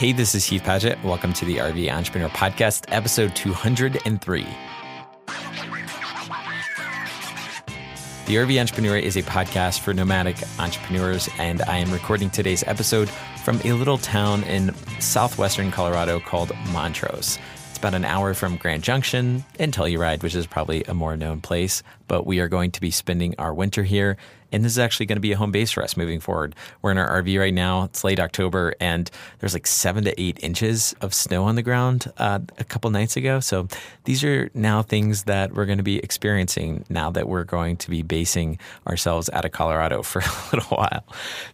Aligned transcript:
Hey, 0.00 0.12
this 0.12 0.34
is 0.34 0.46
Heath 0.46 0.62
Padgett. 0.62 1.04
Welcome 1.04 1.34
to 1.34 1.44
the 1.44 1.58
RV 1.58 1.92
Entrepreneur 1.92 2.30
Podcast, 2.30 2.86
episode 2.88 3.36
203. 3.36 4.46
The 8.24 8.34
RV 8.34 8.58
Entrepreneur 8.58 8.96
is 8.96 9.18
a 9.18 9.22
podcast 9.22 9.80
for 9.80 9.92
nomadic 9.92 10.38
entrepreneurs, 10.58 11.28
and 11.38 11.60
I 11.60 11.76
am 11.76 11.92
recording 11.92 12.30
today's 12.30 12.64
episode 12.66 13.10
from 13.44 13.60
a 13.62 13.74
little 13.74 13.98
town 13.98 14.42
in 14.44 14.74
southwestern 15.00 15.70
Colorado 15.70 16.18
called 16.18 16.52
Montrose. 16.72 17.38
It's 17.68 17.76
about 17.76 17.92
an 17.92 18.06
hour 18.06 18.32
from 18.32 18.56
Grand 18.56 18.82
Junction 18.82 19.44
and 19.58 19.70
Telluride, 19.70 20.22
which 20.22 20.34
is 20.34 20.46
probably 20.46 20.82
a 20.84 20.94
more 20.94 21.14
known 21.14 21.42
place, 21.42 21.82
but 22.08 22.24
we 22.24 22.40
are 22.40 22.48
going 22.48 22.70
to 22.70 22.80
be 22.80 22.90
spending 22.90 23.34
our 23.36 23.52
winter 23.52 23.82
here 23.82 24.16
and 24.52 24.64
this 24.64 24.72
is 24.72 24.78
actually 24.78 25.06
going 25.06 25.16
to 25.16 25.20
be 25.20 25.32
a 25.32 25.36
home 25.36 25.52
base 25.52 25.70
for 25.70 25.82
us 25.82 25.96
moving 25.96 26.20
forward. 26.20 26.54
We're 26.82 26.90
in 26.90 26.98
our 26.98 27.22
RV 27.22 27.38
right 27.38 27.54
now. 27.54 27.84
It's 27.84 28.04
late 28.04 28.20
October, 28.20 28.74
and 28.80 29.10
there's 29.38 29.54
like 29.54 29.66
seven 29.66 30.04
to 30.04 30.20
eight 30.20 30.42
inches 30.42 30.94
of 31.00 31.14
snow 31.14 31.44
on 31.44 31.54
the 31.54 31.62
ground 31.62 32.12
uh, 32.18 32.40
a 32.58 32.64
couple 32.64 32.90
nights 32.90 33.16
ago. 33.16 33.40
So 33.40 33.68
these 34.04 34.24
are 34.24 34.50
now 34.54 34.82
things 34.82 35.24
that 35.24 35.54
we're 35.54 35.66
going 35.66 35.78
to 35.78 35.84
be 35.84 35.98
experiencing 35.98 36.84
now 36.88 37.10
that 37.10 37.28
we're 37.28 37.44
going 37.44 37.76
to 37.78 37.90
be 37.90 38.02
basing 38.02 38.58
ourselves 38.86 39.30
out 39.32 39.44
of 39.44 39.52
Colorado 39.52 40.02
for 40.10 40.20
a 40.20 40.56
little 40.56 40.76
while. 40.76 41.04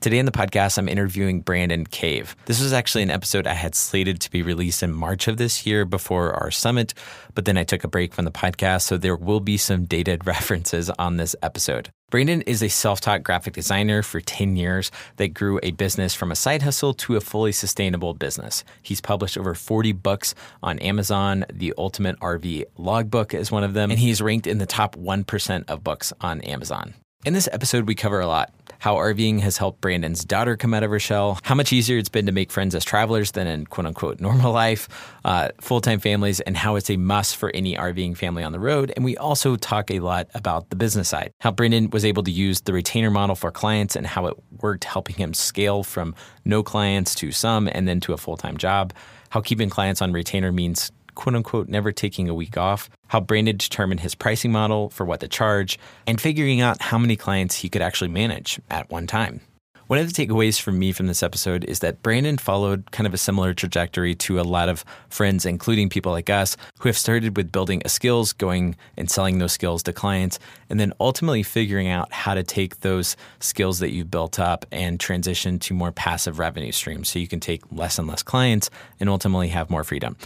Today 0.01 0.18
in 0.18 0.26
the 0.26 0.32
podcast, 0.32 0.78
I'm 0.78 0.88
interviewing 0.88 1.40
Brandon 1.40 1.87
Cave. 1.87 2.37
This 2.46 2.60
was 2.60 2.73
actually 2.73 3.02
an 3.02 3.10
episode 3.10 3.46
I 3.46 3.54
had 3.54 3.74
slated 3.74 4.20
to 4.20 4.30
be 4.30 4.42
released 4.42 4.82
in 4.82 4.92
March 4.92 5.28
of 5.28 5.37
this 5.37 5.66
year 5.66 5.84
before 5.84 6.32
our 6.32 6.51
summit, 6.51 6.95
but 7.34 7.45
then 7.45 7.59
I 7.59 7.65
took 7.65 7.84
a 7.84 7.88
break 7.88 8.15
from 8.15 8.24
the 8.24 8.30
podcast. 8.30 8.82
So 8.82 8.96
there 8.96 9.16
will 9.16 9.40
be 9.40 9.56
some 9.56 9.84
dated 9.84 10.26
references 10.26 10.90
on 10.90 11.16
this 11.16 11.37
episode. 11.42 11.90
Brandon 12.09 12.42
is 12.42 12.62
a 12.62 12.69
self 12.69 13.01
taught 13.01 13.24
graphic 13.24 13.55
designer 13.55 14.01
for 14.01 14.20
10 14.20 14.55
years 14.55 14.92
that 15.16 15.34
grew 15.34 15.59
a 15.65 15.73
business 15.73 16.15
from 16.15 16.30
a 16.30 16.37
side 16.37 16.62
hustle 16.62 16.95
to 16.95 17.16
a 17.16 17.20
fully 17.20 17.51
sustainable 17.51 18.15
business. 18.15 18.62
He's 18.80 19.01
published 19.01 19.37
over 19.37 19.56
40 19.56 19.91
books 19.91 20.32
on 20.63 20.79
Amazon. 20.79 21.45
The 21.52 21.74
Ultimate 21.76 22.16
RV 22.21 22.66
Logbook 22.79 23.35
is 23.35 23.51
one 23.51 23.65
of 23.65 23.74
them, 23.74 23.90
and 23.90 23.98
he's 23.98 24.23
ranked 24.23 24.46
in 24.46 24.59
the 24.59 24.66
top 24.66 24.95
1% 24.95 25.65
of 25.66 25.82
books 25.82 26.13
on 26.21 26.40
Amazon. 26.43 26.95
In 27.24 27.32
this 27.32 27.48
episode, 27.51 27.88
we 27.88 27.96
cover 27.96 28.20
a 28.20 28.29
lot 28.29 28.52
how 28.87 28.95
RVing 28.95 29.40
has 29.40 29.59
helped 29.59 29.80
Brandon's 29.80 30.24
daughter 30.24 30.56
come 30.56 30.73
out 30.73 30.84
of 30.84 30.92
her 30.92 31.01
shell, 31.01 31.40
how 31.42 31.56
much 31.56 31.73
easier 31.73 31.98
it's 31.98 32.09
been 32.09 32.26
to 32.26 32.30
make 32.30 32.52
friends 32.52 32.73
as 32.73 32.84
travelers 32.84 33.32
than 33.32 33.48
in 33.48 33.66
quote 33.66 33.84
unquote 33.84 34.20
normal 34.20 34.52
life, 34.52 34.88
uh, 35.24 35.48
full 35.60 35.80
time 35.80 35.98
families, 35.98 36.38
and 36.38 36.56
how 36.56 36.76
it's 36.76 36.88
a 36.88 36.96
must 36.96 37.34
for 37.37 37.51
any 37.52 37.74
RVing 37.74 38.16
family 38.16 38.45
on 38.45 38.52
the 38.52 38.60
road. 38.60 38.92
And 38.95 39.04
we 39.04 39.16
also 39.16 39.57
talk 39.57 39.90
a 39.90 39.98
lot 39.98 40.29
about 40.34 40.70
the 40.70 40.76
business 40.76 41.09
side, 41.09 41.32
how 41.40 41.51
Brandon 41.51 41.90
was 41.90 42.04
able 42.04 42.23
to 42.23 42.30
use 42.30 42.60
the 42.60 42.73
retainer 42.73 43.10
model 43.10 43.34
for 43.34 43.51
clients 43.51 43.96
and 43.96 44.07
how 44.07 44.26
it 44.26 44.37
worked 44.60 44.84
helping 44.84 45.16
him 45.16 45.34
scale 45.34 45.82
from 45.82 46.14
no 46.45 46.62
clients 46.62 47.12
to 47.16 47.32
some 47.32 47.68
and 47.73 47.88
then 47.88 47.98
to 48.02 48.12
a 48.12 48.16
full 48.16 48.37
time 48.37 48.57
job, 48.57 48.92
how 49.30 49.40
keeping 49.40 49.68
clients 49.68 50.01
on 50.01 50.12
retainer 50.12 50.52
means 50.52 50.92
quote 51.16 51.34
unquote 51.34 51.68
never 51.68 51.90
taking 51.90 52.28
a 52.28 52.34
week 52.34 52.56
off, 52.56 52.88
how 53.09 53.18
Brandon 53.18 53.56
determined 53.56 54.00
his 54.00 54.14
pricing 54.14 54.52
model 54.52 54.90
for 54.90 55.04
what 55.04 55.18
to 55.18 55.28
charge, 55.28 55.80
and 56.06 56.20
figuring 56.20 56.60
out 56.60 56.80
how 56.80 56.98
many 56.98 57.16
clients 57.16 57.56
he 57.56 57.68
could 57.68 57.82
actually 57.82 58.10
manage 58.10 58.60
at 58.70 58.88
one 58.88 59.08
time. 59.08 59.40
One 59.88 60.00
of 60.00 60.12
the 60.12 60.26
takeaways 60.26 60.60
for 60.60 60.73
me 60.73 60.90
from 60.90 61.06
this 61.06 61.23
episode 61.23 61.62
is 61.62 61.78
that 61.78 62.02
Brandon 62.02 62.38
followed 62.38 62.90
kind 62.90 63.06
of 63.06 63.14
a 63.14 63.18
similar 63.18 63.54
trajectory 63.54 64.16
to 64.16 64.41
a 64.41 64.42
lot 64.42 64.69
of 64.69 64.84
friends, 65.10 65.47
including 65.47 65.88
people 65.91 66.10
like 66.10 66.28
us, 66.28 66.56
who 66.81 66.88
have 66.88 66.98
started 66.98 67.36
with 67.36 67.53
building 67.53 67.82
a 67.84 67.88
skills, 67.88 68.32
going 68.32 68.75
and 68.97 69.08
selling 69.08 69.38
those 69.38 69.53
skills 69.53 69.84
to 69.84 69.92
clients, 69.92 70.41
and 70.69 70.80
then 70.80 70.92
ultimately 70.98 71.44
figuring 71.44 71.86
out 71.86 72.12
how 72.12 72.34
to 72.34 72.42
take 72.42 72.80
those 72.80 73.16
skills 73.38 73.78
that 73.78 73.92
you've 73.92 74.10
built 74.10 74.41
up 74.41 74.66
and 74.72 74.98
transition 74.98 75.60
to 75.60 75.72
more 75.72 75.92
passive 75.92 76.41
revenue 76.41 76.72
streams 76.72 77.08
so 77.08 77.20
you 77.20 77.28
can 77.28 77.38
take 77.38 77.62
less 77.70 77.97
and 77.97 78.08
less 78.08 78.25
clients 78.25 78.69
and 78.98 79.08
ultimately 79.08 79.47
have 79.47 79.70
more 79.70 79.84
freedom 79.84 80.16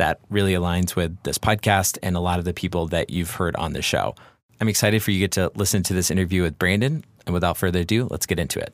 that 0.00 0.18
really 0.30 0.54
aligns 0.54 0.96
with 0.96 1.14
this 1.24 1.36
podcast 1.36 1.98
and 2.02 2.16
a 2.16 2.20
lot 2.20 2.38
of 2.38 2.46
the 2.46 2.54
people 2.54 2.88
that 2.88 3.10
you've 3.10 3.32
heard 3.32 3.54
on 3.56 3.74
the 3.74 3.82
show. 3.82 4.14
I'm 4.58 4.66
excited 4.66 5.02
for 5.02 5.10
you 5.10 5.18
to 5.18 5.20
get 5.20 5.32
to 5.32 5.52
listen 5.58 5.82
to 5.84 5.92
this 5.92 6.10
interview 6.10 6.40
with 6.40 6.58
Brandon. 6.58 7.04
And 7.26 7.34
without 7.34 7.58
further 7.58 7.80
ado, 7.80 8.08
let's 8.10 8.24
get 8.24 8.38
into 8.38 8.60
it. 8.60 8.72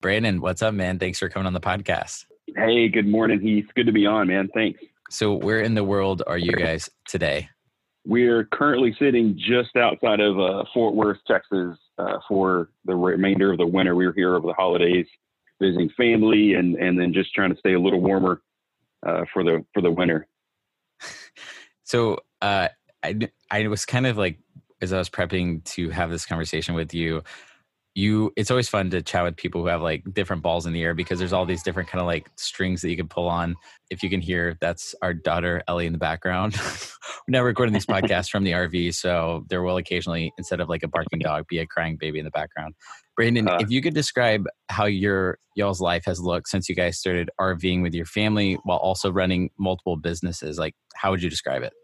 Brandon, 0.00 0.40
what's 0.40 0.62
up, 0.62 0.72
man? 0.72 1.00
Thanks 1.00 1.18
for 1.18 1.28
coming 1.28 1.48
on 1.48 1.52
the 1.52 1.60
podcast. 1.60 2.26
Hey, 2.54 2.88
good 2.88 3.08
morning, 3.08 3.40
Heath. 3.40 3.66
Good 3.74 3.86
to 3.86 3.92
be 3.92 4.06
on, 4.06 4.28
man. 4.28 4.48
Thanks. 4.54 4.80
So, 5.10 5.34
where 5.34 5.60
in 5.60 5.74
the 5.74 5.82
world 5.82 6.22
are 6.28 6.38
you 6.38 6.52
guys 6.52 6.88
today? 7.08 7.48
We're 8.06 8.44
currently 8.44 8.94
sitting 9.00 9.36
just 9.36 9.74
outside 9.74 10.20
of 10.20 10.38
uh, 10.38 10.62
Fort 10.72 10.94
Worth, 10.94 11.18
Texas, 11.26 11.76
uh, 11.98 12.18
for 12.28 12.70
the 12.84 12.94
remainder 12.94 13.50
of 13.50 13.58
the 13.58 13.66
winter. 13.66 13.96
We 13.96 14.06
were 14.06 14.12
here 14.12 14.36
over 14.36 14.46
the 14.46 14.54
holidays, 14.54 15.06
visiting 15.60 15.90
family, 15.96 16.54
and 16.54 16.76
and 16.76 16.96
then 16.96 17.12
just 17.12 17.34
trying 17.34 17.52
to 17.52 17.58
stay 17.58 17.74
a 17.74 17.80
little 17.80 18.00
warmer 18.00 18.40
uh, 19.06 19.24
for 19.32 19.44
the 19.44 19.64
for 19.72 19.80
the 19.80 19.90
winter. 19.90 20.26
So 21.84 22.18
uh, 22.40 22.68
I 23.02 23.18
I 23.50 23.66
was 23.66 23.84
kind 23.84 24.06
of 24.06 24.16
like 24.16 24.38
as 24.80 24.92
I 24.92 24.98
was 24.98 25.10
prepping 25.10 25.64
to 25.64 25.90
have 25.90 26.10
this 26.10 26.24
conversation 26.24 26.74
with 26.74 26.94
you. 26.94 27.22
You, 28.00 28.32
it's 28.34 28.50
always 28.50 28.66
fun 28.66 28.88
to 28.90 29.02
chat 29.02 29.24
with 29.24 29.36
people 29.36 29.60
who 29.60 29.66
have 29.66 29.82
like 29.82 30.02
different 30.14 30.42
balls 30.42 30.64
in 30.64 30.72
the 30.72 30.82
air 30.82 30.94
because 30.94 31.18
there's 31.18 31.34
all 31.34 31.44
these 31.44 31.62
different 31.62 31.90
kind 31.90 32.00
of 32.00 32.06
like 32.06 32.30
strings 32.36 32.80
that 32.80 32.88
you 32.88 32.96
can 32.96 33.08
pull 33.08 33.28
on. 33.28 33.56
If 33.90 34.02
you 34.02 34.08
can 34.08 34.22
hear, 34.22 34.56
that's 34.58 34.94
our 35.02 35.12
daughter 35.12 35.62
Ellie 35.68 35.84
in 35.84 35.92
the 35.92 35.98
background. 35.98 36.56
We're 37.28 37.32
now 37.32 37.42
recording 37.42 37.74
these 37.74 37.84
podcasts 37.94 38.30
from 38.30 38.44
the 38.44 38.52
RV, 38.52 38.94
so 38.94 39.44
there 39.50 39.62
will 39.62 39.76
occasionally, 39.76 40.32
instead 40.38 40.60
of 40.60 40.70
like 40.70 40.82
a 40.82 40.88
barking 40.88 41.18
dog, 41.22 41.46
be 41.46 41.58
a 41.58 41.66
crying 41.66 41.98
baby 41.98 42.18
in 42.18 42.24
the 42.24 42.30
background. 42.30 42.74
Brandon, 43.16 43.46
uh, 43.46 43.58
if 43.60 43.70
you 43.70 43.82
could 43.82 43.92
describe 43.92 44.46
how 44.70 44.86
your 44.86 45.38
y'all's 45.54 45.82
life 45.82 46.04
has 46.06 46.20
looked 46.20 46.48
since 46.48 46.70
you 46.70 46.74
guys 46.74 46.98
started 46.98 47.28
RVing 47.38 47.82
with 47.82 47.92
your 47.92 48.06
family 48.06 48.56
while 48.64 48.78
also 48.78 49.12
running 49.12 49.50
multiple 49.58 49.96
businesses, 49.96 50.58
like 50.58 50.74
how 50.94 51.10
would 51.10 51.22
you 51.22 51.28
describe 51.28 51.62
it? 51.62 51.74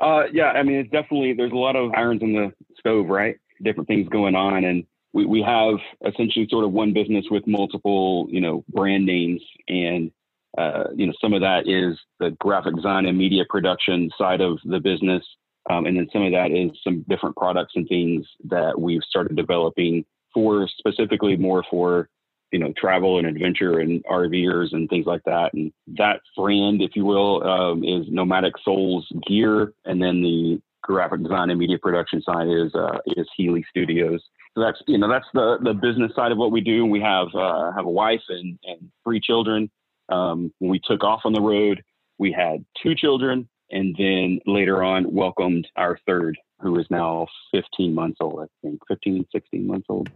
Uh, 0.00 0.24
yeah, 0.32 0.52
I 0.52 0.62
mean, 0.62 0.76
it's 0.76 0.90
definitely 0.90 1.32
there's 1.32 1.50
a 1.50 1.56
lot 1.56 1.74
of 1.74 1.90
irons 1.94 2.22
in 2.22 2.32
the 2.32 2.52
stove, 2.78 3.08
right? 3.08 3.34
Different 3.60 3.88
things 3.88 4.08
going 4.08 4.36
on, 4.36 4.64
and 4.64 4.84
we 5.14 5.24
we 5.24 5.42
have 5.42 5.76
essentially 6.06 6.46
sort 6.50 6.64
of 6.64 6.72
one 6.72 6.92
business 6.92 7.24
with 7.30 7.46
multiple, 7.46 8.26
you 8.28 8.40
know, 8.40 8.64
brand 8.68 9.06
names, 9.06 9.40
and 9.68 10.10
uh, 10.58 10.84
you 10.94 11.06
know, 11.06 11.12
some 11.20 11.32
of 11.32 11.40
that 11.40 11.66
is 11.66 11.98
the 12.20 12.30
graphic 12.40 12.74
design 12.76 13.06
and 13.06 13.16
media 13.16 13.44
production 13.48 14.10
side 14.18 14.40
of 14.40 14.58
the 14.64 14.80
business. 14.80 15.24
Um, 15.70 15.86
and 15.86 15.96
then 15.96 16.08
some 16.12 16.22
of 16.22 16.32
that 16.32 16.50
is 16.50 16.70
some 16.84 17.06
different 17.08 17.36
products 17.36 17.72
and 17.74 17.88
things 17.88 18.26
that 18.44 18.78
we've 18.78 19.00
started 19.08 19.34
developing 19.34 20.04
for 20.34 20.68
specifically 20.78 21.36
more 21.36 21.64
for 21.70 22.08
you 22.52 22.58
know 22.58 22.72
travel 22.76 23.18
and 23.18 23.26
adventure 23.26 23.78
and 23.78 24.04
RVers 24.04 24.72
and 24.72 24.88
things 24.90 25.06
like 25.06 25.22
that. 25.24 25.54
And 25.54 25.72
that 25.96 26.20
brand, 26.36 26.82
if 26.82 26.96
you 26.96 27.04
will, 27.04 27.42
um, 27.48 27.84
is 27.84 28.06
Nomadic 28.08 28.54
Souls 28.64 29.06
Gear, 29.26 29.72
and 29.84 30.02
then 30.02 30.22
the 30.22 30.60
graphic 30.82 31.22
design 31.22 31.50
and 31.50 31.58
media 31.58 31.78
production 31.78 32.20
side 32.20 32.48
is 32.48 32.74
uh, 32.74 32.98
is 33.16 33.26
Healy 33.36 33.64
Studios. 33.70 34.20
So 34.54 34.60
that's 34.60 34.80
you 34.86 34.98
know 34.98 35.08
that's 35.08 35.26
the 35.34 35.58
the 35.62 35.74
business 35.74 36.12
side 36.14 36.32
of 36.32 36.38
what 36.38 36.52
we 36.52 36.60
do. 36.60 36.86
We 36.86 37.00
have 37.00 37.28
uh, 37.34 37.72
have 37.72 37.86
a 37.86 37.90
wife 37.90 38.22
and 38.28 38.58
and 38.64 38.90
three 39.02 39.20
children. 39.20 39.70
Um, 40.08 40.52
when 40.58 40.70
we 40.70 40.80
took 40.84 41.02
off 41.02 41.22
on 41.24 41.32
the 41.32 41.40
road, 41.40 41.82
we 42.18 42.30
had 42.30 42.64
two 42.82 42.94
children, 42.94 43.48
and 43.70 43.94
then 43.98 44.40
later 44.46 44.82
on 44.82 45.12
welcomed 45.12 45.66
our 45.76 45.98
third 46.06 46.36
who 46.60 46.78
is 46.78 46.86
now 46.88 47.26
15 47.52 47.94
months 47.94 48.18
old, 48.20 48.40
I 48.40 48.46
think, 48.62 48.80
15, 48.88 49.26
16 49.30 49.66
months 49.66 49.86
old. 49.88 50.08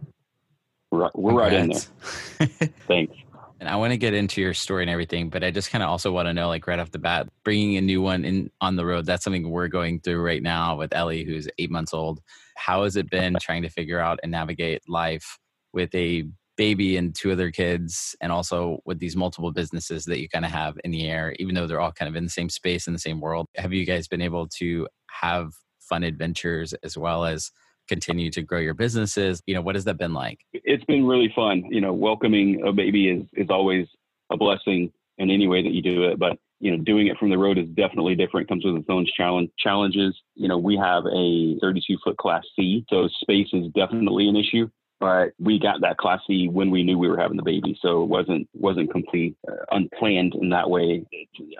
We're, 0.89 1.09
we're 1.13 1.33
right 1.33 1.53
in 1.53 1.69
there. 1.69 2.47
Thanks. 2.87 3.15
And 3.59 3.67
I 3.67 3.75
want 3.75 3.91
to 3.91 3.97
get 3.97 4.13
into 4.13 4.39
your 4.39 4.53
story 4.53 4.83
and 4.83 4.89
everything, 4.89 5.29
but 5.29 5.43
I 5.43 5.51
just 5.51 5.69
kind 5.69 5.83
of 5.83 5.89
also 5.89 6.11
want 6.11 6.27
to 6.27 6.33
know, 6.33 6.47
like 6.47 6.65
right 6.65 6.79
off 6.79 6.91
the 6.91 6.99
bat, 6.99 7.27
bringing 7.43 7.75
a 7.75 7.81
new 7.81 8.01
one 8.01 8.23
in 8.23 8.49
on 8.61 8.77
the 8.77 8.85
road. 8.85 9.05
That's 9.05 9.23
something 9.23 9.49
we're 9.49 9.67
going 9.67 9.99
through 9.99 10.21
right 10.21 10.41
now 10.41 10.77
with 10.77 10.93
Ellie, 10.93 11.25
who's 11.25 11.49
eight 11.57 11.69
months 11.69 11.93
old. 11.93 12.21
How 12.55 12.83
has 12.83 12.95
it 12.95 13.09
been 13.09 13.35
trying 13.41 13.63
to 13.63 13.69
figure 13.69 13.99
out 13.99 14.19
and 14.23 14.31
navigate 14.31 14.81
life 14.87 15.37
with 15.73 15.93
a 15.93 16.23
baby 16.55 16.97
and 16.97 17.15
two 17.15 17.31
other 17.31 17.51
kids, 17.51 18.15
and 18.21 18.31
also 18.31 18.79
with 18.85 18.99
these 18.99 19.15
multiple 19.15 19.51
businesses 19.51 20.05
that 20.05 20.19
you 20.19 20.29
kind 20.29 20.45
of 20.45 20.51
have 20.51 20.77
in 20.83 20.91
the 20.91 21.07
air, 21.09 21.35
even 21.39 21.55
though 21.55 21.67
they're 21.67 21.81
all 21.81 21.91
kind 21.91 22.09
of 22.09 22.15
in 22.15 22.23
the 22.23 22.29
same 22.29 22.49
space 22.49 22.87
in 22.87 22.93
the 22.93 22.99
same 22.99 23.19
world? 23.19 23.47
Have 23.55 23.73
you 23.73 23.85
guys 23.85 24.07
been 24.07 24.21
able 24.21 24.47
to 24.59 24.87
have 25.09 25.51
fun 25.79 26.03
adventures 26.03 26.73
as 26.83 26.97
well 26.97 27.25
as 27.25 27.51
continue 27.89 28.29
to 28.31 28.41
grow 28.41 28.59
your 28.59 28.73
businesses? 28.73 29.41
You 29.45 29.55
know, 29.55 29.61
what 29.61 29.75
has 29.75 29.83
that 29.85 29.97
been 29.97 30.13
like? 30.13 30.39
It's 30.53 30.85
been 30.85 31.05
really 31.05 31.31
fun. 31.35 31.65
You 31.69 31.81
know, 31.81 31.91
welcoming 31.91 32.61
a 32.65 32.71
baby 32.71 33.09
is, 33.09 33.23
is 33.33 33.49
always 33.49 33.87
a 34.31 34.37
blessing 34.37 34.93
in 35.17 35.29
any 35.29 35.47
way 35.47 35.61
that 35.61 35.73
you 35.73 35.81
do 35.81 36.03
it. 36.03 36.17
But, 36.17 36.37
you 36.61 36.71
know, 36.71 36.81
doing 36.83 37.07
it 37.07 37.17
from 37.17 37.29
the 37.29 37.37
road 37.37 37.57
is 37.57 37.67
definitely 37.69 38.15
different, 38.15 38.47
comes 38.47 38.63
with 38.63 38.75
its 38.75 38.89
own 38.89 39.05
challenge, 39.17 39.49
challenges. 39.57 40.15
You 40.35 40.47
know, 40.47 40.57
we 40.57 40.77
have 40.77 41.03
a 41.05 41.57
32 41.59 41.97
foot 42.03 42.17
class 42.17 42.43
C, 42.55 42.85
so 42.89 43.09
space 43.21 43.49
is 43.51 43.67
definitely 43.75 44.29
an 44.29 44.37
issue 44.37 44.69
but 44.99 45.31
we 45.39 45.59
got 45.59 45.81
that 45.81 45.97
class 45.97 46.19
C 46.27 46.49
when 46.49 46.71
we 46.71 46.83
knew 46.83 46.97
we 46.97 47.07
were 47.07 47.19
having 47.19 47.37
the 47.37 47.43
baby, 47.43 47.77
so 47.81 48.03
it 48.03 48.09
wasn't 48.09 48.49
wasn't 48.53 48.91
complete 48.91 49.35
uh, 49.47 49.55
unplanned 49.71 50.35
in 50.35 50.49
that 50.49 50.69
way. 50.69 51.05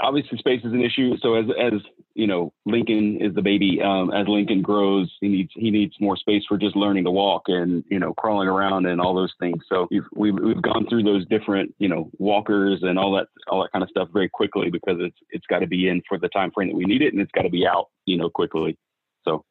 Obviously, 0.01 0.37
space 0.37 0.59
is 0.63 0.73
an 0.73 0.83
issue. 0.83 1.15
So 1.21 1.35
as 1.35 1.45
as 1.61 1.81
you 2.15 2.27
know, 2.27 2.51
Lincoln 2.65 3.21
is 3.21 3.33
the 3.33 3.41
baby. 3.41 3.81
Um, 3.81 4.11
as 4.11 4.27
Lincoln 4.27 4.61
grows, 4.61 5.09
he 5.21 5.29
needs 5.29 5.51
he 5.55 5.71
needs 5.71 5.93
more 6.01 6.17
space 6.17 6.43
for 6.47 6.57
just 6.57 6.75
learning 6.75 7.05
to 7.05 7.11
walk 7.11 7.43
and 7.47 7.83
you 7.89 7.99
know 7.99 8.13
crawling 8.13 8.49
around 8.49 8.85
and 8.85 8.99
all 8.99 9.15
those 9.15 9.33
things. 9.39 9.63
So 9.69 9.87
we've 9.89 10.03
we've, 10.13 10.37
we've 10.37 10.61
gone 10.61 10.85
through 10.89 11.03
those 11.03 11.25
different 11.27 11.73
you 11.79 11.87
know 11.87 12.09
walkers 12.17 12.79
and 12.83 12.99
all 12.99 13.13
that 13.13 13.27
all 13.47 13.61
that 13.61 13.71
kind 13.71 13.83
of 13.83 13.89
stuff 13.89 14.09
very 14.11 14.27
quickly 14.27 14.69
because 14.69 14.97
it's 14.99 15.17
it's 15.29 15.45
got 15.47 15.59
to 15.59 15.67
be 15.67 15.87
in 15.87 16.01
for 16.09 16.17
the 16.17 16.29
time 16.29 16.51
frame 16.51 16.69
that 16.69 16.75
we 16.75 16.85
need 16.85 17.01
it 17.01 17.13
and 17.13 17.21
it's 17.21 17.31
got 17.31 17.43
to 17.43 17.49
be 17.49 17.65
out 17.65 17.87
you 18.05 18.17
know 18.17 18.29
quickly. 18.29 18.77
So 19.23 19.45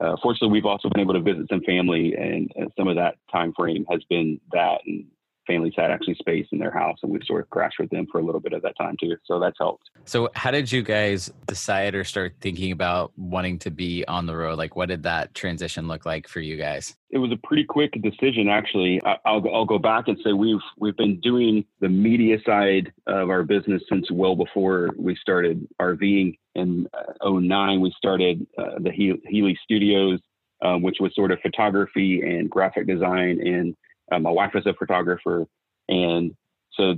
uh, 0.00 0.16
fortunately, 0.22 0.48
we've 0.48 0.66
also 0.66 0.88
been 0.88 1.00
able 1.00 1.14
to 1.14 1.20
visit 1.20 1.46
some 1.48 1.60
family, 1.62 2.14
and, 2.14 2.50
and 2.56 2.72
some 2.76 2.88
of 2.88 2.96
that 2.96 3.16
time 3.30 3.52
frame 3.54 3.86
has 3.90 4.02
been 4.08 4.40
that 4.52 4.80
and 4.86 5.06
families 5.46 5.72
had 5.76 5.90
actually 5.90 6.14
space 6.14 6.46
in 6.52 6.58
their 6.58 6.70
house 6.70 6.98
and 7.02 7.12
we've 7.12 7.24
sort 7.24 7.42
of 7.42 7.50
crashed 7.50 7.78
with 7.78 7.90
them 7.90 8.06
for 8.10 8.20
a 8.20 8.24
little 8.24 8.40
bit 8.40 8.52
of 8.52 8.62
that 8.62 8.76
time 8.76 8.96
too. 9.00 9.16
So 9.24 9.38
that's 9.38 9.56
helped. 9.58 9.90
So 10.04 10.30
how 10.34 10.50
did 10.50 10.70
you 10.70 10.82
guys 10.82 11.32
decide 11.46 11.94
or 11.94 12.04
start 12.04 12.34
thinking 12.40 12.72
about 12.72 13.12
wanting 13.16 13.58
to 13.60 13.70
be 13.70 14.04
on 14.06 14.26
the 14.26 14.36
road? 14.36 14.58
Like 14.58 14.76
what 14.76 14.88
did 14.88 15.02
that 15.04 15.34
transition 15.34 15.88
look 15.88 16.06
like 16.06 16.28
for 16.28 16.40
you 16.40 16.56
guys? 16.56 16.96
It 17.10 17.18
was 17.18 17.30
a 17.30 17.46
pretty 17.46 17.64
quick 17.64 17.92
decision 18.02 18.48
actually. 18.48 19.00
I'll, 19.04 19.42
I'll 19.52 19.64
go 19.64 19.78
back 19.78 20.08
and 20.08 20.18
say 20.24 20.32
we've 20.32 20.58
we've 20.78 20.96
been 20.96 21.20
doing 21.20 21.64
the 21.80 21.88
media 21.88 22.38
side 22.44 22.92
of 23.06 23.30
our 23.30 23.42
business 23.42 23.82
since 23.88 24.10
well 24.10 24.34
before 24.34 24.90
we 24.98 25.16
started 25.16 25.66
RVing 25.80 26.36
in 26.54 26.88
uh, 27.22 27.30
09 27.30 27.80
we 27.80 27.92
started 27.96 28.46
uh, 28.58 28.78
the 28.78 28.90
Healy 28.90 29.58
Studios 29.64 30.20
um, 30.64 30.82
which 30.82 30.96
was 31.00 31.14
sort 31.14 31.30
of 31.30 31.38
photography 31.40 32.22
and 32.22 32.50
graphic 32.50 32.86
design 32.86 33.40
and 33.46 33.76
uh, 34.12 34.18
my 34.18 34.30
wife 34.30 34.52
is 34.54 34.66
a 34.66 34.74
photographer, 34.74 35.46
and 35.88 36.34
so 36.72 36.94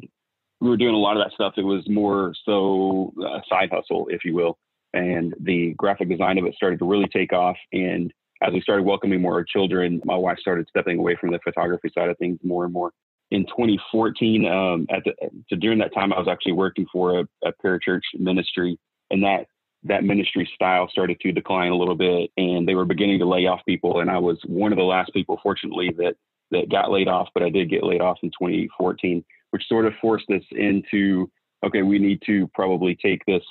we 0.60 0.68
were 0.68 0.76
doing 0.76 0.94
a 0.94 0.98
lot 0.98 1.16
of 1.16 1.22
that 1.22 1.34
stuff. 1.34 1.54
It 1.56 1.64
was 1.64 1.88
more 1.88 2.32
so 2.44 3.12
a 3.20 3.40
side 3.48 3.70
hustle, 3.70 4.08
if 4.10 4.24
you 4.24 4.34
will. 4.34 4.58
And 4.94 5.34
the 5.40 5.74
graphic 5.76 6.08
design 6.08 6.38
of 6.38 6.46
it 6.46 6.54
started 6.54 6.78
to 6.78 6.86
really 6.86 7.08
take 7.08 7.32
off. 7.32 7.56
And 7.72 8.12
as 8.42 8.52
we 8.52 8.60
started 8.60 8.84
welcoming 8.84 9.20
more 9.20 9.44
children, 9.44 10.00
my 10.04 10.16
wife 10.16 10.38
started 10.38 10.66
stepping 10.68 10.98
away 10.98 11.16
from 11.20 11.32
the 11.32 11.38
photography 11.44 11.90
side 11.94 12.08
of 12.08 12.16
things 12.18 12.38
more 12.42 12.64
and 12.64 12.72
more. 12.72 12.92
In 13.30 13.44
2014, 13.46 14.46
um, 14.46 14.86
at 14.90 15.02
the, 15.04 15.12
so 15.48 15.56
during 15.56 15.78
that 15.80 15.92
time, 15.92 16.12
I 16.12 16.18
was 16.18 16.28
actually 16.28 16.52
working 16.52 16.86
for 16.92 17.20
a, 17.20 17.28
a 17.44 17.52
parachurch 17.64 18.02
ministry, 18.14 18.78
and 19.10 19.22
that 19.24 19.46
that 19.82 20.04
ministry 20.04 20.48
style 20.54 20.88
started 20.90 21.20
to 21.20 21.32
decline 21.32 21.70
a 21.70 21.76
little 21.76 21.94
bit, 21.94 22.30
and 22.36 22.66
they 22.66 22.74
were 22.74 22.84
beginning 22.84 23.18
to 23.18 23.26
lay 23.26 23.46
off 23.46 23.60
people. 23.66 24.00
And 24.00 24.10
I 24.10 24.18
was 24.18 24.38
one 24.46 24.72
of 24.72 24.78
the 24.78 24.84
last 24.84 25.12
people, 25.12 25.38
fortunately, 25.42 25.92
that 25.98 26.14
that 26.50 26.70
got 26.70 26.90
laid 26.90 27.08
off, 27.08 27.28
but 27.34 27.42
I 27.42 27.50
did 27.50 27.70
get 27.70 27.84
laid 27.84 28.00
off 28.00 28.18
in 28.22 28.30
2014, 28.30 29.24
which 29.50 29.66
sort 29.68 29.86
of 29.86 29.92
forced 30.00 30.30
us 30.30 30.42
into 30.52 31.30
okay, 31.64 31.82
we 31.82 31.98
need 31.98 32.20
to 32.26 32.48
probably 32.54 32.96
take 32.96 33.24
this 33.26 33.42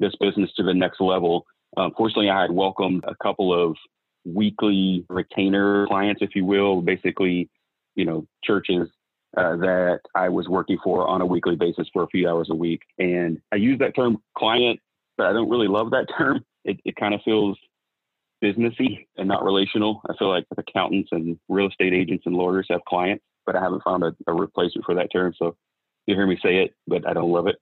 this 0.00 0.14
business 0.20 0.50
to 0.56 0.62
the 0.62 0.74
next 0.74 1.00
level. 1.00 1.46
Um, 1.76 1.92
fortunately, 1.96 2.30
I 2.30 2.42
had 2.42 2.50
welcomed 2.50 3.04
a 3.06 3.14
couple 3.22 3.52
of 3.52 3.76
weekly 4.24 5.04
retainer 5.08 5.86
clients, 5.86 6.22
if 6.22 6.30
you 6.34 6.44
will, 6.44 6.82
basically, 6.82 7.48
you 7.94 8.04
know, 8.04 8.26
churches 8.42 8.88
uh, 9.36 9.56
that 9.56 10.00
I 10.14 10.28
was 10.28 10.48
working 10.48 10.78
for 10.82 11.06
on 11.06 11.20
a 11.20 11.26
weekly 11.26 11.56
basis 11.56 11.88
for 11.92 12.02
a 12.02 12.08
few 12.08 12.28
hours 12.28 12.48
a 12.50 12.54
week. 12.54 12.82
And 12.98 13.40
I 13.52 13.56
use 13.56 13.78
that 13.80 13.94
term 13.94 14.18
client, 14.36 14.80
but 15.16 15.26
I 15.26 15.32
don't 15.32 15.50
really 15.50 15.68
love 15.68 15.90
that 15.90 16.06
term. 16.18 16.44
It, 16.64 16.78
it 16.84 16.96
kind 16.96 17.14
of 17.14 17.20
feels 17.24 17.58
businessy 18.44 19.06
and 19.16 19.28
not 19.28 19.44
relational. 19.44 20.02
I 20.08 20.14
feel 20.18 20.28
like 20.28 20.44
accountants 20.56 21.08
and 21.12 21.38
real 21.48 21.68
estate 21.68 21.94
agents 21.94 22.24
and 22.26 22.34
lawyers 22.34 22.66
have 22.70 22.84
clients, 22.86 23.24
but 23.46 23.56
I 23.56 23.60
haven't 23.60 23.82
found 23.82 24.04
a, 24.04 24.14
a 24.26 24.32
replacement 24.32 24.84
for 24.84 24.94
that 24.96 25.12
term. 25.12 25.34
So 25.38 25.56
you 26.06 26.14
hear 26.14 26.26
me 26.26 26.38
say 26.42 26.56
it, 26.56 26.74
but 26.86 27.08
I 27.08 27.14
don't 27.14 27.32
love 27.32 27.46
it. 27.46 27.56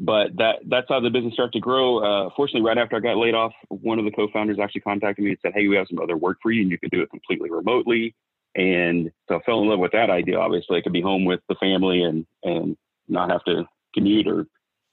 But 0.00 0.36
that 0.36 0.56
that's 0.66 0.86
how 0.88 1.00
the 1.00 1.10
business 1.10 1.34
started 1.34 1.54
to 1.54 1.60
grow. 1.60 1.98
Uh, 1.98 2.30
fortunately, 2.36 2.66
right 2.66 2.78
after 2.78 2.96
I 2.96 3.00
got 3.00 3.16
laid 3.16 3.34
off, 3.34 3.52
one 3.68 3.98
of 3.98 4.04
the 4.04 4.12
co-founders 4.12 4.58
actually 4.62 4.82
contacted 4.82 5.24
me 5.24 5.30
and 5.30 5.38
said, 5.42 5.52
"Hey, 5.54 5.66
we 5.66 5.76
have 5.76 5.88
some 5.88 5.98
other 5.98 6.16
work 6.16 6.38
for 6.40 6.52
you, 6.52 6.62
and 6.62 6.70
you 6.70 6.78
can 6.78 6.88
do 6.90 7.02
it 7.02 7.10
completely 7.10 7.50
remotely." 7.50 8.14
And 8.54 9.10
so 9.28 9.36
I 9.36 9.40
fell 9.40 9.60
in 9.60 9.68
love 9.68 9.80
with 9.80 9.92
that 9.92 10.08
idea. 10.08 10.38
Obviously, 10.38 10.78
I 10.78 10.82
could 10.82 10.92
be 10.92 11.00
home 11.00 11.24
with 11.24 11.40
the 11.48 11.56
family 11.56 12.02
and 12.02 12.24
and 12.44 12.76
not 13.08 13.30
have 13.30 13.42
to 13.44 13.64
commute, 13.92 14.28
or 14.28 14.46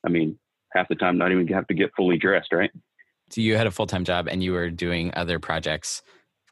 I 0.03 0.09
mean, 0.09 0.39
half 0.73 0.87
the 0.87 0.95
time 0.95 1.19
not 1.19 1.31
even 1.31 1.47
have 1.49 1.67
to 1.67 1.75
get 1.75 1.91
fully 1.95 2.17
dressed, 2.17 2.51
right? 2.51 2.71
So 3.29 3.41
you 3.41 3.57
had 3.57 3.67
a 3.67 3.71
full 3.71 3.87
time 3.87 4.03
job 4.03 4.27
and 4.27 4.43
you 4.43 4.53
were 4.53 4.69
doing 4.69 5.11
other 5.15 5.39
projects 5.39 6.01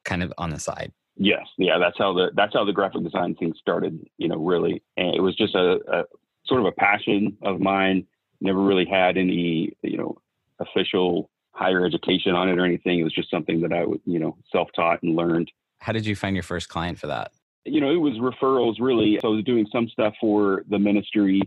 kind 0.03 0.23
of 0.23 0.33
on 0.37 0.49
the 0.49 0.59
side. 0.59 0.91
Yes, 1.15 1.45
yeah, 1.57 1.77
that's 1.77 1.97
how 1.97 2.13
the 2.13 2.31
that's 2.35 2.53
how 2.53 2.65
the 2.65 2.73
graphic 2.73 3.03
design 3.03 3.35
thing 3.35 3.53
started. 3.59 3.99
You 4.17 4.27
know, 4.27 4.37
really, 4.37 4.81
and 4.97 5.15
it 5.15 5.21
was 5.21 5.35
just 5.35 5.53
a, 5.53 5.79
a 5.91 6.03
sort 6.45 6.61
of 6.61 6.65
a 6.65 6.71
passion 6.71 7.37
of 7.43 7.59
mine. 7.59 8.07
Never 8.41 8.61
really 8.61 8.85
had 8.85 9.17
any, 9.17 9.73
you 9.83 9.97
know, 9.97 10.17
official 10.59 11.29
higher 11.51 11.85
education 11.85 12.33
on 12.33 12.49
it 12.49 12.57
or 12.57 12.65
anything. 12.65 12.99
It 12.99 13.03
was 13.03 13.13
just 13.13 13.29
something 13.29 13.61
that 13.61 13.71
I, 13.71 13.85
would, 13.85 14.01
you 14.05 14.19
know, 14.19 14.35
self 14.51 14.69
taught 14.75 15.03
and 15.03 15.15
learned. 15.15 15.51
How 15.79 15.93
did 15.93 16.05
you 16.05 16.15
find 16.15 16.35
your 16.35 16.43
first 16.43 16.67
client 16.69 16.97
for 16.97 17.07
that? 17.07 17.31
You 17.65 17.79
know, 17.79 17.91
it 17.91 17.97
was 17.97 18.13
referrals 18.13 18.75
really. 18.79 19.19
So 19.21 19.29
I 19.29 19.35
was 19.35 19.43
doing 19.45 19.67
some 19.71 19.87
stuff 19.87 20.13
for 20.19 20.63
the 20.69 20.79
ministry, 20.79 21.41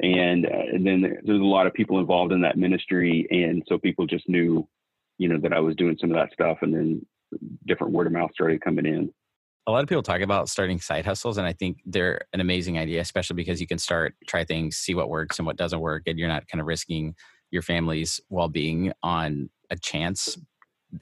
and 0.00 0.46
uh, 0.46 0.66
and 0.72 0.86
then 0.86 1.00
there's 1.00 1.40
a 1.40 1.44
lot 1.44 1.66
of 1.66 1.74
people 1.74 1.98
involved 1.98 2.32
in 2.32 2.42
that 2.42 2.58
ministry, 2.58 3.26
and 3.30 3.62
so 3.68 3.78
people 3.78 4.06
just 4.06 4.28
knew, 4.28 4.68
you 5.18 5.28
know, 5.28 5.38
that 5.40 5.52
I 5.52 5.60
was 5.60 5.76
doing 5.76 5.96
some 6.00 6.10
of 6.10 6.16
that 6.16 6.32
stuff, 6.32 6.58
and 6.62 6.74
then 6.74 7.06
different 7.66 7.92
word 7.92 8.06
of 8.06 8.12
mouth 8.12 8.30
started 8.32 8.60
coming 8.60 8.86
in. 8.86 9.12
A 9.66 9.72
lot 9.72 9.82
of 9.82 9.88
people 9.88 10.02
talk 10.02 10.20
about 10.20 10.48
starting 10.48 10.80
side 10.80 11.04
hustles, 11.04 11.38
and 11.38 11.46
I 11.46 11.52
think 11.52 11.78
they're 11.84 12.20
an 12.32 12.40
amazing 12.40 12.78
idea, 12.78 13.00
especially 13.00 13.34
because 13.34 13.60
you 13.60 13.66
can 13.66 13.78
start, 13.78 14.14
try 14.28 14.44
things, 14.44 14.76
see 14.76 14.94
what 14.94 15.08
works 15.08 15.38
and 15.38 15.46
what 15.46 15.56
doesn't 15.56 15.80
work, 15.80 16.04
and 16.06 16.18
you're 16.18 16.28
not 16.28 16.46
kind 16.46 16.60
of 16.60 16.66
risking 16.66 17.14
your 17.50 17.62
family's 17.62 18.20
well-being 18.28 18.92
on 19.02 19.50
a 19.70 19.76
chance, 19.76 20.38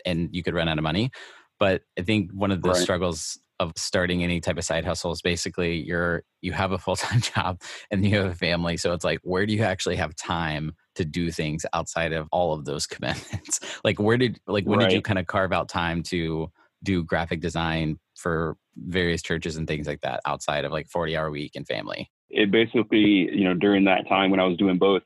and 0.06 0.30
you 0.32 0.42
could 0.42 0.54
run 0.54 0.68
out 0.68 0.78
of 0.78 0.84
money. 0.84 1.10
But 1.58 1.82
I 1.98 2.02
think 2.02 2.30
one 2.32 2.50
of 2.50 2.62
the 2.62 2.70
right. 2.70 2.78
struggles 2.78 3.38
of 3.60 3.72
starting 3.76 4.24
any 4.24 4.40
type 4.40 4.58
of 4.58 4.64
side 4.64 4.84
hustle 4.84 5.12
is 5.12 5.22
basically 5.22 5.76
you're 5.76 6.24
you 6.40 6.52
have 6.52 6.72
a 6.72 6.78
full-time 6.78 7.20
job 7.34 7.60
and 7.90 8.04
you 8.04 8.16
have 8.16 8.30
a 8.30 8.34
family 8.34 8.76
so 8.76 8.92
it's 8.92 9.04
like 9.04 9.20
where 9.22 9.46
do 9.46 9.54
you 9.54 9.62
actually 9.62 9.96
have 9.96 10.14
time 10.16 10.72
to 10.94 11.04
do 11.04 11.30
things 11.30 11.66
outside 11.72 12.12
of 12.12 12.28
all 12.32 12.52
of 12.52 12.64
those 12.64 12.86
commitments? 12.86 13.60
Like 13.84 13.98
where 13.98 14.16
did 14.16 14.38
like 14.46 14.64
when 14.64 14.78
right. 14.78 14.88
did 14.88 14.94
you 14.94 15.02
kind 15.02 15.18
of 15.18 15.26
carve 15.26 15.52
out 15.52 15.68
time 15.68 16.02
to 16.04 16.50
do 16.82 17.02
graphic 17.02 17.40
design 17.40 17.98
for 18.16 18.56
various 18.76 19.22
churches 19.22 19.56
and 19.56 19.66
things 19.66 19.86
like 19.86 20.00
that 20.02 20.20
outside 20.26 20.64
of 20.64 20.72
like 20.72 20.88
40 20.88 21.16
hour 21.16 21.30
week 21.30 21.52
and 21.54 21.66
family? 21.66 22.10
It 22.30 22.50
basically 22.50 23.30
you 23.32 23.44
know 23.44 23.54
during 23.54 23.84
that 23.84 24.08
time 24.08 24.30
when 24.30 24.40
i 24.40 24.44
was 24.44 24.56
doing 24.56 24.78
both 24.78 25.02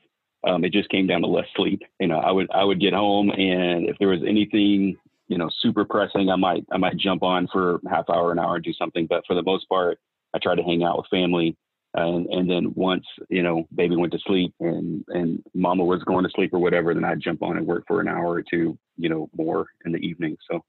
um, 0.47 0.63
it 0.63 0.71
just 0.71 0.89
came 0.89 1.05
down 1.05 1.19
to 1.21 1.27
less 1.27 1.45
sleep. 1.55 1.81
You 1.99 2.07
know 2.07 2.19
i 2.19 2.31
would 2.31 2.49
i 2.51 2.63
would 2.63 2.79
get 2.79 2.93
home 2.93 3.29
and 3.29 3.87
if 3.87 3.97
there 3.99 4.07
was 4.07 4.21
anything 4.27 4.97
you 5.29 5.37
know 5.37 5.49
super 5.61 5.85
pressing, 5.85 6.29
I 6.29 6.35
might 6.35 6.65
I 6.71 6.77
might 6.77 6.97
jump 6.97 7.23
on 7.23 7.47
for 7.47 7.79
half 7.89 8.09
hour 8.09 8.31
an 8.31 8.39
hour 8.39 8.55
and 8.55 8.63
do 8.63 8.73
something. 8.73 9.07
But 9.07 9.23
for 9.25 9.35
the 9.35 9.43
most 9.43 9.69
part, 9.69 9.99
I 10.33 10.39
try 10.39 10.55
to 10.55 10.63
hang 10.63 10.83
out 10.83 10.97
with 10.97 11.07
family. 11.09 11.55
And, 11.95 12.27
and 12.27 12.47
then 12.47 12.73
once 12.75 13.05
you 13.29 13.41
know 13.41 13.65
baby 13.73 13.95
went 13.95 14.11
to 14.13 14.19
sleep 14.19 14.53
and 14.59 15.03
and 15.07 15.41
mama 15.53 15.85
was 15.85 16.03
going 16.03 16.23
to 16.25 16.31
sleep 16.35 16.53
or 16.53 16.59
whatever, 16.59 16.93
then 16.93 17.05
I'd 17.05 17.21
jump 17.21 17.41
on 17.41 17.57
and 17.57 17.65
work 17.65 17.85
for 17.87 18.01
an 18.01 18.07
hour 18.07 18.33
or 18.33 18.43
two, 18.43 18.77
you 18.97 19.09
know, 19.09 19.29
more 19.35 19.67
in 19.85 19.91
the 19.91 19.99
evening. 19.99 20.37
So 20.49 20.63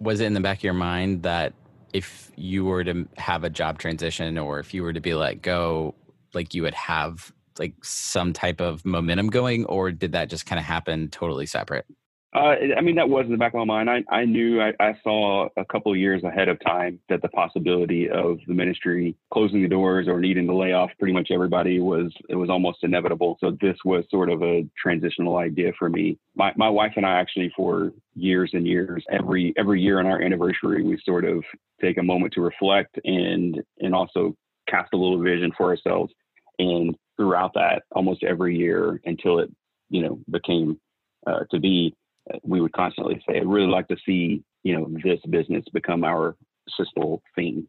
was 0.00 0.20
it 0.20 0.26
in 0.26 0.34
the 0.34 0.40
back 0.40 0.58
of 0.58 0.64
your 0.64 0.74
mind 0.74 1.22
that 1.22 1.52
if 1.92 2.30
you 2.36 2.64
were 2.64 2.84
to 2.84 3.08
have 3.16 3.44
a 3.44 3.50
job 3.50 3.78
transition 3.78 4.36
or 4.36 4.58
if 4.58 4.74
you 4.74 4.82
were 4.82 4.92
to 4.92 5.00
be 5.00 5.14
let 5.14 5.42
go, 5.42 5.94
like 6.34 6.54
you 6.54 6.62
would 6.62 6.74
have 6.74 7.32
like 7.58 7.74
some 7.82 8.32
type 8.32 8.60
of 8.60 8.84
momentum 8.84 9.28
going, 9.28 9.64
or 9.64 9.90
did 9.90 10.12
that 10.12 10.28
just 10.28 10.46
kind 10.46 10.58
of 10.58 10.64
happen 10.64 11.08
totally 11.08 11.46
separate? 11.46 11.86
Uh, 12.34 12.56
I 12.76 12.82
mean, 12.82 12.96
that 12.96 13.08
was 13.08 13.24
in 13.24 13.32
the 13.32 13.38
back 13.38 13.54
of 13.54 13.66
my 13.66 13.84
mind. 13.84 13.88
I, 13.88 14.14
I 14.14 14.26
knew 14.26 14.60
I, 14.60 14.74
I 14.78 14.94
saw 15.02 15.48
a 15.56 15.64
couple 15.64 15.96
years 15.96 16.22
ahead 16.24 16.48
of 16.48 16.60
time 16.60 17.00
that 17.08 17.22
the 17.22 17.28
possibility 17.28 18.10
of 18.10 18.38
the 18.46 18.52
ministry 18.52 19.16
closing 19.32 19.62
the 19.62 19.68
doors 19.68 20.08
or 20.08 20.20
needing 20.20 20.46
to 20.46 20.54
lay 20.54 20.74
off 20.74 20.90
pretty 20.98 21.14
much 21.14 21.28
everybody 21.32 21.80
was 21.80 22.12
it 22.28 22.34
was 22.34 22.50
almost 22.50 22.80
inevitable. 22.82 23.38
So 23.40 23.56
this 23.62 23.78
was 23.82 24.04
sort 24.10 24.28
of 24.28 24.42
a 24.42 24.66
transitional 24.80 25.38
idea 25.38 25.72
for 25.78 25.88
me. 25.88 26.18
My 26.36 26.52
my 26.54 26.68
wife 26.68 26.92
and 26.96 27.06
I 27.06 27.18
actually 27.18 27.50
for 27.56 27.92
years 28.14 28.50
and 28.52 28.66
years 28.66 29.02
every 29.10 29.54
every 29.56 29.80
year 29.80 29.98
on 29.98 30.06
our 30.06 30.20
anniversary 30.20 30.82
we 30.82 31.00
sort 31.06 31.24
of 31.24 31.42
take 31.80 31.96
a 31.96 32.02
moment 32.02 32.34
to 32.34 32.42
reflect 32.42 32.98
and 33.04 33.58
and 33.80 33.94
also 33.94 34.36
cast 34.68 34.92
a 34.92 34.98
little 34.98 35.22
vision 35.22 35.50
for 35.56 35.70
ourselves. 35.70 36.12
And 36.58 36.94
throughout 37.16 37.54
that, 37.54 37.84
almost 37.92 38.22
every 38.22 38.54
year 38.54 39.00
until 39.06 39.38
it 39.38 39.50
you 39.88 40.02
know 40.02 40.20
became 40.30 40.78
uh, 41.26 41.40
to 41.50 41.58
be 41.58 41.94
we 42.42 42.60
would 42.60 42.72
constantly 42.72 43.22
say, 43.28 43.38
I'd 43.38 43.46
really 43.46 43.66
like 43.66 43.88
to 43.88 43.96
see, 44.04 44.42
you 44.62 44.76
know, 44.76 44.88
this 45.02 45.20
business 45.28 45.64
become 45.72 46.04
our 46.04 46.36
system 46.76 47.18
thing. 47.34 47.66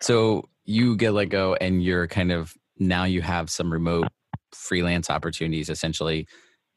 So 0.00 0.48
you 0.64 0.96
get 0.96 1.12
let 1.12 1.26
go 1.26 1.54
and 1.54 1.82
you're 1.82 2.06
kind 2.06 2.32
of 2.32 2.54
now 2.78 3.04
you 3.04 3.22
have 3.22 3.50
some 3.50 3.72
remote 3.72 4.08
freelance 4.54 5.10
opportunities 5.10 5.68
essentially. 5.68 6.26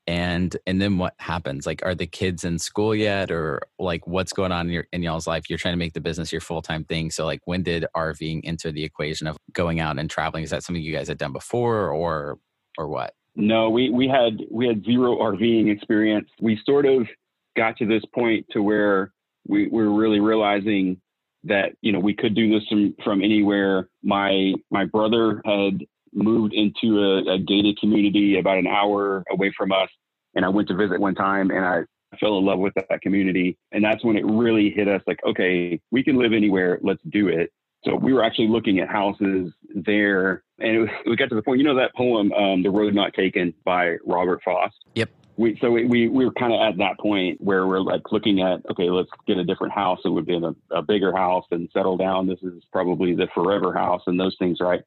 And 0.05 0.55
and 0.67 0.81
then 0.81 0.97
what 0.97 1.13
happens? 1.19 1.65
Like 1.65 1.81
are 1.85 1.95
the 1.95 2.07
kids 2.07 2.43
in 2.43 2.59
school 2.59 2.93
yet 2.93 3.31
or 3.31 3.61
like 3.79 4.05
what's 4.05 4.33
going 4.33 4.51
on 4.51 4.67
in 4.67 4.73
your 4.73 4.85
in 4.91 5.01
y'all's 5.01 5.27
life? 5.27 5.49
You're 5.49 5.59
trying 5.59 5.73
to 5.73 5.79
make 5.79 5.93
the 5.93 6.01
business 6.01 6.31
your 6.31 6.41
full-time 6.41 6.83
thing. 6.83 7.09
So 7.09 7.25
like 7.25 7.39
when 7.45 7.63
did 7.63 7.85
RVing 7.95 8.41
enter 8.43 8.71
the 8.71 8.83
equation 8.83 9.27
of 9.27 9.37
going 9.53 9.79
out 9.79 9.97
and 9.97 10.09
traveling? 10.09 10.43
Is 10.43 10.49
that 10.49 10.63
something 10.63 10.83
you 10.83 10.93
guys 10.93 11.07
had 11.07 11.17
done 11.17 11.31
before 11.31 11.89
or 11.89 12.37
or 12.77 12.87
what? 12.89 13.13
No, 13.35 13.69
we 13.69 13.89
we 13.89 14.07
had 14.07 14.41
we 14.51 14.67
had 14.67 14.83
zero 14.83 15.17
RVing 15.17 15.71
experience. 15.71 16.29
We 16.41 16.59
sort 16.65 16.85
of 16.85 17.07
got 17.55 17.77
to 17.77 17.86
this 17.86 18.03
point 18.13 18.45
to 18.51 18.62
where 18.62 19.13
we, 19.48 19.67
we 19.67 19.83
were 19.83 19.93
really 19.93 20.19
realizing 20.19 21.00
that 21.43 21.74
you 21.81 21.91
know 21.91 22.00
we 22.00 22.13
could 22.13 22.36
do 22.36 22.50
this 22.50 22.67
from, 22.67 22.95
from 23.03 23.22
anywhere. 23.22 23.89
My 24.01 24.53
my 24.72 24.86
brother 24.86 25.41
had 25.45 25.86
moved 26.13 26.53
into 26.53 27.00
a, 27.00 27.33
a 27.33 27.39
gated 27.39 27.77
community 27.79 28.39
about 28.39 28.57
an 28.57 28.67
hour 28.67 29.24
away 29.31 29.51
from 29.57 29.72
us, 29.72 29.89
and 30.36 30.45
I 30.45 30.50
went 30.50 30.67
to 30.69 30.75
visit 30.75 31.00
one 31.00 31.15
time, 31.15 31.51
and 31.51 31.65
I 31.65 31.81
fell 32.19 32.38
in 32.38 32.45
love 32.45 32.60
with 32.60 32.74
that 32.75 33.01
community, 33.01 33.57
and 33.72 33.83
that's 33.83 34.03
when 34.03 34.15
it 34.15 34.25
really 34.25 34.69
hit 34.69 34.88
us. 34.88 35.01
Like, 35.07 35.19
okay, 35.27 35.79
we 35.91 36.03
can 36.03 36.17
live 36.17 36.33
anywhere. 36.33 36.79
Let's 36.81 37.01
do 37.10 37.27
it. 37.27 37.51
So 37.83 37.95
we 37.95 38.13
were 38.13 38.24
actually 38.24 38.48
looking 38.48 38.79
at 38.79 38.88
houses 38.88 39.51
there, 39.75 40.43
and 40.60 40.81
was, 40.81 40.89
we 41.05 41.15
got 41.17 41.29
to 41.29 41.36
the 41.36 41.41
point. 41.41 41.60
You 41.60 41.65
know 41.65 41.75
that 41.75 41.93
poem, 41.95 42.31
um, 42.31 42.63
"The 42.63 42.69
Road 42.69 42.93
Not 42.93 43.13
Taken" 43.13 43.53
by 43.65 43.98
Robert 44.05 44.41
Frost. 44.43 44.75
Yep 44.95 45.10
we 45.37 45.57
so 45.61 45.71
we, 45.71 45.85
we, 45.85 46.07
we 46.07 46.25
were 46.25 46.33
kind 46.33 46.53
of 46.53 46.61
at 46.61 46.77
that 46.77 46.99
point 46.99 47.39
where 47.41 47.67
we're 47.67 47.79
like 47.79 48.01
looking 48.11 48.41
at 48.41 48.61
okay 48.69 48.89
let's 48.89 49.09
get 49.27 49.37
a 49.37 49.43
different 49.43 49.73
house 49.73 49.99
it 50.05 50.09
would 50.09 50.25
be 50.25 50.35
a, 50.35 50.75
a 50.75 50.81
bigger 50.81 51.15
house 51.15 51.45
and 51.51 51.69
settle 51.73 51.97
down. 51.97 52.27
This 52.27 52.41
is 52.43 52.63
probably 52.71 53.15
the 53.15 53.27
forever 53.33 53.73
house 53.73 54.01
and 54.07 54.19
those 54.19 54.35
things 54.39 54.59
right? 54.59 54.81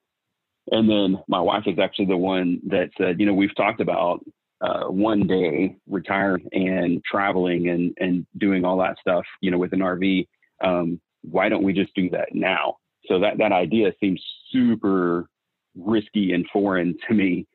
And 0.70 0.90
then 0.90 1.22
my 1.28 1.40
wife 1.40 1.64
is 1.66 1.78
actually 1.78 2.06
the 2.06 2.16
one 2.16 2.60
that 2.66 2.90
said 2.98 3.20
you 3.20 3.26
know 3.26 3.34
we've 3.34 3.54
talked 3.56 3.80
about 3.80 4.24
uh, 4.60 4.84
one 4.84 5.26
day 5.26 5.76
retiring 5.88 6.48
and 6.52 7.02
traveling 7.04 7.68
and 7.68 7.94
and 7.98 8.26
doing 8.38 8.64
all 8.64 8.78
that 8.78 8.96
stuff 9.00 9.24
you 9.40 9.50
know 9.50 9.58
with 9.58 9.72
an 9.72 9.80
rv 9.80 10.26
um, 10.64 11.00
why 11.22 11.48
don't 11.48 11.62
we 11.62 11.72
just 11.72 11.94
do 11.94 12.08
that 12.10 12.28
now? 12.34 12.76
So 13.06 13.18
that 13.20 13.38
that 13.38 13.52
idea 13.52 13.92
seems 14.00 14.22
super 14.50 15.28
risky 15.74 16.32
and 16.32 16.46
foreign 16.52 16.96
to 17.08 17.14
me 17.14 17.46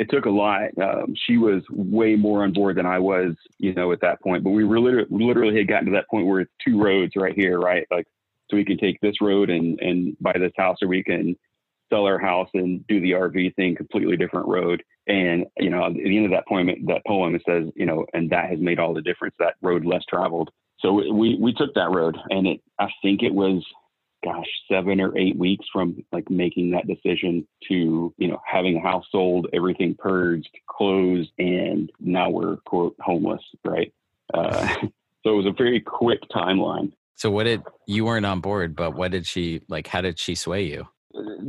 it 0.00 0.08
took 0.08 0.24
a 0.24 0.30
lot. 0.30 0.70
Um, 0.82 1.14
she 1.26 1.36
was 1.36 1.62
way 1.68 2.16
more 2.16 2.42
on 2.42 2.54
board 2.54 2.78
than 2.78 2.86
I 2.86 2.98
was, 2.98 3.34
you 3.58 3.74
know, 3.74 3.92
at 3.92 4.00
that 4.00 4.22
point. 4.22 4.42
But 4.42 4.50
we 4.50 4.64
were 4.64 4.80
literally, 4.80 5.06
literally 5.10 5.58
had 5.58 5.68
gotten 5.68 5.84
to 5.84 5.92
that 5.92 6.08
point 6.08 6.26
where 6.26 6.40
it's 6.40 6.52
two 6.66 6.82
roads 6.82 7.12
right 7.16 7.34
here, 7.34 7.60
right? 7.60 7.86
Like, 7.90 8.06
so 8.50 8.56
we 8.56 8.64
can 8.64 8.78
take 8.78 8.98
this 9.02 9.20
road 9.20 9.50
and 9.50 9.78
and 9.80 10.16
buy 10.18 10.32
this 10.32 10.52
house, 10.56 10.78
or 10.80 10.88
we 10.88 11.04
can 11.04 11.36
sell 11.92 12.06
our 12.06 12.18
house 12.18 12.48
and 12.54 12.86
do 12.86 12.98
the 13.02 13.10
RV 13.10 13.54
thing, 13.56 13.76
completely 13.76 14.16
different 14.16 14.48
road. 14.48 14.82
And 15.06 15.44
you 15.58 15.68
know, 15.68 15.84
at 15.84 15.92
the 15.92 16.16
end 16.16 16.24
of 16.24 16.32
that 16.32 16.48
poem, 16.48 16.68
that 16.86 17.04
poem 17.06 17.34
it 17.34 17.42
says, 17.46 17.68
you 17.76 17.84
know, 17.84 18.06
and 18.14 18.30
that 18.30 18.48
has 18.48 18.58
made 18.58 18.78
all 18.78 18.94
the 18.94 19.02
difference. 19.02 19.34
That 19.38 19.56
road 19.60 19.84
less 19.84 20.02
traveled. 20.08 20.48
So 20.78 20.94
we 20.94 21.36
we 21.38 21.52
took 21.52 21.74
that 21.74 21.90
road, 21.90 22.16
and 22.30 22.46
it 22.46 22.60
I 22.78 22.88
think 23.02 23.22
it 23.22 23.34
was 23.34 23.62
gosh, 24.24 24.46
seven 24.70 25.00
or 25.00 25.16
eight 25.16 25.36
weeks 25.36 25.66
from 25.72 26.04
like 26.12 26.30
making 26.30 26.70
that 26.70 26.86
decision 26.86 27.46
to, 27.68 28.12
you 28.18 28.28
know, 28.28 28.40
having 28.46 28.76
a 28.76 28.80
house 28.80 29.06
sold, 29.10 29.48
everything 29.52 29.94
purged, 29.94 30.50
closed, 30.68 31.30
and 31.38 31.90
now 32.00 32.30
we're 32.30 32.56
quote 32.58 32.96
homeless, 33.00 33.42
right? 33.64 33.92
Uh, 34.32 34.66
so 35.24 35.30
it 35.30 35.36
was 35.36 35.46
a 35.46 35.52
very 35.52 35.80
quick 35.80 36.20
timeline. 36.34 36.92
So 37.16 37.30
what 37.30 37.44
did 37.44 37.62
you 37.86 38.06
weren't 38.06 38.26
on 38.26 38.40
board, 38.40 38.74
but 38.74 38.94
what 38.94 39.10
did 39.10 39.26
she 39.26 39.60
like? 39.68 39.86
How 39.86 40.00
did 40.00 40.18
she 40.18 40.34
sway 40.34 40.62
you? 40.62 40.88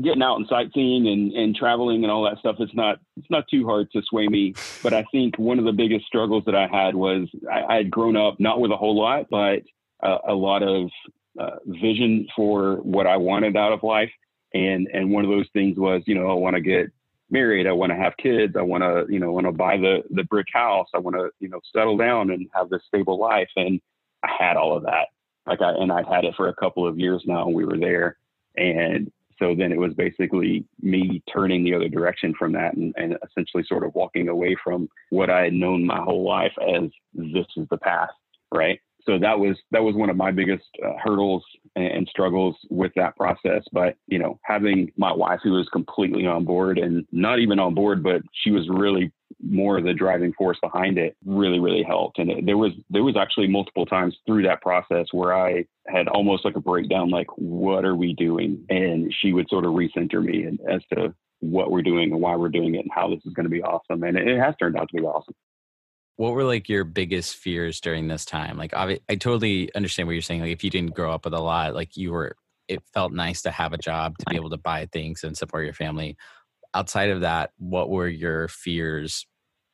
Getting 0.01 0.23
out 0.23 0.37
and 0.37 0.47
sightseeing 0.49 1.07
and, 1.07 1.31
and 1.31 1.55
traveling 1.55 2.03
and 2.03 2.11
all 2.11 2.23
that 2.23 2.39
stuff. 2.39 2.57
It's 2.59 2.73
not 2.73 2.99
it's 3.15 3.29
not 3.29 3.45
too 3.49 3.65
hard 3.65 3.89
to 3.91 4.01
sway 4.03 4.27
me. 4.27 4.53
But 4.83 4.93
I 4.93 5.05
think 5.11 5.37
one 5.37 5.59
of 5.59 5.65
the 5.65 5.71
biggest 5.71 6.07
struggles 6.07 6.43
that 6.45 6.55
I 6.55 6.67
had 6.67 6.95
was 6.95 7.29
I, 7.49 7.61
I 7.61 7.75
had 7.75 7.91
grown 7.91 8.17
up 8.17 8.39
not 8.39 8.59
with 8.59 8.71
a 8.71 8.75
whole 8.75 8.99
lot, 8.99 9.27
but 9.29 9.61
uh, 10.03 10.17
a 10.27 10.33
lot 10.33 10.63
of 10.63 10.89
uh, 11.41 11.55
vision 11.65 12.27
for 12.35 12.75
what 12.77 13.07
I 13.07 13.17
wanted 13.17 13.55
out 13.57 13.73
of 13.73 13.83
life. 13.83 14.11
And 14.53 14.87
and 14.93 15.11
one 15.11 15.23
of 15.23 15.29
those 15.29 15.47
things 15.53 15.77
was, 15.77 16.01
you 16.05 16.15
know, 16.15 16.29
I 16.29 16.33
want 16.33 16.55
to 16.55 16.61
get 16.61 16.87
married. 17.29 17.67
I 17.67 17.71
want 17.71 17.91
to 17.91 17.95
have 17.95 18.17
kids. 18.17 18.55
I 18.57 18.61
want 18.61 18.83
to, 18.83 19.05
you 19.11 19.19
know, 19.19 19.31
want 19.31 19.47
to 19.47 19.51
buy 19.51 19.77
the 19.77 20.03
the 20.09 20.23
brick 20.25 20.47
house. 20.53 20.87
I 20.93 20.99
want 20.99 21.15
to, 21.15 21.29
you 21.39 21.47
know, 21.47 21.61
settle 21.73 21.97
down 21.97 22.31
and 22.31 22.49
have 22.53 22.69
this 22.69 22.81
stable 22.87 23.17
life. 23.19 23.49
And 23.55 23.79
I 24.23 24.29
had 24.37 24.57
all 24.57 24.75
of 24.75 24.83
that. 24.83 25.07
Like 25.47 25.61
I 25.61 25.71
and 25.71 25.91
I'd 25.91 26.07
had 26.07 26.25
it 26.25 26.35
for 26.35 26.49
a 26.49 26.55
couple 26.55 26.85
of 26.85 26.99
years 26.99 27.23
now. 27.25 27.47
We 27.47 27.65
were 27.65 27.79
there, 27.79 28.17
and 28.57 29.11
so 29.39 29.55
then 29.55 29.71
it 29.71 29.79
was 29.79 29.93
basically 29.95 30.65
me 30.81 31.23
turning 31.33 31.63
the 31.63 31.73
other 31.73 31.89
direction 31.89 32.33
from 32.37 32.51
that 32.51 32.75
and, 32.75 32.93
and 32.95 33.17
essentially 33.27 33.63
sort 33.67 33.83
of 33.83 33.95
walking 33.95 34.29
away 34.29 34.55
from 34.63 34.87
what 35.09 35.31
I 35.31 35.45
had 35.45 35.53
known 35.53 35.83
my 35.83 35.99
whole 35.99 36.23
life 36.23 36.53
as 36.61 36.91
this 37.15 37.47
is 37.57 37.67
the 37.71 37.77
path, 37.77 38.11
right? 38.53 38.79
So 39.05 39.17
that 39.19 39.39
was 39.39 39.57
that 39.71 39.83
was 39.83 39.95
one 39.95 40.09
of 40.09 40.17
my 40.17 40.31
biggest 40.31 40.65
uh, 40.85 40.93
hurdles 41.03 41.43
and, 41.75 42.07
struggles 42.09 42.55
with 42.69 42.91
that 42.95 43.15
process. 43.15 43.63
But 43.71 43.95
you 44.07 44.19
know 44.19 44.39
having 44.43 44.91
my 44.97 45.13
wife 45.13 45.39
who 45.43 45.51
was 45.51 45.69
completely 45.71 46.25
on 46.25 46.45
board 46.45 46.77
and 46.77 47.05
not 47.11 47.39
even 47.39 47.59
on 47.59 47.73
board 47.73 48.03
but 48.03 48.21
she 48.43 48.51
was 48.51 48.67
really 48.69 49.11
more 49.41 49.77
of 49.77 49.85
the 49.85 49.93
driving 49.93 50.33
force 50.33 50.57
behind 50.61 50.97
it 50.97 51.15
really 51.25 51.59
really 51.59 51.83
helped. 51.83 52.19
And 52.19 52.29
it, 52.31 52.45
there 52.45 52.57
was 52.57 52.71
there 52.89 53.03
was 53.03 53.15
actually 53.17 53.47
multiple 53.47 53.85
times 53.85 54.15
through 54.25 54.43
that 54.43 54.61
process 54.61 55.07
where 55.11 55.33
i 55.33 55.65
had 55.87 56.07
almost 56.07 56.45
like 56.45 56.55
a 56.55 56.61
breakdown 56.61 57.09
like 57.09 57.27
what 57.37 57.85
are 57.85 57.95
we 57.95 58.13
doing? 58.13 58.65
And 58.69 59.13
she 59.21 59.33
would 59.33 59.49
sort 59.49 59.65
of 59.65 59.71
recenter 59.71 60.23
me 60.23 60.43
and, 60.43 60.59
as 60.69 60.81
to 60.93 61.13
what 61.39 61.71
we're 61.71 61.81
doing 61.81 62.11
and 62.11 62.21
why 62.21 62.35
we're 62.35 62.49
doing 62.49 62.75
it 62.75 62.79
and 62.79 62.91
how 62.93 63.09
this 63.09 63.25
is 63.25 63.33
going 63.33 63.45
to 63.45 63.49
be 63.49 63.63
awesome. 63.63 64.03
And 64.03 64.15
it, 64.15 64.27
it 64.27 64.39
has 64.39 64.55
turned 64.59 64.77
out 64.77 64.89
to 64.89 65.01
be 65.01 65.03
awesome 65.03 65.33
what 66.21 66.33
were 66.33 66.43
like 66.43 66.69
your 66.69 66.83
biggest 66.83 67.35
fears 67.35 67.81
during 67.81 68.07
this 68.07 68.25
time? 68.25 68.55
Like 68.55 68.75
I, 68.75 68.99
totally 69.15 69.73
understand 69.73 70.05
what 70.05 70.13
you're 70.13 70.21
saying 70.21 70.41
like 70.41 70.51
if 70.51 70.63
you 70.63 70.69
didn't 70.69 70.93
grow 70.93 71.11
up 71.11 71.25
with 71.25 71.33
a 71.33 71.39
lot 71.39 71.73
like 71.73 71.97
you 71.97 72.11
were 72.11 72.35
it 72.67 72.83
felt 72.93 73.11
nice 73.11 73.41
to 73.41 73.49
have 73.49 73.73
a 73.73 73.77
job 73.79 74.19
to 74.19 74.25
be 74.29 74.35
able 74.35 74.51
to 74.51 74.57
buy 74.57 74.87
things 74.93 75.23
and 75.23 75.35
support 75.35 75.65
your 75.65 75.73
family. 75.73 76.15
Outside 76.75 77.09
of 77.09 77.21
that 77.21 77.49
what 77.57 77.89
were 77.89 78.07
your 78.07 78.47
fears 78.49 79.25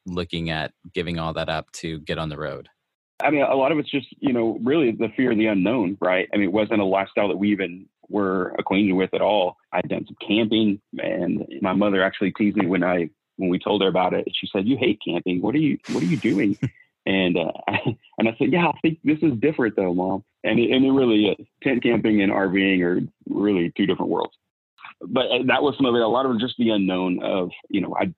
looking 0.06 0.50
at 0.50 0.72
giving 0.94 1.20
all 1.20 1.34
that 1.34 1.50
up 1.50 1.70
to 1.74 2.00
get 2.00 2.18
on 2.18 2.30
the 2.30 2.38
road? 2.38 2.70
I 3.22 3.30
mean 3.30 3.42
a 3.42 3.56
lot 3.56 3.74
of 3.74 3.80
it's 3.80 3.92
just 3.92 4.08
you 4.20 4.32
know 4.32 4.58
really 4.64 4.92
the 4.92 5.10
fear 5.18 5.34
of 5.34 5.38
the 5.38 5.48
unknown 5.48 5.98
right? 6.00 6.30
I 6.34 6.38
mean 6.38 6.46
it 6.46 6.54
wasn't 6.54 6.80
a 6.80 6.86
lifestyle 6.86 7.28
that 7.28 7.38
we 7.38 7.52
even 7.52 7.88
were 8.08 8.56
acquainted 8.58 8.94
with 8.94 9.14
at 9.14 9.22
all. 9.22 9.58
I'd 9.74 9.90
done 9.90 10.06
some 10.08 10.16
camping 10.26 10.80
and 10.98 11.46
my 11.62 11.74
mother 11.74 12.02
actually 12.02 12.32
teased 12.32 12.56
me 12.56 12.68
when 12.68 12.86
i 12.86 13.10
when 13.38 13.50
we 13.50 13.60
told 13.60 13.82
her 13.82 13.88
about 13.88 14.14
it, 14.14 14.28
she 14.34 14.48
said, 14.52 14.68
"You 14.68 14.78
hate 14.78 15.00
camping. 15.06 15.42
What 15.42 15.56
are 15.56 15.60
you 15.60 15.78
What 15.92 16.04
are 16.04 16.08
you 16.08 16.18
doing?" 16.18 16.58
and 17.06 17.38
uh, 17.38 17.52
and 18.18 18.28
I 18.28 18.36
said, 18.38 18.52
"Yeah, 18.52 18.68
I 18.68 18.74
think 18.82 19.00
this 19.04 19.20
is 19.22 19.40
different 19.40 19.76
though, 19.76 19.94
mom." 19.94 20.24
And 20.44 20.60
it, 20.60 20.72
and 20.72 20.86
it 20.86 20.92
really 20.92 21.28
is. 21.28 21.48
Tent 21.64 21.84
camping 21.84 22.22
and 22.22 22.32
RVing 22.32 22.82
are 22.84 23.02
really 23.30 23.72
two 23.76 23.86
different 23.86 24.12
worlds. 24.12 24.34
But 25.02 25.26
uh, 25.28 25.44
that 25.48 25.64
was 25.64 25.76
some 25.78 25.86
of 25.86 25.96
it. 25.96 26.02
A 26.02 26.08
lot 26.08 26.26
of 26.26 26.36
it 26.36 26.40
just 26.40 26.56
the 26.58 26.72
unknown 26.72 27.24
of 27.24 27.50
you 27.70 27.82
know 27.82 27.96
I 28.00 28.14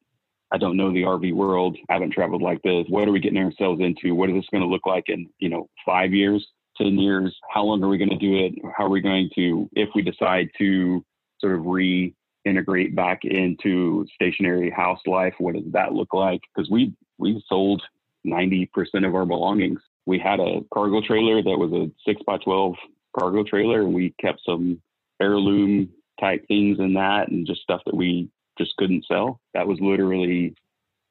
I 0.52 0.58
don't 0.58 0.78
know 0.78 0.92
the 0.92 1.04
RV 1.04 1.34
world. 1.34 1.78
I 1.90 1.94
haven't 1.94 2.14
traveled 2.14 2.42
like 2.42 2.62
this. 2.64 2.86
What 2.90 3.08
are 3.08 3.12
we 3.12 3.20
getting 3.20 3.38
ourselves 3.38 3.82
into? 3.82 4.16
What 4.16 4.30
is 4.30 4.36
this 4.36 4.48
going 4.52 4.64
to 4.64 4.68
look 4.68 4.86
like 4.86 5.06
in 5.08 5.30
you 5.40 5.50
know 5.50 5.70
five 5.86 6.14
years, 6.14 6.46
ten 6.78 6.98
years? 6.98 7.36
How 7.54 7.64
long 7.64 7.84
are 7.84 7.90
we 7.90 7.98
going 7.98 8.10
to 8.10 8.18
do 8.18 8.38
it? 8.38 8.54
How 8.76 8.86
are 8.86 8.90
we 8.90 9.02
going 9.02 9.30
to 9.36 9.70
if 9.74 9.90
we 9.94 10.02
decide 10.02 10.50
to 10.58 11.06
sort 11.40 11.56
of 11.56 11.66
re 11.66 12.14
integrate 12.46 12.96
back 12.96 13.20
into 13.24 14.06
stationary 14.16 14.70
house 14.70 15.00
life? 15.06 15.34
What 15.38 15.56
does 15.56 15.72
that 15.74 15.94
look 15.94 16.14
like? 16.14 16.42
Because 16.54 16.70
we 16.70 16.94
we 17.18 17.44
sold 17.48 17.82
90% 18.26 18.70
of 19.06 19.16
our 19.16 19.26
belongings. 19.26 19.82
We 20.06 20.20
had 20.20 20.40
a 20.40 20.62
cargo 20.74 21.02
trailer 21.02 21.42
that 21.42 21.58
was 21.58 21.72
a 21.74 21.92
six 22.08 22.22
by 22.26 22.38
12 22.38 22.76
cargo 23.18 23.44
trailer, 23.44 23.82
and 23.82 23.94
we 23.94 24.14
kept 24.20 24.42
some 24.46 24.82
heirloom 25.22 25.90
type 26.20 26.46
things 26.48 26.80
in 26.80 26.94
that, 26.94 27.30
and 27.30 27.46
just 27.46 27.62
stuff 27.62 27.82
that 27.86 27.96
we 27.96 28.30
just 28.58 28.76
couldn't 28.78 29.06
sell. 29.06 29.40
That 29.54 29.68
was 29.68 29.78
literally 29.82 30.56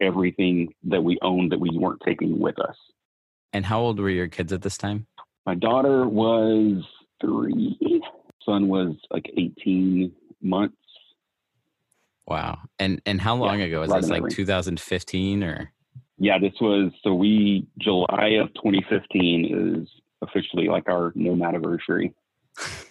everything 0.00 0.73
that 0.85 1.02
we 1.02 1.18
owned 1.23 1.52
that 1.52 1.61
we 1.61 1.70
weren't 1.73 2.02
taking 2.04 2.38
with 2.38 2.58
us. 2.61 2.76
And 3.52 3.64
how 3.64 3.80
old 3.80 3.99
were 3.99 4.11
your 4.11 4.28
kids 4.28 4.52
at 4.52 4.62
this 4.62 4.76
time? 4.76 5.06
My 5.47 5.54
daughter 5.54 6.06
was 6.06 6.85
three. 7.20 8.02
Son 8.44 8.68
was 8.68 8.97
like 9.11 9.26
18 9.37 10.12
months. 10.42 10.76
Wow. 12.28 12.58
And 12.78 13.00
and 13.06 13.20
how 13.20 13.35
long 13.37 13.58
yeah, 13.58 13.66
ago 13.66 13.80
was 13.80 13.90
this? 13.90 14.11
Like 14.11 14.28
2015 14.28 15.42
or? 15.42 15.73
Yeah, 16.18 16.38
this 16.38 16.52
was 16.61 16.92
so 17.02 17.14
we 17.14 17.66
July 17.78 18.37
of 18.40 18.52
2015 18.54 19.80
is 19.82 19.88
officially 20.20 20.68
like 20.68 20.88
our 20.88 21.12
nomad 21.14 21.54
anniversary. 21.54 22.14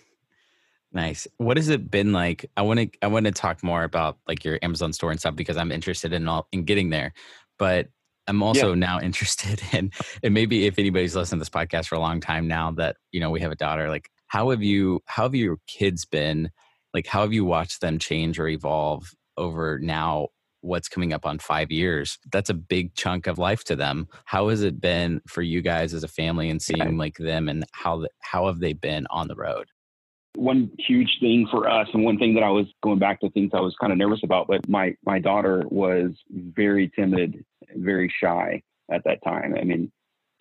nice. 0.92 1.28
What 1.38 1.58
has 1.58 1.70
it 1.70 1.92
been 1.92 2.14
like? 2.14 2.50
I 2.58 2.64
want 2.64 2.80
to 2.80 2.90
I 3.04 3.08
want 3.08 3.28
to 3.28 3.32
talk 3.32 3.64
more 3.64 3.84
about 3.84 4.18
like 4.28 4.44
your 4.44 4.58
Amazon 4.64 4.92
store 4.92 5.12
and 5.12 5.20
stuff 5.20 5.36
because 5.36 5.56
I'm 5.56 5.72
interested 5.72 6.14
in 6.14 6.28
all 6.28 6.48
in 6.52 6.64
getting 6.64 6.90
there. 6.90 7.14
But 7.60 7.90
I'm 8.28 8.42
also 8.42 8.70
yeah. 8.70 8.80
now 8.80 9.00
interested 9.04 9.62
in 9.72 9.92
and 10.24 10.34
maybe 10.34 10.66
if 10.66 10.80
anybody's 10.80 11.16
listened 11.16 11.40
to 11.40 11.42
this 11.42 11.50
podcast 11.50 11.86
for 11.86 11.96
a 11.96 12.00
long 12.00 12.22
time 12.22 12.48
now 12.48 12.72
that 12.72 12.96
you 13.12 13.20
know 13.20 13.30
we 13.30 13.42
have 13.42 13.52
a 13.52 13.56
daughter, 13.56 13.88
like 13.88 14.10
how 14.26 14.50
have 14.50 14.64
you 14.64 15.04
how 15.06 15.24
have 15.24 15.36
your 15.36 15.60
kids 15.68 16.06
been? 16.06 16.50
Like 16.92 17.06
how 17.06 17.22
have 17.22 17.34
you 17.34 17.46
watched 17.46 17.82
them 17.82 18.00
change 18.00 18.40
or 18.40 18.48
evolve 18.48 19.14
over 19.38 19.80
now 19.80 20.28
what's 20.62 20.90
coming 20.90 21.14
up 21.14 21.26
on 21.26 21.40
five 21.40 21.72
years 21.72 22.18
that's 22.32 22.50
a 22.50 22.54
big 22.54 22.94
chunk 22.96 23.28
of 23.28 23.38
life 23.38 23.64
to 23.66 23.76
them. 23.76 24.08
How 24.26 24.50
has 24.50 24.64
it 24.64 24.82
been 24.82 25.22
for 25.28 25.42
you 25.42 25.62
guys 25.62 25.94
as 25.94 26.04
a 26.04 26.08
family 26.08 26.50
and 26.50 26.62
seeing 26.62 26.98
like 26.98 27.18
them 27.18 27.48
and 27.50 27.66
how 27.72 28.06
how 28.22 28.48
have 28.48 28.60
they 28.60 28.74
been 28.74 29.08
on 29.10 29.28
the 29.28 29.36
road? 29.36 29.68
One 30.36 30.70
huge 30.78 31.18
thing 31.20 31.48
for 31.50 31.68
us 31.70 31.88
and 31.94 32.04
one 32.04 32.18
thing 32.18 32.36
that 32.36 32.44
I 32.44 32.50
was 32.50 32.68
going 32.84 33.00
back 33.00 33.20
to 33.22 33.30
things 33.32 33.52
I 33.54 33.60
was 33.60 33.76
kind 33.80 33.92
of 33.92 33.98
nervous 33.98 34.20
about, 34.24 34.48
but 34.48 34.68
my 34.68 34.96
my 35.06 35.20
daughter 35.20 35.64
was 35.70 36.12
very 36.30 36.92
timid, 36.96 37.44
very 37.76 38.12
shy 38.22 38.62
at 38.92 39.04
that 39.06 39.24
time. 39.24 39.56
I 39.60 39.64
mean, 39.64 39.92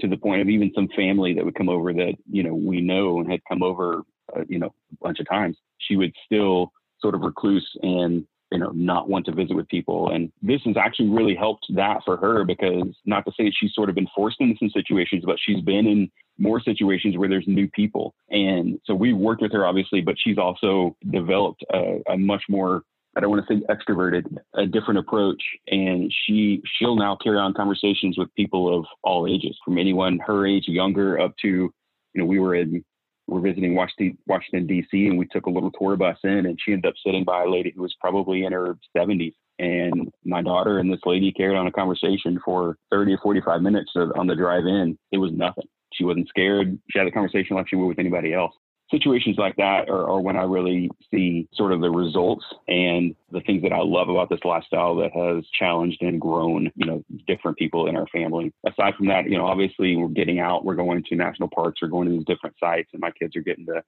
to 0.01 0.09
the 0.09 0.17
point 0.17 0.43
of 0.43 0.49
even 0.49 0.73
some 0.75 0.89
family 0.95 1.35
that 1.35 1.45
would 1.45 1.55
come 1.55 1.69
over 1.69 1.93
that, 1.93 2.15
you 2.31 2.43
know, 2.43 2.55
we 2.55 2.81
know 2.81 3.21
and 3.21 3.31
had 3.31 3.41
come 3.49 3.63
over, 3.63 4.03
uh, 4.37 4.43
you 4.49 4.59
know, 4.59 4.75
a 4.93 4.97
bunch 5.05 5.21
of 5.21 5.29
times, 5.29 5.57
she 5.79 5.97
would 5.97 6.13
still 6.25 6.73
sort 7.01 7.15
of 7.15 7.23
recluse 7.23 7.69
and 7.83 8.27
you 8.53 8.59
know, 8.59 8.71
not 8.71 9.09
want 9.09 9.27
to 9.27 9.33
visit 9.33 9.55
with 9.55 9.69
people. 9.69 10.11
And 10.11 10.31
this 10.41 10.61
has 10.67 10.77
actually 10.77 11.09
really 11.09 11.35
helped 11.35 11.67
that 11.75 12.01
for 12.05 12.17
her 12.17 12.45
because 12.45 12.95
not 13.05 13.25
to 13.25 13.33
say 13.39 13.51
she's 13.51 13.75
sort 13.75 13.89
of 13.89 13.95
been 13.95 14.09
forced 14.15 14.41
into 14.41 14.57
some 14.59 14.71
situations, 14.71 15.25
but 15.27 15.37
she's 15.41 15.61
been 15.63 15.87
in 15.87 16.11
more 16.39 16.61
situations 16.61 17.17
where 17.17 17.29
there's 17.29 17.47
new 17.47 17.69
people. 17.69 18.15
And 18.31 18.79
so 18.85 18.95
we've 18.95 19.17
worked 19.17 19.43
with 19.43 19.53
her 19.53 19.67
obviously, 19.67 20.01
but 20.01 20.17
she's 20.19 20.39
also 20.39 20.97
developed 21.11 21.65
a, 21.73 22.01
a 22.09 22.17
much 22.17 22.45
more 22.49 22.83
I 23.17 23.21
don't 23.21 23.31
want 23.31 23.47
to 23.49 23.55
say 23.55 23.63
extroverted, 23.71 24.37
a 24.55 24.67
different 24.67 24.99
approach. 24.99 25.43
And 25.69 26.13
she 26.27 26.63
she'll 26.79 26.97
now 26.97 27.17
carry 27.17 27.39
on 27.39 27.55
conversations 27.55 28.19
with 28.19 28.33
people 28.35 28.79
of 28.79 28.85
all 29.03 29.27
ages, 29.27 29.57
from 29.65 29.79
anyone 29.79 30.19
her 30.27 30.47
age 30.47 30.65
younger 30.69 31.19
up 31.19 31.35
to, 31.41 31.49
you 31.49 31.73
know, 32.15 32.27
we 32.27 32.39
were 32.39 32.55
in 32.55 32.85
we're 33.27 33.41
visiting 33.41 33.75
Washington, 33.75 34.19
Washington 34.27 34.67
D.C. 34.67 35.07
and 35.07 35.19
we 35.19 35.27
took 35.27 35.47
a 35.47 35.51
little 35.51 35.71
tour 35.73 35.97
bus 35.97 36.19
in, 36.23 36.47
and 36.47 36.59
she 36.65 36.73
ended 36.73 36.89
up 36.89 36.95
sitting 37.05 37.25
by 37.25 37.43
a 37.43 37.51
lady 37.51 37.73
who 37.75 37.83
was 37.83 37.95
probably 38.01 38.45
in 38.45 38.53
her 38.53 38.79
70s. 38.97 39.35
And 39.59 40.13
my 40.25 40.43
daughter 40.43 40.79
and 40.79 40.93
this 40.93 41.01
lady 41.07 41.33
carried 41.33 41.57
on 41.57 41.67
a 41.67 41.73
conversation 41.73 42.39
for 42.45 42.77
30 42.91 43.15
or 43.15 43.19
45 43.23 43.63
minutes 43.63 43.93
on 43.97 44.27
the 44.27 44.37
drive 44.37 44.67
in. 44.67 44.99
It 45.13 45.19
was 45.19 45.33
nothing. 45.33 45.67
She 45.93 46.05
wasn't 46.05 46.29
scared. 46.29 46.79
She 46.91 46.99
had 46.99 47.09
a 47.09 47.13
conversation 47.13 47.57
like 47.57 47.69
she 47.69 47.77
would 47.77 47.87
with 47.87 47.99
anybody 47.99 48.35
else 48.35 48.53
situations 48.91 49.37
like 49.39 49.57
that 49.57 49.89
are, 49.89 50.09
are, 50.09 50.21
when 50.21 50.37
I 50.37 50.43
really 50.43 50.91
see 51.11 51.49
sort 51.55 51.73
of 51.73 51.81
the 51.81 51.91
results 51.91 52.45
and 52.69 53.15
the 53.33 53.41
things 53.41 53.63
that 53.63 53.73
I 53.73 53.81
love 53.81 54.09
about 54.09 54.29
this 54.29 54.45
lifestyle 54.45 54.95
that 54.97 55.13
has 55.13 55.45
challenged 55.59 56.03
and 56.03 56.21
grown, 56.21 56.71
you 56.77 56.87
know, 56.87 57.05
different 57.27 57.59
people 57.59 57.89
in 57.89 57.97
our 57.97 58.07
family. 58.09 58.53
Aside 58.65 58.95
from 58.97 59.09
that, 59.09 59.29
you 59.29 59.37
know, 59.37 59.47
obviously 59.47 59.97
we're 59.97 60.09
getting 60.09 60.39
out, 60.39 60.65
we're 60.65 60.77
going 60.77 61.03
to 61.09 61.17
national 61.17 61.51
parks, 61.55 61.81
we're 61.83 61.89
going 61.89 62.09
to 62.09 62.15
these 62.17 62.27
different 62.27 62.57
sites, 62.61 62.91
and 62.93 63.01
my 63.01 63.11
kids 63.11 63.35
are 63.37 63.43
getting 63.43 63.67
to 63.67 63.83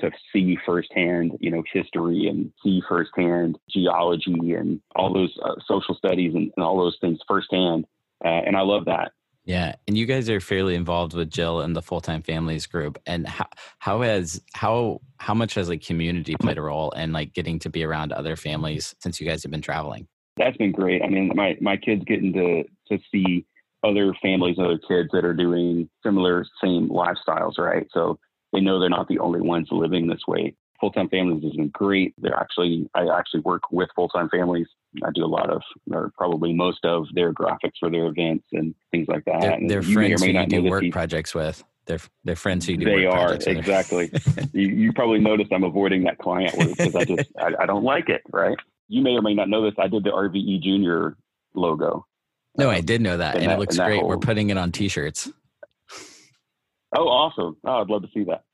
to 0.00 0.10
see 0.32 0.58
firsthand, 0.66 1.32
you 1.40 1.52
know, 1.52 1.62
history 1.72 2.26
and 2.26 2.52
see 2.62 2.82
firsthand 2.88 3.56
geology 3.70 4.52
and 4.52 4.80
all 4.96 5.14
those 5.14 5.32
uh, 5.44 5.54
social 5.66 5.94
studies 5.94 6.34
and, 6.34 6.50
and 6.56 6.64
all 6.64 6.76
those 6.76 6.98
things 7.00 7.20
firsthand. 7.28 7.86
Uh, 8.24 8.28
and 8.28 8.56
I 8.56 8.62
love 8.62 8.86
that. 8.86 9.12
Yeah, 9.44 9.74
and 9.86 9.96
you 9.96 10.06
guys 10.06 10.30
are 10.30 10.40
fairly 10.40 10.74
involved 10.74 11.12
with 11.12 11.30
Jill 11.30 11.60
and 11.60 11.76
the 11.76 11.82
full 11.82 12.00
time 12.00 12.22
families 12.22 12.66
group. 12.66 12.98
And 13.06 13.26
how 13.26 13.46
how 13.78 14.00
has 14.00 14.40
how 14.54 15.02
how 15.18 15.34
much 15.34 15.54
has 15.54 15.68
like 15.68 15.82
community 15.82 16.34
played 16.40 16.56
a 16.56 16.62
role 16.62 16.90
in 16.92 17.12
like 17.12 17.34
getting 17.34 17.58
to 17.60 17.70
be 17.70 17.84
around 17.84 18.12
other 18.12 18.36
families 18.36 18.94
since 19.00 19.20
you 19.20 19.26
guys 19.26 19.42
have 19.42 19.52
been 19.52 19.60
traveling? 19.60 20.08
That's 20.38 20.56
been 20.56 20.72
great. 20.72 21.02
I 21.02 21.08
mean, 21.08 21.30
my 21.34 21.56
my 21.60 21.76
kids 21.76 22.02
getting 22.06 22.32
to 22.32 22.64
to 22.90 23.02
see 23.12 23.44
other 23.82 24.14
families, 24.22 24.56
other 24.58 24.78
kids 24.78 25.10
that 25.12 25.26
are 25.26 25.34
doing 25.34 25.90
similar 26.02 26.46
same 26.62 26.88
lifestyles, 26.88 27.58
right? 27.58 27.86
So 27.92 28.18
they 28.52 28.60
know 28.60 28.80
they're 28.80 28.88
not 28.88 29.08
the 29.08 29.18
only 29.18 29.42
ones 29.42 29.68
living 29.70 30.06
this 30.06 30.22
way 30.26 30.54
full 30.84 30.90
time 30.90 31.08
families 31.08 31.42
has 31.42 31.52
been 31.52 31.68
great. 31.68 32.12
They're 32.18 32.36
actually 32.36 32.90
I 32.94 33.06
actually 33.18 33.40
work 33.40 33.62
with 33.70 33.88
full 33.96 34.08
time 34.08 34.28
families. 34.28 34.66
I 35.02 35.08
do 35.14 35.24
a 35.24 35.26
lot 35.26 35.48
of 35.48 35.62
or 35.90 36.12
probably 36.16 36.52
most 36.52 36.84
of 36.84 37.06
their 37.14 37.32
graphics 37.32 37.78
for 37.80 37.90
their 37.90 38.06
events 38.06 38.44
and 38.52 38.74
things 38.90 39.08
like 39.08 39.24
that. 39.24 39.40
They're, 39.40 39.80
they're 39.80 39.82
friends 39.82 40.22
who 40.22 40.32
you 40.32 40.46
do 40.46 40.64
work 40.64 40.84
projects 40.92 41.34
with. 41.34 41.64
They're 41.86 42.00
they're 42.24 42.36
friends 42.36 42.66
who 42.66 42.76
do. 42.76 42.84
They 42.84 43.06
are 43.06 43.34
exactly. 43.34 44.10
you, 44.52 44.68
you 44.68 44.92
probably 44.92 45.20
noticed 45.20 45.52
I'm 45.52 45.64
avoiding 45.64 46.04
that 46.04 46.18
client 46.18 46.54
word 46.56 46.76
because 46.76 46.94
I 46.94 47.04
just 47.04 47.30
I, 47.38 47.52
I, 47.60 47.66
don't 47.66 47.84
like 47.84 48.10
it. 48.10 48.20
Right. 48.30 48.56
You 48.88 49.00
may 49.00 49.12
or 49.12 49.22
may 49.22 49.32
not 49.32 49.48
know 49.48 49.64
this. 49.64 49.74
I 49.78 49.88
did 49.88 50.04
the 50.04 50.10
RVE 50.10 50.62
Junior 50.62 51.16
logo. 51.54 52.06
No, 52.56 52.70
I 52.70 52.82
did 52.82 53.00
know 53.00 53.16
that, 53.16 53.36
and 53.36 53.46
that, 53.46 53.54
it 53.54 53.58
looks 53.58 53.78
great. 53.78 54.00
Whole... 54.00 54.08
We're 54.08 54.18
putting 54.18 54.50
it 54.50 54.58
on 54.58 54.70
T-shirts. 54.70 55.30
Oh, 56.96 57.08
awesome! 57.08 57.56
Oh, 57.64 57.80
I'd 57.80 57.88
love 57.88 58.02
to 58.02 58.08
see 58.14 58.24
that. 58.24 58.44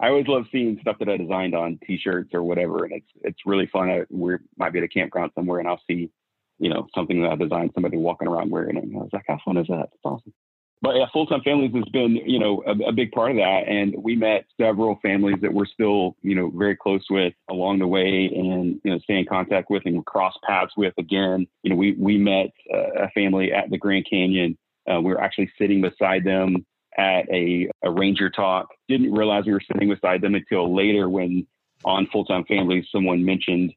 I 0.00 0.08
always 0.08 0.28
love 0.28 0.44
seeing 0.52 0.78
stuff 0.80 0.96
that 1.00 1.08
I 1.08 1.16
designed 1.16 1.54
on 1.54 1.78
T-shirts 1.86 2.30
or 2.32 2.42
whatever, 2.42 2.84
and 2.84 2.94
it's 2.94 3.10
it's 3.22 3.38
really 3.44 3.66
fun. 3.66 3.90
I, 3.90 4.02
we 4.10 4.36
might 4.56 4.72
be 4.72 4.78
at 4.78 4.84
a 4.84 4.88
campground 4.88 5.32
somewhere, 5.34 5.58
and 5.58 5.68
I'll 5.68 5.82
see, 5.88 6.10
you 6.58 6.70
know, 6.70 6.86
something 6.94 7.22
that 7.22 7.32
I 7.32 7.36
designed, 7.36 7.72
somebody 7.74 7.96
walking 7.96 8.28
around 8.28 8.50
wearing 8.50 8.76
it. 8.76 8.84
And 8.84 8.96
I 8.96 9.00
was 9.00 9.10
like, 9.12 9.24
how 9.26 9.38
fun 9.44 9.56
is 9.56 9.66
that? 9.68 9.88
It's 9.92 10.04
awesome. 10.04 10.32
But 10.80 10.94
yeah, 10.94 11.06
full 11.12 11.26
time 11.26 11.40
families 11.42 11.72
has 11.74 11.88
been, 11.92 12.14
you 12.14 12.38
know, 12.38 12.62
a, 12.64 12.90
a, 12.90 12.92
big 12.92 13.10
part 13.10 13.32
of 13.32 13.36
that. 13.38 13.64
And 13.66 13.96
we 14.00 14.14
met 14.14 14.46
several 14.60 15.00
families 15.02 15.38
that 15.42 15.52
we're 15.52 15.66
still, 15.66 16.16
you 16.22 16.36
know, 16.36 16.52
very 16.54 16.76
close 16.76 17.04
with 17.10 17.34
along 17.50 17.80
the 17.80 17.86
way, 17.88 18.30
and 18.32 18.80
you 18.84 18.92
know, 18.92 18.98
stay 19.00 19.18
in 19.18 19.26
contact 19.26 19.70
with 19.70 19.82
and 19.86 20.06
cross 20.06 20.34
paths 20.46 20.74
with 20.76 20.94
again. 20.96 21.48
You 21.64 21.70
know, 21.70 21.76
we 21.76 21.96
we 21.98 22.16
met 22.16 22.52
uh, 22.72 23.06
a 23.06 23.10
family 23.10 23.52
at 23.52 23.70
the 23.70 23.78
Grand 23.78 24.06
Canyon. 24.08 24.56
Uh, 24.88 25.00
we 25.00 25.10
were 25.10 25.20
actually 25.20 25.50
sitting 25.58 25.80
beside 25.80 26.22
them 26.22 26.64
at 26.98 27.30
a, 27.30 27.70
a 27.82 27.90
ranger 27.90 28.28
talk. 28.28 28.68
Didn't 28.88 29.12
realize 29.12 29.46
we 29.46 29.52
were 29.52 29.62
sitting 29.72 29.88
beside 29.88 30.20
them 30.20 30.34
until 30.34 30.74
later 30.74 31.08
when 31.08 31.46
on 31.84 32.08
Full 32.08 32.24
Time 32.24 32.44
Families, 32.44 32.86
someone 32.90 33.24
mentioned, 33.24 33.72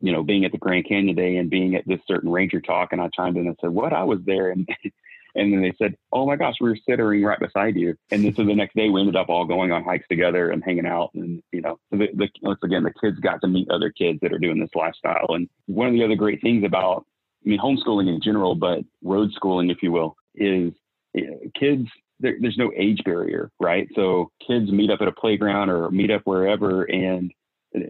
you 0.00 0.12
know, 0.12 0.22
being 0.22 0.44
at 0.44 0.52
the 0.52 0.58
Grand 0.58 0.86
Canyon 0.86 1.16
Day 1.16 1.36
and 1.36 1.48
being 1.48 1.74
at 1.74 1.88
this 1.88 2.00
certain 2.06 2.30
ranger 2.30 2.60
talk. 2.60 2.92
And 2.92 3.00
I 3.00 3.08
chimed 3.16 3.38
in 3.38 3.46
and 3.46 3.56
said, 3.60 3.70
what? 3.70 3.94
I 3.94 4.04
was 4.04 4.18
there. 4.26 4.50
And, 4.50 4.68
and 5.34 5.52
then 5.52 5.62
they 5.62 5.72
said, 5.78 5.96
oh 6.12 6.26
my 6.26 6.36
gosh, 6.36 6.56
we 6.60 6.68
were 6.68 6.78
sitting 6.88 7.24
right 7.24 7.40
beside 7.40 7.74
you. 7.74 7.96
And 8.10 8.22
then 8.22 8.34
so 8.34 8.44
the 8.44 8.54
next 8.54 8.76
day 8.76 8.90
we 8.90 9.00
ended 9.00 9.16
up 9.16 9.30
all 9.30 9.46
going 9.46 9.72
on 9.72 9.82
hikes 9.82 10.06
together 10.08 10.50
and 10.50 10.62
hanging 10.62 10.86
out. 10.86 11.10
And, 11.14 11.42
you 11.52 11.62
know, 11.62 11.78
the, 11.90 12.08
the, 12.14 12.28
once 12.42 12.60
again, 12.62 12.82
the 12.82 12.92
kids 13.00 13.18
got 13.18 13.40
to 13.40 13.48
meet 13.48 13.70
other 13.70 13.90
kids 13.90 14.18
that 14.20 14.32
are 14.32 14.38
doing 14.38 14.60
this 14.60 14.74
lifestyle. 14.74 15.26
And 15.30 15.48
one 15.66 15.88
of 15.88 15.94
the 15.94 16.04
other 16.04 16.16
great 16.16 16.42
things 16.42 16.64
about, 16.64 17.06
I 17.46 17.48
mean, 17.48 17.60
homeschooling 17.60 18.08
in 18.08 18.20
general, 18.20 18.54
but 18.54 18.80
road 19.02 19.32
schooling, 19.32 19.70
if 19.70 19.82
you 19.82 19.90
will, 19.90 20.16
is 20.34 20.74
eh, 21.16 21.22
kids 21.58 21.88
there, 22.20 22.36
there's 22.40 22.58
no 22.58 22.70
age 22.76 23.00
barrier, 23.04 23.50
right? 23.60 23.88
So 23.94 24.30
kids 24.46 24.70
meet 24.70 24.90
up 24.90 25.00
at 25.00 25.08
a 25.08 25.12
playground 25.12 25.70
or 25.70 25.90
meet 25.90 26.10
up 26.10 26.22
wherever, 26.24 26.84
and 26.84 27.32
uh, 27.76 27.80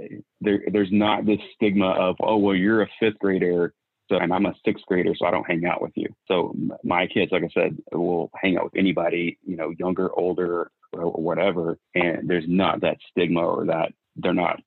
there, 0.40 0.62
there's 0.72 0.92
not 0.92 1.26
this 1.26 1.40
stigma 1.54 1.90
of, 1.90 2.16
oh, 2.20 2.36
well, 2.36 2.54
you're 2.54 2.82
a 2.82 2.88
fifth 3.00 3.18
grader, 3.18 3.72
so 4.08 4.16
and 4.16 4.32
I'm 4.32 4.46
a 4.46 4.54
sixth 4.64 4.84
grader, 4.86 5.14
so 5.16 5.26
I 5.26 5.30
don't 5.30 5.46
hang 5.46 5.66
out 5.66 5.82
with 5.82 5.92
you. 5.94 6.08
So 6.26 6.54
my 6.82 7.06
kids, 7.06 7.30
like 7.32 7.44
I 7.44 7.48
said, 7.52 7.76
will 7.92 8.30
hang 8.34 8.56
out 8.56 8.64
with 8.64 8.76
anybody, 8.76 9.38
you 9.46 9.56
know, 9.56 9.72
younger, 9.78 10.10
older, 10.18 10.70
or 10.92 11.12
whatever, 11.12 11.78
and 11.94 12.28
there's 12.28 12.46
not 12.48 12.80
that 12.80 12.96
stigma 13.10 13.40
or 13.40 13.66
that 13.66 13.92
they're 14.16 14.34
not 14.34 14.60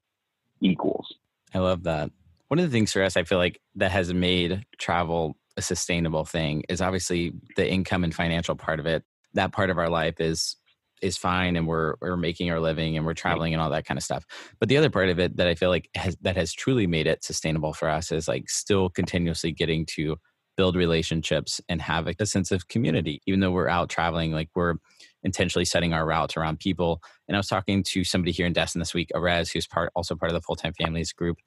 equals. 0.61 1.07
I 1.53 1.59
love 1.59 1.83
that. 1.83 2.11
One 2.47 2.59
of 2.59 2.65
the 2.65 2.71
things 2.71 2.91
for 2.91 3.01
us, 3.01 3.17
I 3.17 3.23
feel 3.23 3.37
like 3.37 3.59
that 3.75 3.91
has 3.91 4.13
made 4.13 4.65
travel 4.77 5.35
a 5.57 5.61
sustainable 5.61 6.25
thing 6.25 6.63
is 6.69 6.81
obviously 6.81 7.33
the 7.55 7.69
income 7.69 8.03
and 8.03 8.13
financial 8.13 8.55
part 8.55 8.79
of 8.79 8.85
it 8.85 9.03
that 9.33 9.51
part 9.51 9.69
of 9.69 9.77
our 9.77 9.89
life 9.89 10.19
is 10.19 10.55
is 11.01 11.17
fine 11.17 11.55
and 11.55 11.67
we're 11.67 11.95
we're 11.99 12.15
making 12.15 12.51
our 12.51 12.59
living 12.59 12.95
and 12.95 13.05
we're 13.05 13.13
traveling 13.13 13.53
and 13.53 13.61
all 13.61 13.69
that 13.71 13.85
kind 13.85 13.97
of 13.97 14.03
stuff. 14.03 14.25
But 14.59 14.69
the 14.69 14.77
other 14.77 14.89
part 14.89 15.09
of 15.09 15.19
it 15.19 15.37
that 15.37 15.47
I 15.47 15.55
feel 15.55 15.69
like 15.69 15.89
has 15.95 16.15
that 16.21 16.35
has 16.35 16.53
truly 16.53 16.87
made 16.87 17.07
it 17.07 17.23
sustainable 17.23 17.73
for 17.73 17.89
us 17.89 18.11
is 18.11 18.27
like 18.27 18.49
still 18.49 18.89
continuously 18.89 19.51
getting 19.51 19.85
to 19.87 20.17
build 20.57 20.75
relationships 20.75 21.61
and 21.69 21.81
have 21.81 22.07
a, 22.07 22.25
sense 22.25 22.51
of 22.51 22.67
community. 22.67 23.21
Even 23.25 23.39
though 23.39 23.51
we're 23.51 23.69
out 23.69 23.89
traveling, 23.89 24.31
like 24.31 24.49
we're 24.53 24.75
intentionally 25.23 25.65
setting 25.65 25.93
our 25.93 26.05
routes 26.05 26.35
around 26.35 26.59
people. 26.59 27.01
And 27.27 27.35
I 27.35 27.39
was 27.39 27.47
talking 27.47 27.83
to 27.83 28.03
somebody 28.03 28.31
here 28.31 28.45
in 28.45 28.53
Destin 28.53 28.79
this 28.79 28.93
week, 28.93 29.09
Arez, 29.15 29.51
who's 29.51 29.65
part 29.67 29.91
also 29.95 30.15
part 30.15 30.31
of 30.31 30.35
the 30.35 30.41
full 30.41 30.55
time 30.55 30.73
families 30.73 31.13
group, 31.13 31.37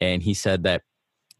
and 0.00 0.22
he 0.22 0.34
said 0.34 0.64
that 0.64 0.82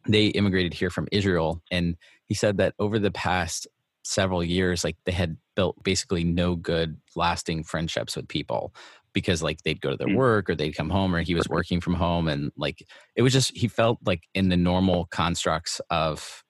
they 0.06 0.26
immigrated 0.26 0.72
here 0.72 0.90
from 0.90 1.08
Israel, 1.12 1.62
and 1.70 1.96
he 2.24 2.34
said 2.34 2.56
that 2.58 2.74
over 2.78 2.98
the 2.98 3.10
past 3.10 3.66
several 4.08 4.42
years, 4.42 4.84
like 4.84 4.96
they 5.04 5.12
had 5.12 5.36
built 5.54 5.82
basically 5.82 6.24
no 6.24 6.56
good 6.56 6.98
lasting 7.14 7.62
friendships 7.62 8.16
with 8.16 8.26
people 8.26 8.74
because 9.12 9.42
like 9.42 9.62
they'd 9.62 9.80
go 9.80 9.90
to 9.90 9.96
their 9.96 10.08
mm. 10.08 10.16
work 10.16 10.48
or 10.48 10.54
they'd 10.54 10.76
come 10.76 10.90
home 10.90 11.14
or 11.14 11.20
he 11.20 11.34
was 11.34 11.48
working 11.48 11.80
from 11.80 11.94
home 11.94 12.28
and 12.28 12.50
like 12.56 12.82
it 13.16 13.22
was 13.22 13.32
just 13.32 13.56
he 13.56 13.68
felt 13.68 13.98
like 14.04 14.22
in 14.34 14.48
the 14.48 14.56
normal 14.56 15.06
constructs 15.06 15.80
of 15.90 16.44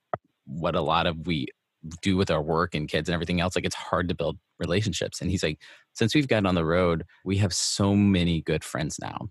what 0.44 0.74
a 0.74 0.80
lot 0.80 1.06
of 1.06 1.26
we 1.26 1.46
do 2.02 2.16
with 2.16 2.30
our 2.30 2.42
work 2.42 2.74
and 2.74 2.88
kids 2.88 3.08
and 3.08 3.14
everything 3.14 3.40
else 3.40 3.56
like 3.56 3.64
it's 3.64 3.74
hard 3.74 4.08
to 4.08 4.14
build 4.14 4.38
relationships. 4.58 5.20
And 5.20 5.30
he's 5.30 5.42
like 5.42 5.60
since 5.94 6.14
we've 6.14 6.28
gotten 6.28 6.46
on 6.46 6.54
the 6.54 6.64
road 6.64 7.04
we 7.24 7.38
have 7.38 7.52
so 7.52 7.94
many 7.94 8.40
good 8.42 8.62
friends 8.62 8.98
now. 9.00 9.28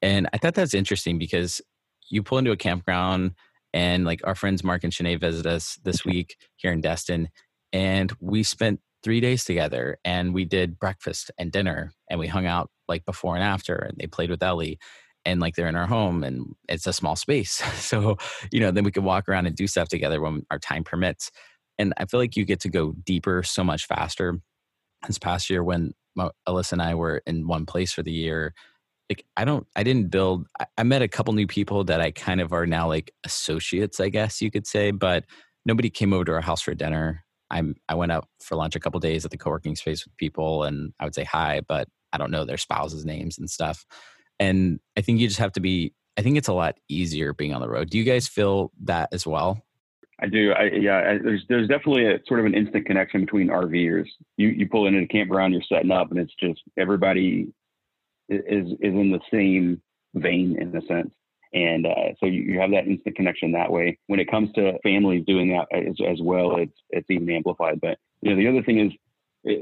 And 0.00 0.28
i 0.32 0.38
thought 0.38 0.54
that's 0.54 0.74
interesting 0.74 1.18
because 1.18 1.60
you 2.08 2.22
pull 2.22 2.38
into 2.38 2.52
a 2.52 2.56
campground 2.56 3.32
and 3.72 4.04
like 4.04 4.20
our 4.24 4.34
friends 4.34 4.64
mark 4.64 4.84
and 4.84 4.92
Shanae 4.92 5.20
visit 5.20 5.44
us 5.44 5.78
this 5.84 6.04
week 6.04 6.36
here 6.56 6.72
in 6.72 6.80
destin 6.80 7.28
and 7.72 8.12
we 8.20 8.42
spent 8.42 8.80
three 9.02 9.20
days 9.20 9.44
together 9.44 9.98
and 10.04 10.34
we 10.34 10.44
did 10.44 10.78
breakfast 10.78 11.30
and 11.38 11.52
dinner 11.52 11.92
and 12.10 12.18
we 12.18 12.26
hung 12.26 12.46
out 12.46 12.70
like 12.88 13.04
before 13.04 13.34
and 13.34 13.44
after 13.44 13.76
and 13.76 13.96
they 13.98 14.06
played 14.06 14.30
with 14.30 14.42
Ellie 14.42 14.78
and 15.24 15.40
like 15.40 15.56
they're 15.56 15.68
in 15.68 15.76
our 15.76 15.86
home 15.86 16.22
and 16.22 16.54
it's 16.68 16.86
a 16.86 16.92
small 16.92 17.16
space. 17.16 17.62
So, 17.76 18.16
you 18.50 18.60
know, 18.60 18.70
then 18.70 18.84
we 18.84 18.90
could 18.90 19.04
walk 19.04 19.28
around 19.28 19.46
and 19.46 19.54
do 19.54 19.66
stuff 19.66 19.88
together 19.88 20.20
when 20.20 20.44
our 20.50 20.58
time 20.58 20.82
permits. 20.82 21.30
And 21.78 21.92
I 21.98 22.06
feel 22.06 22.18
like 22.18 22.36
you 22.36 22.44
get 22.44 22.60
to 22.60 22.68
go 22.68 22.94
deeper 23.04 23.42
so 23.42 23.62
much 23.62 23.86
faster. 23.86 24.40
This 25.06 25.18
past 25.18 25.50
year, 25.50 25.62
when 25.62 25.92
Alyssa 26.48 26.72
and 26.72 26.82
I 26.82 26.94
were 26.94 27.22
in 27.26 27.46
one 27.46 27.66
place 27.66 27.92
for 27.92 28.02
the 28.02 28.12
year, 28.12 28.54
like 29.10 29.24
I 29.36 29.44
don't 29.44 29.66
I 29.76 29.82
didn't 29.82 30.10
build 30.10 30.46
I, 30.58 30.66
I 30.78 30.82
met 30.82 31.02
a 31.02 31.08
couple 31.08 31.32
new 31.34 31.46
people 31.46 31.84
that 31.84 32.00
I 32.00 32.10
kind 32.10 32.40
of 32.40 32.52
are 32.52 32.66
now 32.66 32.88
like 32.88 33.12
associates, 33.24 34.00
I 34.00 34.08
guess 34.08 34.40
you 34.40 34.50
could 34.50 34.66
say, 34.66 34.90
but 34.90 35.24
nobody 35.64 35.90
came 35.90 36.12
over 36.12 36.24
to 36.24 36.32
our 36.32 36.40
house 36.40 36.62
for 36.62 36.74
dinner. 36.74 37.24
I'm 37.50 37.76
I 37.88 37.94
went 37.94 38.12
out 38.12 38.28
for 38.40 38.56
lunch 38.56 38.76
a 38.76 38.80
couple 38.80 39.00
days 39.00 39.24
at 39.24 39.30
the 39.30 39.38
co-working 39.38 39.76
space 39.76 40.04
with 40.04 40.16
people 40.16 40.64
and 40.64 40.92
I 41.00 41.04
would 41.04 41.14
say 41.14 41.24
hi, 41.24 41.60
but 41.66 41.88
I 42.12 42.18
don't 42.18 42.30
know 42.30 42.44
their 42.44 42.56
spouses' 42.56 43.04
names 43.04 43.38
and 43.38 43.50
stuff. 43.50 43.84
And 44.38 44.80
I 44.96 45.00
think 45.00 45.20
you 45.20 45.28
just 45.28 45.40
have 45.40 45.52
to 45.52 45.60
be 45.60 45.92
I 46.16 46.22
think 46.22 46.36
it's 46.38 46.48
a 46.48 46.54
lot 46.54 46.78
easier 46.88 47.32
being 47.32 47.52
on 47.52 47.60
the 47.60 47.68
road. 47.68 47.90
Do 47.90 47.98
you 47.98 48.04
guys 48.04 48.26
feel 48.26 48.72
that 48.84 49.10
as 49.12 49.26
well? 49.26 49.62
I 50.20 50.28
do. 50.28 50.52
I, 50.52 50.70
yeah, 50.72 50.98
I, 50.98 51.18
there's 51.18 51.44
there's 51.48 51.68
definitely 51.68 52.06
a 52.06 52.18
sort 52.26 52.40
of 52.40 52.46
an 52.46 52.54
instant 52.54 52.86
connection 52.86 53.20
between 53.20 53.48
RVers. 53.48 54.06
You 54.36 54.48
you 54.48 54.66
pull 54.66 54.86
into 54.86 55.00
a 55.00 55.06
campground, 55.06 55.52
you're 55.52 55.62
setting 55.68 55.90
up, 55.90 56.10
and 56.10 56.18
it's 56.18 56.34
just 56.40 56.62
everybody 56.78 57.48
is 58.28 58.72
is 58.72 58.78
in 58.80 59.10
the 59.10 59.20
same 59.30 59.82
vein 60.14 60.56
in 60.58 60.74
a 60.74 60.80
sense. 60.86 61.12
And 61.54 61.86
uh, 61.86 62.14
so 62.18 62.26
you, 62.26 62.58
have 62.60 62.70
that 62.72 62.86
instant 62.86 63.16
connection 63.16 63.52
that 63.52 63.70
way. 63.70 63.98
When 64.06 64.20
it 64.20 64.30
comes 64.30 64.52
to 64.54 64.78
families 64.82 65.24
doing 65.26 65.48
that 65.50 65.66
as, 65.72 65.96
as 66.06 66.20
well, 66.20 66.56
it's 66.56 66.76
it's 66.90 67.10
even 67.10 67.30
amplified. 67.30 67.80
But 67.80 67.98
you 68.20 68.30
know, 68.30 68.36
the 68.36 68.48
other 68.48 68.62
thing 68.62 68.80
is 68.80 68.92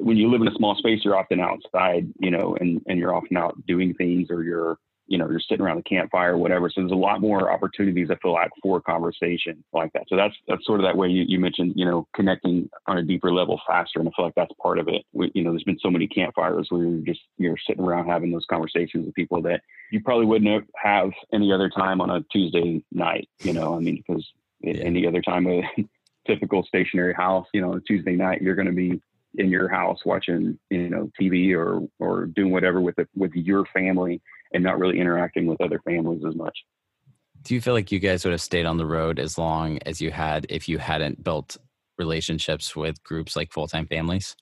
when 0.00 0.16
you 0.16 0.30
live 0.30 0.40
in 0.40 0.48
a 0.48 0.54
small 0.54 0.74
space, 0.76 1.00
you're 1.04 1.16
often 1.16 1.40
outside, 1.40 2.08
you 2.18 2.30
know, 2.30 2.56
and 2.60 2.82
and 2.86 2.98
you're 2.98 3.14
often 3.14 3.36
out 3.36 3.54
doing 3.66 3.94
things, 3.94 4.30
or 4.30 4.42
you're 4.42 4.78
you 5.06 5.18
know, 5.18 5.28
you're 5.28 5.40
sitting 5.40 5.64
around 5.64 5.76
the 5.76 5.82
campfire 5.82 6.34
or 6.34 6.38
whatever. 6.38 6.70
So 6.70 6.80
there's 6.80 6.92
a 6.92 6.96
lot 6.96 7.20
more 7.20 7.52
opportunities 7.52 8.08
I 8.10 8.16
feel 8.16 8.32
like 8.32 8.50
for 8.62 8.80
conversation 8.80 9.62
like 9.72 9.92
that. 9.92 10.04
So 10.08 10.16
that's 10.16 10.34
that's 10.48 10.64
sort 10.64 10.80
of 10.80 10.84
that 10.84 10.96
way 10.96 11.08
you, 11.08 11.24
you 11.26 11.38
mentioned, 11.38 11.74
you 11.76 11.84
know, 11.84 12.06
connecting 12.14 12.70
on 12.86 12.98
a 12.98 13.02
deeper 13.02 13.32
level 13.32 13.60
faster. 13.66 14.00
And 14.00 14.08
I 14.08 14.12
feel 14.16 14.24
like 14.24 14.34
that's 14.34 14.52
part 14.62 14.78
of 14.78 14.88
it. 14.88 15.04
We, 15.12 15.30
you 15.34 15.44
know, 15.44 15.50
there's 15.50 15.64
been 15.64 15.78
so 15.80 15.90
many 15.90 16.06
campfires 16.06 16.68
where 16.70 16.84
you're 16.84 17.04
just 17.04 17.20
you're 17.36 17.58
sitting 17.66 17.84
around 17.84 18.06
having 18.06 18.30
those 18.30 18.46
conversations 18.48 19.06
with 19.06 19.14
people 19.14 19.42
that 19.42 19.60
you 19.90 20.00
probably 20.02 20.26
wouldn't 20.26 20.66
have 20.76 21.10
any 21.32 21.52
other 21.52 21.68
time 21.68 22.00
on 22.00 22.10
a 22.10 22.22
Tuesday 22.32 22.82
night, 22.90 23.28
you 23.42 23.52
know, 23.52 23.76
I 23.76 23.80
mean, 23.80 24.02
because 24.06 24.26
yeah. 24.60 24.74
any 24.74 25.06
other 25.06 25.20
time 25.20 25.46
a 25.46 25.62
typical 26.26 26.64
stationary 26.64 27.14
house, 27.14 27.46
you 27.52 27.60
know, 27.60 27.72
on 27.72 27.78
a 27.78 27.80
Tuesday 27.80 28.16
night, 28.16 28.42
you're 28.42 28.54
going 28.54 28.66
to 28.66 28.72
be 28.72 29.00
in 29.36 29.50
your 29.50 29.68
house 29.68 30.00
watching, 30.04 30.58
you 30.70 30.88
know, 30.88 31.10
TV 31.20 31.54
or, 31.56 31.80
or 31.98 32.26
doing 32.26 32.50
whatever 32.52 32.80
with 32.80 32.98
it, 32.98 33.08
with 33.14 33.32
your 33.34 33.64
family 33.66 34.20
and 34.52 34.62
not 34.62 34.78
really 34.78 35.00
interacting 35.00 35.46
with 35.46 35.60
other 35.60 35.80
families 35.84 36.22
as 36.26 36.34
much. 36.34 36.56
Do 37.42 37.54
you 37.54 37.60
feel 37.60 37.74
like 37.74 37.92
you 37.92 37.98
guys 37.98 38.24
would 38.24 38.32
have 38.32 38.40
stayed 38.40 38.66
on 38.66 38.78
the 38.78 38.86
road 38.86 39.18
as 39.18 39.36
long 39.36 39.78
as 39.84 40.00
you 40.00 40.10
had 40.10 40.46
if 40.48 40.68
you 40.68 40.78
hadn't 40.78 41.22
built 41.22 41.56
relationships 41.98 42.74
with 42.74 43.02
groups 43.02 43.36
like 43.36 43.52
full 43.52 43.68
time 43.68 43.86
families? 43.86 44.34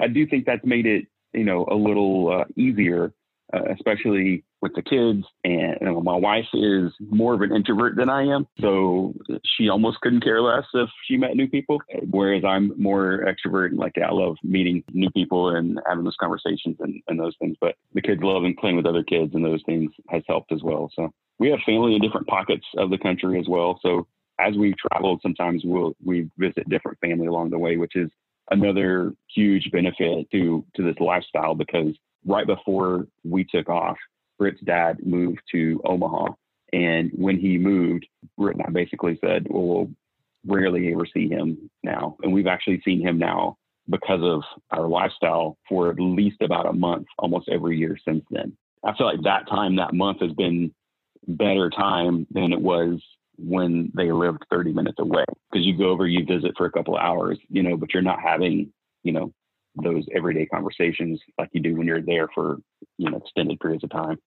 I 0.00 0.08
do 0.08 0.26
think 0.26 0.46
that's 0.46 0.64
made 0.64 0.86
it, 0.86 1.06
you 1.32 1.44
know, 1.44 1.66
a 1.70 1.74
little 1.74 2.32
uh, 2.32 2.44
easier, 2.56 3.12
uh, 3.52 3.64
especially 3.72 4.44
with 4.60 4.74
the 4.74 4.82
kids. 4.82 5.24
And 5.44 5.76
know, 5.80 6.00
my 6.00 6.16
wife 6.16 6.46
is 6.54 6.92
more 7.00 7.34
of 7.34 7.42
an 7.42 7.54
introvert 7.54 7.96
than 7.96 8.08
I 8.08 8.24
am, 8.24 8.46
so 8.60 9.14
she 9.44 9.68
almost 9.68 10.00
couldn't 10.00 10.24
care 10.24 10.40
less 10.40 10.64
if 10.74 10.88
she 11.06 11.16
met 11.16 11.36
new 11.36 11.48
people. 11.48 11.80
Whereas 12.10 12.44
I'm 12.44 12.72
more 12.80 13.24
extrovert 13.26 13.68
and 13.68 13.78
like 13.78 13.92
I 13.98 14.10
love 14.12 14.36
meeting 14.42 14.82
new 14.92 15.10
people 15.10 15.50
and 15.54 15.78
having 15.86 16.04
those 16.04 16.16
conversations 16.20 16.76
and, 16.80 17.00
and 17.08 17.18
those 17.18 17.34
things. 17.40 17.56
But 17.60 17.76
the 17.94 18.02
kids 18.02 18.20
love 18.22 18.44
and 18.44 18.56
playing 18.56 18.76
with 18.76 18.86
other 18.86 19.02
kids 19.02 19.34
and 19.34 19.44
those 19.44 19.62
things 19.66 19.90
has 20.08 20.22
helped 20.28 20.52
as 20.52 20.62
well. 20.62 20.90
So 20.94 21.10
we 21.38 21.50
have 21.50 21.60
family 21.64 21.94
in 21.94 22.02
different 22.02 22.26
pockets 22.26 22.66
of 22.76 22.90
the 22.90 22.98
country 22.98 23.38
as 23.38 23.48
well. 23.48 23.78
So 23.82 24.06
as 24.40 24.56
we've 24.56 24.76
traveled, 24.76 25.20
sometimes 25.22 25.62
we'll 25.64 25.94
we 26.04 26.30
visit 26.38 26.68
different 26.68 26.98
family 27.00 27.26
along 27.26 27.50
the 27.50 27.58
way, 27.58 27.76
which 27.76 27.96
is 27.96 28.10
another 28.50 29.12
huge 29.34 29.70
benefit 29.72 30.30
to 30.32 30.64
to 30.74 30.82
this 30.82 30.96
lifestyle 31.00 31.54
because 31.54 31.94
right 32.26 32.46
before 32.46 33.06
we 33.24 33.44
took 33.44 33.68
off, 33.68 33.96
Britt's 34.38 34.60
dad 34.62 35.04
moved 35.04 35.40
to 35.52 35.80
Omaha. 35.84 36.32
And 36.72 37.10
when 37.14 37.38
he 37.38 37.58
moved, 37.58 38.06
Britt 38.36 38.56
and 38.56 38.64
I 38.66 38.70
basically 38.70 39.18
said, 39.24 39.46
well, 39.48 39.64
we'll 39.64 39.90
rarely 40.46 40.92
ever 40.92 41.06
see 41.06 41.28
him 41.28 41.70
now. 41.82 42.16
And 42.22 42.32
we've 42.32 42.46
actually 42.46 42.80
seen 42.84 43.00
him 43.00 43.18
now 43.18 43.56
because 43.88 44.20
of 44.22 44.42
our 44.70 44.86
lifestyle 44.86 45.56
for 45.68 45.90
at 45.90 45.98
least 45.98 46.42
about 46.42 46.66
a 46.66 46.72
month, 46.72 47.06
almost 47.18 47.48
every 47.48 47.78
year 47.78 47.96
since 48.06 48.24
then. 48.30 48.56
I 48.84 48.94
feel 48.96 49.06
like 49.06 49.22
that 49.22 49.48
time, 49.48 49.76
that 49.76 49.94
month 49.94 50.20
has 50.20 50.32
been 50.32 50.72
better 51.26 51.70
time 51.70 52.26
than 52.30 52.52
it 52.52 52.60
was 52.60 53.00
when 53.38 53.90
they 53.94 54.12
lived 54.12 54.44
30 54.50 54.72
minutes 54.72 54.98
away. 54.98 55.24
Because 55.50 55.66
you 55.66 55.76
go 55.76 55.88
over, 55.88 56.06
you 56.06 56.24
visit 56.24 56.52
for 56.56 56.66
a 56.66 56.72
couple 56.72 56.96
of 56.96 57.02
hours, 57.02 57.38
you 57.48 57.62
know, 57.62 57.76
but 57.76 57.92
you're 57.94 58.02
not 58.02 58.20
having, 58.20 58.72
you 59.02 59.12
know, 59.12 59.32
those 59.82 60.04
everyday 60.14 60.46
conversations 60.46 61.20
like 61.38 61.48
you 61.52 61.60
do 61.60 61.74
when 61.76 61.86
you're 61.86 62.02
there 62.02 62.28
for 62.34 62.58
you 62.98 63.10
know 63.10 63.16
extended 63.18 63.58
periods 63.60 63.84
of 63.84 63.90
time. 63.90 64.18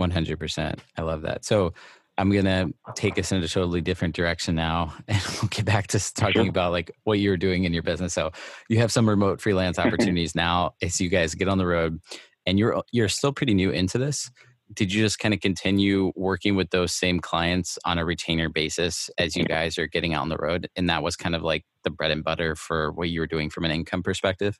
100% 0.00 0.78
i 0.96 1.02
love 1.02 1.22
that. 1.22 1.44
So 1.44 1.74
i'm 2.18 2.30
going 2.30 2.44
to 2.44 2.70
take 2.94 3.18
us 3.18 3.32
in 3.32 3.42
a 3.42 3.48
totally 3.48 3.80
different 3.80 4.14
direction 4.14 4.54
now 4.54 4.92
and 5.08 5.22
we'll 5.40 5.48
get 5.48 5.64
back 5.64 5.86
to 5.88 6.14
talking 6.14 6.42
sure. 6.42 6.50
about 6.50 6.72
like 6.72 6.90
what 7.04 7.18
you're 7.18 7.38
doing 7.38 7.64
in 7.64 7.72
your 7.72 7.82
business. 7.82 8.12
So 8.12 8.32
you 8.68 8.78
have 8.78 8.92
some 8.92 9.08
remote 9.08 9.40
freelance 9.40 9.78
opportunities 9.78 10.34
now 10.34 10.74
as 10.82 11.00
you 11.00 11.08
guys 11.08 11.34
get 11.34 11.48
on 11.48 11.58
the 11.58 11.66
road 11.66 11.98
and 12.46 12.58
you're 12.58 12.82
you're 12.92 13.08
still 13.08 13.32
pretty 13.32 13.54
new 13.54 13.70
into 13.70 13.98
this. 13.98 14.30
Did 14.74 14.92
you 14.92 15.02
just 15.02 15.18
kind 15.18 15.34
of 15.34 15.40
continue 15.40 16.12
working 16.16 16.56
with 16.56 16.70
those 16.70 16.94
same 16.94 17.20
clients 17.20 17.78
on 17.84 17.98
a 17.98 18.06
retainer 18.06 18.48
basis 18.48 19.10
as 19.18 19.36
you 19.36 19.44
guys 19.56 19.78
are 19.78 19.86
getting 19.86 20.14
out 20.14 20.22
on 20.22 20.28
the 20.28 20.38
road 20.38 20.68
and 20.76 20.88
that 20.88 21.02
was 21.02 21.16
kind 21.16 21.34
of 21.34 21.42
like 21.42 21.64
the 21.84 21.90
bread 21.90 22.10
and 22.10 22.24
butter 22.24 22.56
for 22.56 22.92
what 22.92 23.10
you 23.10 23.20
were 23.20 23.26
doing 23.26 23.50
from 23.50 23.64
an 23.64 23.70
income 23.70 24.02
perspective? 24.02 24.58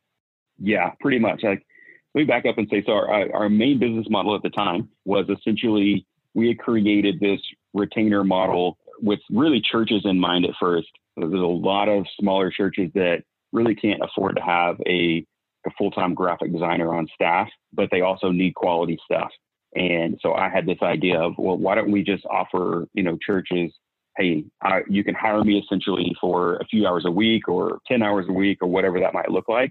Yeah, 0.59 0.91
pretty 1.01 1.19
much. 1.19 1.43
Like, 1.43 1.65
let 2.15 2.21
me 2.21 2.25
back 2.27 2.45
up 2.47 2.59
and 2.59 2.69
say 2.71 2.83
so. 2.85 2.93
Our, 2.93 3.33
our 3.33 3.49
main 3.49 3.79
business 3.79 4.07
model 4.11 4.35
at 4.35 4.43
the 4.43 4.51
time 4.51 4.89
was 5.05 5.27
essentially 5.29 6.07
we 6.35 6.49
had 6.49 6.59
created 6.59 7.21
this 7.21 7.41
retainer 7.73 8.25
model 8.25 8.79
with 9.01 9.21
really 9.31 9.61
churches 9.61 10.03
in 10.05 10.19
mind 10.19 10.45
at 10.45 10.53
first. 10.61 10.89
There's 11.17 11.33
a 11.33 11.37
lot 11.37 11.89
of 11.89 12.07
smaller 12.19 12.51
churches 12.51 12.91
that 12.95 13.23
really 13.53 13.75
can't 13.75 14.03
afford 14.03 14.37
to 14.37 14.43
have 14.43 14.77
a, 14.87 15.25
a 15.67 15.71
full 15.77 15.91
time 15.91 16.15
graphic 16.15 16.53
designer 16.53 16.95
on 16.95 17.09
staff, 17.15 17.49
but 17.73 17.89
they 17.91 18.03
also 18.03 18.31
need 18.31 18.55
quality 18.55 18.99
stuff. 19.05 19.31
And 19.75 20.19
so 20.21 20.35
I 20.35 20.51
had 20.51 20.67
this 20.67 20.83
idea 20.83 21.19
of, 21.19 21.33
well, 21.39 21.57
why 21.57 21.75
don't 21.75 21.91
we 21.91 22.03
just 22.03 22.27
offer, 22.27 22.87
you 22.93 23.03
know, 23.03 23.17
churches, 23.25 23.73
hey, 24.19 24.45
I, 24.63 24.81
you 24.89 25.03
can 25.03 25.15
hire 25.15 25.43
me 25.43 25.59
essentially 25.59 26.15
for 26.21 26.57
a 26.57 26.67
few 26.67 26.87
hours 26.87 27.05
a 27.07 27.11
week 27.11 27.49
or 27.49 27.79
10 27.89 28.03
hours 28.03 28.27
a 28.29 28.33
week 28.33 28.59
or 28.61 28.69
whatever 28.69 29.01
that 29.01 29.15
might 29.15 29.31
look 29.31 29.49
like 29.49 29.71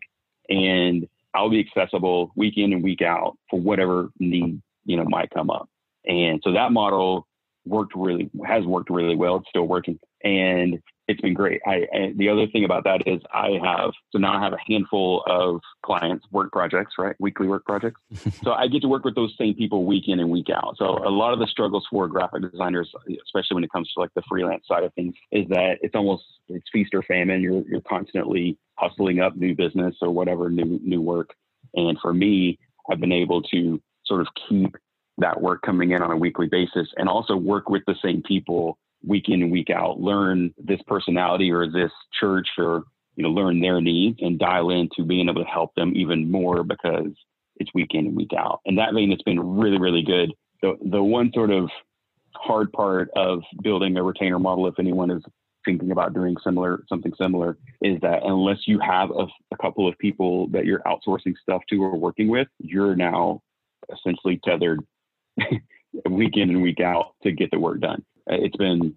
and 0.49 1.08
I'll 1.34 1.50
be 1.50 1.60
accessible 1.60 2.32
week 2.36 2.58
in 2.58 2.74
and 2.74 2.84
week 2.84 3.02
out 3.02 3.38
for 3.50 3.60
whatever 3.60 4.10
need 4.20 4.62
you 4.86 4.98
know 4.98 5.06
might 5.06 5.30
come 5.32 5.50
up. 5.50 5.70
And 6.06 6.41
so 6.44 6.54
that 6.54 6.72
model 6.72 7.28
worked 7.65 7.93
really 7.95 8.30
has 8.45 8.65
worked 8.65 8.89
really 8.89 9.15
well. 9.15 9.38
It's 9.38 9.50
still 9.50 9.67
working, 9.67 10.00
and 10.24 10.80
it's 11.08 11.21
been 11.21 11.34
great. 11.34 11.62
I, 11.65 12.13
the 12.15 12.30
other 12.30 12.47
thing 12.47 12.63
about 12.63 12.84
that 12.86 13.08
is 13.08 13.21
I 13.34 13.60
have 13.63 13.91
so 14.12 14.17
now 14.17 14.38
I 14.38 14.43
have 14.43 14.54
a 14.54 14.58
handful 14.65 15.24
of 15.28 15.62
clients, 15.84 16.26
work 16.32 16.52
projects, 16.52 16.93
right, 16.97 17.15
weekly 17.19 17.47
work 17.47 17.65
projects. 17.65 18.00
so 18.43 18.54
I 18.54 18.67
get 18.67 18.82
to 18.84 18.88
work 18.88 19.04
with 19.04 19.15
those 19.15 19.34
same 19.38 19.54
people 19.54 19.86
week 19.86 20.06
in 20.08 20.19
and 20.19 20.30
week 20.30 20.47
out. 20.50 20.76
So 20.78 20.86
a 20.86 21.10
lot 21.10 21.34
of 21.34 21.39
the 21.39 21.47
struggles 21.47 21.86
for 21.89 22.08
graphic 22.08 22.50
designers, 22.50 22.91
especially 23.24 23.56
when 23.56 23.63
it 23.63 23.71
comes 23.71 23.91
to 23.93 24.00
like 24.00 24.13
the 24.15 24.24
freelance 24.28 24.67
side 24.67 24.84
of 24.84 24.93
things, 24.93 25.15
is 25.32 25.47
that 25.50 25.78
it's 25.82 25.95
almost 25.95 26.24
it's 26.47 26.65
feast 26.71 26.93
or 26.93 27.04
famine. 27.04 27.41
You're 27.41 27.63
you're 27.67 27.82
constantly 27.82 28.58
hustling 28.76 29.19
up 29.19 29.36
new 29.36 29.56
business 29.56 29.95
or 30.02 30.12
whatever 30.12 30.50
new 30.50 30.80
new 30.84 31.02
work. 31.02 31.32
And 31.74 31.97
for 32.02 32.13
me, 32.13 32.58
I've 32.89 33.00
been 33.00 33.12
able 33.12 33.41
to 33.43 33.82
sort 34.06 34.21
of 34.21 34.28
keep 34.50 34.76
that 35.17 35.41
work 35.41 35.62
coming 35.62 35.91
in 35.91 36.02
on 36.02 36.12
a 36.12 36.17
weekly 36.17 36.47
basis 36.47 36.88
and 36.97 37.08
also 37.08 37.36
work 37.36 37.69
with 37.69 37.84
the 37.86 37.95
same 38.04 38.24
people 38.24 38.78
week 39.06 39.26
in 39.28 39.41
and 39.41 39.52
week 39.52 39.69
out, 39.69 40.00
learn 40.00 40.54
this 40.58 40.80
personality 40.88 41.52
or 41.52 41.69
this 41.69 41.91
church 42.19 42.47
or, 42.58 42.84
you 43.15 43.24
know, 43.24 43.30
learn 43.30 43.60
their 43.60 43.82
needs 43.82 44.19
and 44.21 44.39
dial 44.39 44.69
into 44.69 45.04
being 45.04 45.28
able 45.28 45.43
to 45.43 45.50
help 45.50 45.74
them 45.76 45.93
even 45.95 46.30
more 46.30 46.63
because 46.63 47.12
it's 47.58 47.74
week 47.74 47.91
in 47.93 48.08
and 48.08 48.15
week 48.15 48.32
out. 48.38 48.62
And 48.65 48.78
that 48.78 48.93
vein, 48.93 49.12
it's 49.12 49.24
been 49.24 49.39
really, 49.39 49.80
really 49.80 50.04
good. 50.04 50.34
The, 50.62 50.78
the 50.89 51.04
one 51.04 51.32
sort 51.34 51.52
of 51.52 51.69
hard 52.36 52.71
part 52.71 53.10
of 53.15 53.41
building 53.62 53.97
a 53.97 54.04
retainer 54.04 54.39
model, 54.39 54.67
if 54.67 54.80
anyone 54.80 55.12
is 55.12 55.24
thinking 55.65 55.91
about 55.91 56.13
doing 56.13 56.36
similar, 56.43 56.84
something 56.88 57.13
similar, 57.19 57.58
is 57.82 58.00
that 58.02 58.24
unless 58.24 58.60
you 58.65 58.80
have 58.80 59.12
a, 59.12 59.28
a 59.52 59.58
couple 59.62 59.88
of 59.88 59.97
people 60.00 60.47
that 60.47 60.65
you're 60.65 60.82
outsourcing 60.82 61.36
stuff 61.41 61.62
to 61.69 61.84
or 61.84 61.97
working 61.97 62.30
with, 62.30 62.47
you're 62.60 62.95
now 62.95 63.41
essentially 63.91 64.39
tethered 64.43 64.80
week 66.10 66.34
in 66.36 66.49
and 66.49 66.62
week 66.62 66.80
out 66.80 67.15
to 67.23 67.32
get 67.32 67.51
the 67.51 67.60
work 67.60 67.80
done. 67.80 68.04
It's 68.27 68.56
been 68.56 68.95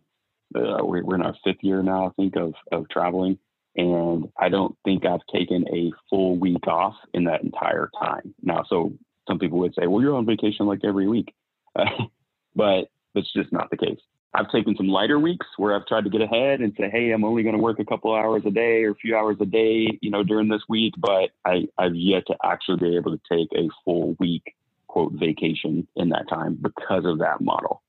uh, 0.54 0.84
we're 0.84 1.14
in 1.14 1.22
our 1.22 1.34
fifth 1.44 1.62
year 1.62 1.82
now, 1.82 2.06
I 2.06 2.10
think, 2.10 2.36
of 2.36 2.54
of 2.70 2.88
traveling, 2.88 3.38
and 3.76 4.28
I 4.38 4.48
don't 4.48 4.76
think 4.84 5.04
I've 5.04 5.26
taken 5.32 5.66
a 5.72 5.90
full 6.08 6.36
week 6.38 6.66
off 6.68 6.94
in 7.12 7.24
that 7.24 7.42
entire 7.42 7.90
time. 8.00 8.34
Now, 8.42 8.64
so 8.68 8.92
some 9.26 9.38
people 9.38 9.58
would 9.58 9.74
say, 9.74 9.86
"Well, 9.86 10.02
you're 10.02 10.16
on 10.16 10.26
vacation 10.26 10.66
like 10.66 10.80
every 10.84 11.08
week," 11.08 11.34
uh, 11.76 11.84
but 12.54 12.88
that's 13.14 13.32
just 13.32 13.52
not 13.52 13.70
the 13.70 13.76
case. 13.76 13.98
I've 14.36 14.50
taken 14.50 14.76
some 14.76 14.88
lighter 14.88 15.20
weeks 15.20 15.46
where 15.58 15.76
I've 15.76 15.86
tried 15.86 16.04
to 16.04 16.10
get 16.10 16.20
ahead 16.20 16.60
and 16.60 16.72
say, 16.78 16.90
"Hey, 16.90 17.10
I'm 17.10 17.24
only 17.24 17.42
going 17.42 17.56
to 17.56 17.62
work 17.62 17.78
a 17.78 17.84
couple 17.84 18.14
hours 18.14 18.42
a 18.46 18.50
day 18.50 18.84
or 18.84 18.90
a 18.90 18.96
few 18.96 19.16
hours 19.16 19.36
a 19.40 19.46
day, 19.46 19.88
you 20.02 20.10
know, 20.10 20.22
during 20.22 20.48
this 20.48 20.62
week." 20.68 20.94
But 20.98 21.30
I, 21.44 21.66
I've 21.78 21.94
yet 21.94 22.26
to 22.28 22.36
actually 22.44 22.78
be 22.78 22.96
able 22.96 23.16
to 23.16 23.20
take 23.30 23.48
a 23.56 23.68
full 23.84 24.16
week 24.20 24.53
quote 24.94 25.12
vacation 25.14 25.88
in 25.96 26.08
that 26.10 26.28
time 26.28 26.56
because 26.60 27.04
of 27.04 27.18
that 27.18 27.40
model. 27.40 27.82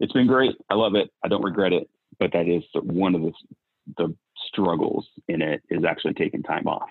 It's 0.00 0.12
been 0.12 0.26
great. 0.26 0.56
I 0.68 0.74
love 0.74 0.96
it. 0.96 1.08
I 1.24 1.28
don't 1.28 1.44
regret 1.44 1.72
it, 1.72 1.88
but 2.18 2.32
that 2.32 2.48
is 2.48 2.64
one 2.74 3.14
of 3.14 3.22
the 3.22 3.32
the 3.96 4.14
struggles 4.48 5.06
in 5.28 5.40
it 5.40 5.62
is 5.70 5.84
actually 5.88 6.14
taking 6.14 6.42
time 6.42 6.66
off. 6.66 6.88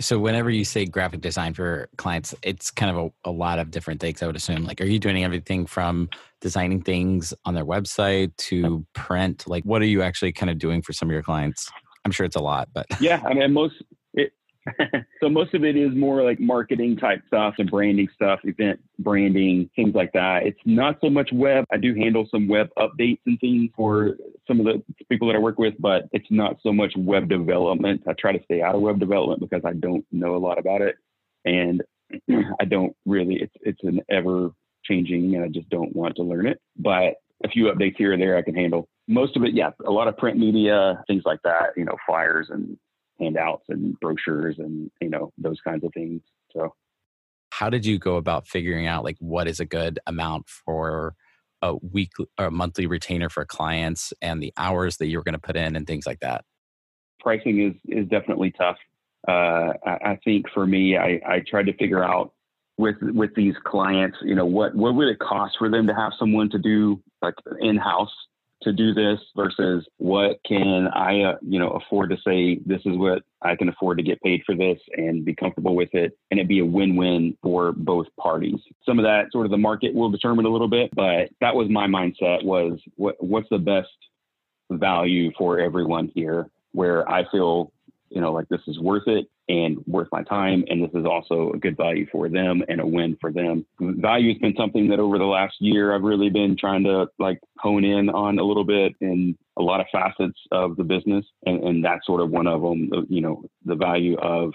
So 0.00 0.18
whenever 0.18 0.50
you 0.50 0.64
say 0.64 0.84
graphic 0.84 1.20
design 1.20 1.54
for 1.54 1.88
clients, 1.96 2.34
it's 2.42 2.72
kind 2.72 2.96
of 2.96 3.12
a, 3.24 3.30
a, 3.30 3.32
lot 3.32 3.60
of 3.60 3.70
different 3.70 4.00
things. 4.00 4.20
I 4.20 4.26
would 4.26 4.36
assume. 4.36 4.64
Like, 4.64 4.80
are 4.80 4.84
you 4.84 4.98
doing 4.98 5.24
everything 5.24 5.64
from 5.64 6.10
designing 6.40 6.82
things 6.82 7.32
on 7.44 7.54
their 7.54 7.64
website 7.64 8.36
to 8.48 8.84
print? 8.94 9.44
Like, 9.46 9.64
what 9.64 9.80
are 9.80 9.86
you 9.86 10.02
actually 10.02 10.32
kind 10.32 10.50
of 10.50 10.58
doing 10.58 10.82
for 10.82 10.92
some 10.92 11.08
of 11.08 11.12
your 11.12 11.22
clients? 11.22 11.70
I'm 12.04 12.10
sure 12.10 12.26
it's 12.26 12.36
a 12.36 12.40
lot, 12.40 12.68
but 12.74 12.86
yeah, 13.00 13.22
I 13.24 13.34
mean, 13.34 13.52
most 13.52 13.74
so 15.20 15.28
most 15.28 15.54
of 15.54 15.64
it 15.64 15.76
is 15.76 15.94
more 15.94 16.22
like 16.22 16.40
marketing 16.40 16.96
type 16.96 17.22
stuff 17.26 17.54
and 17.58 17.70
branding 17.70 18.08
stuff, 18.14 18.40
event 18.44 18.80
branding, 18.98 19.68
things 19.76 19.94
like 19.94 20.12
that. 20.12 20.46
It's 20.46 20.60
not 20.64 20.96
so 21.00 21.10
much 21.10 21.30
web. 21.32 21.64
I 21.72 21.76
do 21.76 21.94
handle 21.94 22.26
some 22.30 22.48
web 22.48 22.68
updates 22.78 23.20
and 23.26 23.38
things 23.40 23.70
for 23.76 24.16
some 24.46 24.60
of 24.60 24.66
the 24.66 24.82
people 25.08 25.28
that 25.28 25.36
I 25.36 25.40
work 25.40 25.58
with, 25.58 25.74
but 25.78 26.08
it's 26.12 26.26
not 26.30 26.56
so 26.62 26.72
much 26.72 26.92
web 26.96 27.28
development. 27.28 28.02
I 28.08 28.12
try 28.14 28.32
to 28.32 28.42
stay 28.44 28.62
out 28.62 28.74
of 28.74 28.80
web 28.80 28.98
development 28.98 29.40
because 29.40 29.62
I 29.64 29.74
don't 29.74 30.04
know 30.12 30.36
a 30.36 30.38
lot 30.38 30.58
about 30.58 30.80
it. 30.80 30.96
And 31.44 31.82
I 32.60 32.64
don't 32.64 32.94
really, 33.06 33.36
it's, 33.36 33.54
it's 33.60 33.82
an 33.82 34.00
ever 34.10 34.50
changing 34.84 35.34
and 35.34 35.44
I 35.44 35.48
just 35.48 35.68
don't 35.68 35.94
want 35.94 36.16
to 36.16 36.22
learn 36.22 36.46
it. 36.46 36.60
But 36.76 37.14
a 37.44 37.48
few 37.48 37.64
updates 37.66 37.96
here 37.96 38.12
and 38.12 38.20
there 38.20 38.36
I 38.36 38.42
can 38.42 38.54
handle. 38.54 38.88
Most 39.06 39.36
of 39.36 39.44
it, 39.44 39.54
yeah, 39.54 39.70
a 39.86 39.90
lot 39.90 40.08
of 40.08 40.16
print 40.16 40.38
media, 40.38 41.02
things 41.06 41.22
like 41.24 41.40
that, 41.44 41.70
you 41.76 41.84
know, 41.84 41.96
flyers 42.06 42.48
and 42.50 42.76
handouts 43.20 43.64
and 43.68 43.98
brochures 44.00 44.58
and 44.58 44.90
you 45.00 45.08
know 45.08 45.32
those 45.38 45.60
kinds 45.60 45.84
of 45.84 45.92
things 45.94 46.22
so. 46.52 46.74
How 47.50 47.70
did 47.70 47.84
you 47.84 47.98
go 47.98 48.16
about 48.16 48.46
figuring 48.46 48.86
out 48.86 49.04
like 49.04 49.16
what 49.18 49.48
is 49.48 49.58
a 49.58 49.64
good 49.64 49.98
amount 50.06 50.48
for 50.48 51.14
a 51.62 51.74
weekly 51.76 52.26
or 52.38 52.46
a 52.46 52.50
monthly 52.50 52.86
retainer 52.86 53.28
for 53.28 53.44
clients 53.44 54.12
and 54.22 54.42
the 54.42 54.52
hours 54.56 54.98
that 54.98 55.06
you're 55.06 55.22
going 55.22 55.32
to 55.32 55.40
put 55.40 55.56
in 55.56 55.74
and 55.74 55.86
things 55.86 56.06
like 56.06 56.20
that? 56.20 56.44
Pricing 57.20 57.60
is 57.62 57.74
is 57.88 58.08
definitely 58.08 58.52
tough. 58.52 58.76
Uh, 59.26 59.72
I, 59.84 59.98
I, 60.04 60.18
think 60.24 60.46
for 60.54 60.66
me 60.66 60.96
I, 60.96 61.20
I 61.26 61.42
tried 61.48 61.66
to 61.66 61.76
figure 61.76 62.04
out 62.04 62.32
with 62.78 62.96
with 63.00 63.34
these 63.34 63.54
clients 63.64 64.16
you 64.22 64.36
know 64.36 64.46
what 64.46 64.74
what 64.76 64.94
would 64.94 65.08
it 65.08 65.18
cost 65.18 65.56
for 65.58 65.68
them 65.68 65.88
to 65.88 65.94
have 65.94 66.12
someone 66.18 66.48
to 66.50 66.58
do 66.58 67.02
like 67.20 67.34
in-house 67.60 68.12
to 68.62 68.72
do 68.72 68.92
this 68.92 69.20
versus 69.36 69.86
what 69.98 70.40
can 70.44 70.88
I, 70.88 71.22
uh, 71.22 71.36
you 71.42 71.58
know, 71.58 71.70
afford 71.70 72.10
to 72.10 72.16
say 72.26 72.58
this 72.66 72.80
is 72.84 72.96
what 72.96 73.22
I 73.42 73.54
can 73.54 73.68
afford 73.68 73.98
to 73.98 74.04
get 74.04 74.20
paid 74.22 74.42
for 74.44 74.54
this 74.54 74.78
and 74.96 75.24
be 75.24 75.34
comfortable 75.34 75.76
with 75.76 75.94
it 75.94 76.18
and 76.30 76.40
it 76.40 76.48
be 76.48 76.58
a 76.58 76.64
win-win 76.64 77.36
for 77.42 77.72
both 77.72 78.06
parties. 78.18 78.58
Some 78.84 78.98
of 78.98 79.04
that 79.04 79.30
sort 79.30 79.46
of 79.46 79.52
the 79.52 79.58
market 79.58 79.94
will 79.94 80.10
determine 80.10 80.44
a 80.44 80.50
little 80.50 80.68
bit, 80.68 80.90
but 80.94 81.30
that 81.40 81.54
was 81.54 81.68
my 81.70 81.86
mindset 81.86 82.44
was 82.44 82.80
what, 82.96 83.22
what's 83.22 83.48
the 83.48 83.58
best 83.58 83.88
value 84.70 85.30
for 85.38 85.60
everyone 85.60 86.10
here 86.14 86.50
where 86.72 87.08
I 87.08 87.24
feel, 87.30 87.72
you 88.10 88.20
know, 88.20 88.32
like 88.32 88.48
this 88.48 88.60
is 88.66 88.78
worth 88.78 89.06
it 89.06 89.26
and 89.48 89.78
worth 89.86 90.08
my 90.12 90.22
time. 90.22 90.64
And 90.68 90.82
this 90.82 90.90
is 90.94 91.06
also 91.06 91.52
a 91.52 91.58
good 91.58 91.76
value 91.76 92.06
for 92.10 92.28
them 92.28 92.62
and 92.68 92.80
a 92.80 92.86
win 92.86 93.16
for 93.20 93.32
them. 93.32 93.66
Value 93.80 94.32
has 94.32 94.38
been 94.38 94.54
something 94.56 94.88
that 94.88 95.00
over 95.00 95.18
the 95.18 95.24
last 95.24 95.56
year 95.60 95.94
I've 95.94 96.02
really 96.02 96.30
been 96.30 96.56
trying 96.58 96.84
to 96.84 97.06
like 97.18 97.38
hone 97.58 97.84
in 97.84 98.08
on 98.10 98.38
a 98.38 98.44
little 98.44 98.64
bit 98.64 98.94
in 99.00 99.36
a 99.58 99.62
lot 99.62 99.80
of 99.80 99.86
facets 99.92 100.38
of 100.52 100.76
the 100.76 100.84
business. 100.84 101.24
And, 101.46 101.62
and 101.64 101.84
that's 101.84 102.06
sort 102.06 102.20
of 102.20 102.30
one 102.30 102.46
of 102.46 102.62
them, 102.62 102.90
you 103.08 103.20
know, 103.20 103.44
the 103.64 103.76
value 103.76 104.16
of 104.18 104.52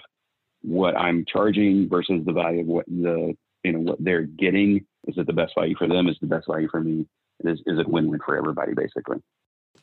what 0.62 0.96
I'm 0.96 1.24
charging 1.30 1.88
versus 1.88 2.22
the 2.24 2.32
value 2.32 2.60
of 2.60 2.66
what 2.66 2.86
the, 2.86 3.34
you 3.64 3.72
know, 3.72 3.80
what 3.80 4.02
they're 4.02 4.22
getting. 4.22 4.84
Is 5.06 5.18
it 5.18 5.26
the 5.26 5.32
best 5.32 5.52
value 5.56 5.76
for 5.76 5.86
them? 5.86 6.08
Is 6.08 6.16
the 6.20 6.26
best 6.26 6.46
value 6.48 6.68
for 6.70 6.80
me? 6.80 7.06
Is, 7.44 7.58
is 7.66 7.78
it 7.78 7.88
win-win 7.88 8.20
for 8.24 8.36
everybody 8.36 8.74
basically? 8.74 9.18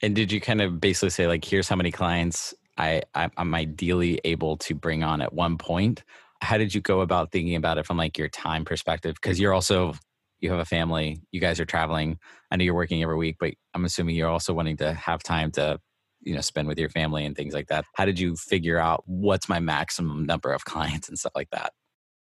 And 0.02 0.16
did 0.16 0.32
you 0.32 0.42
kind 0.42 0.62
of 0.62 0.82
basically 0.82 1.12
say 1.12 1.28
like, 1.28 1.46
here's 1.46 1.70
how 1.70 1.76
many 1.76 1.92
clients 1.92 2.56
I, 2.82 3.30
I'm 3.38 3.54
ideally 3.54 4.20
able 4.24 4.58
to 4.58 4.74
bring 4.74 5.04
on 5.04 5.22
at 5.22 5.34
one 5.34 5.58
point. 5.58 6.04
How 6.42 6.58
did 6.58 6.74
you 6.74 6.82
go 6.82 7.02
about 7.02 7.32
thinking 7.32 7.56
about 7.56 7.78
it 7.78 7.86
from 7.86 7.98
like 7.98 8.18
your 8.18 8.30
time 8.30 8.66
perspective? 8.66 9.16
Because 9.16 9.40
you're 9.40 9.54
also 9.54 9.94
you 10.40 10.50
have 10.50 10.60
a 10.60 10.66
family, 10.66 11.22
you 11.32 11.40
guys 11.40 11.60
are 11.60 11.66
traveling. 11.66 12.18
I 12.50 12.56
know 12.56 12.64
you're 12.64 12.74
working 12.74 13.04
every 13.04 13.16
week, 13.16 13.38
but 13.40 13.54
I'm 13.76 13.86
assuming 13.86 14.16
you're 14.16 14.28
also 14.28 14.54
wanting 14.54 14.78
to 14.78 14.94
have 14.94 15.22
time 15.22 15.52
to 15.52 15.80
you 16.22 16.34
know 16.34 16.42
spend 16.42 16.68
with 16.68 16.80
your 16.80 16.90
family 16.90 17.26
and 17.26 17.36
things 17.36 17.54
like 17.54 17.68
that. 17.68 17.86
How 17.96 18.06
did 18.06 18.20
you 18.20 18.36
figure 18.36 18.80
out 18.80 19.04
what's 19.06 19.48
my 19.48 19.60
maximum 19.60 20.26
number 20.26 20.52
of 20.52 20.66
clients 20.66 21.08
and 21.08 21.18
stuff 21.18 21.34
like 21.36 21.50
that? 21.52 21.74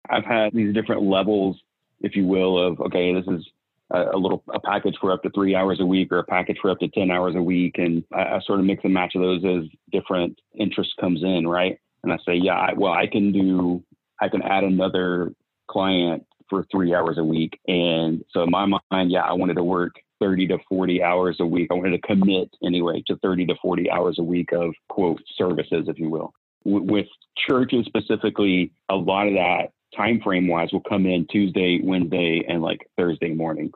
I've 0.09 0.25
had 0.25 0.53
these 0.53 0.73
different 0.73 1.03
levels, 1.03 1.57
if 2.01 2.15
you 2.15 2.25
will, 2.25 2.57
of 2.57 2.79
okay, 2.81 3.13
this 3.13 3.25
is 3.27 3.47
a, 3.91 4.17
little 4.17 4.43
a 4.53 4.59
package 4.59 4.95
for 5.01 5.11
up 5.11 5.23
to 5.23 5.29
three 5.31 5.55
hours 5.55 5.79
a 5.79 5.85
week 5.85 6.11
or 6.11 6.19
a 6.19 6.23
package 6.23 6.57
for 6.61 6.69
up 6.71 6.79
to 6.79 6.87
10 6.87 7.09
hours 7.11 7.35
a 7.35 7.41
week. 7.41 7.75
And 7.77 8.03
I, 8.13 8.35
I 8.35 8.39
sort 8.45 8.59
of 8.59 8.65
mix 8.65 8.83
and 8.83 8.93
match 8.93 9.13
those 9.15 9.43
as 9.43 9.69
different 9.91 10.39
interest 10.57 10.91
comes 10.99 11.23
in, 11.23 11.47
right? 11.47 11.79
And 12.03 12.13
I 12.13 12.17
say, 12.25 12.35
yeah, 12.35 12.55
I, 12.55 12.73
well, 12.73 12.93
I 12.93 13.07
can 13.07 13.31
do, 13.31 13.83
I 14.21 14.29
can 14.29 14.41
add 14.41 14.63
another 14.63 15.33
client 15.69 16.25
for 16.49 16.65
three 16.71 16.93
hours 16.93 17.17
a 17.17 17.23
week. 17.23 17.59
And 17.67 18.23
so 18.31 18.43
in 18.43 18.51
my 18.51 18.65
mind, 18.65 19.11
yeah, 19.11 19.21
I 19.21 19.33
wanted 19.33 19.55
to 19.55 19.63
work 19.63 19.95
30 20.19 20.47
to 20.47 20.57
40 20.67 21.03
hours 21.03 21.37
a 21.39 21.45
week. 21.45 21.69
I 21.71 21.75
wanted 21.75 22.01
to 22.01 22.07
commit 22.07 22.49
anyway 22.63 23.03
to 23.07 23.17
30 23.17 23.47
to 23.47 23.55
40 23.61 23.89
hours 23.91 24.17
a 24.19 24.23
week 24.23 24.51
of 24.51 24.73
quote 24.89 25.21
services, 25.37 25.85
if 25.87 25.97
you 25.97 26.09
will. 26.09 26.33
W- 26.65 26.91
with 26.91 27.07
churches 27.47 27.85
specifically, 27.85 28.71
a 28.89 28.95
lot 28.95 29.27
of 29.27 29.33
that 29.33 29.71
time 29.95 30.21
frame 30.21 30.47
wise 30.47 30.71
will 30.71 30.81
come 30.81 31.05
in 31.05 31.27
Tuesday, 31.29 31.79
Wednesday, 31.83 32.43
and 32.47 32.61
like 32.61 32.89
Thursday 32.97 33.33
mornings. 33.33 33.73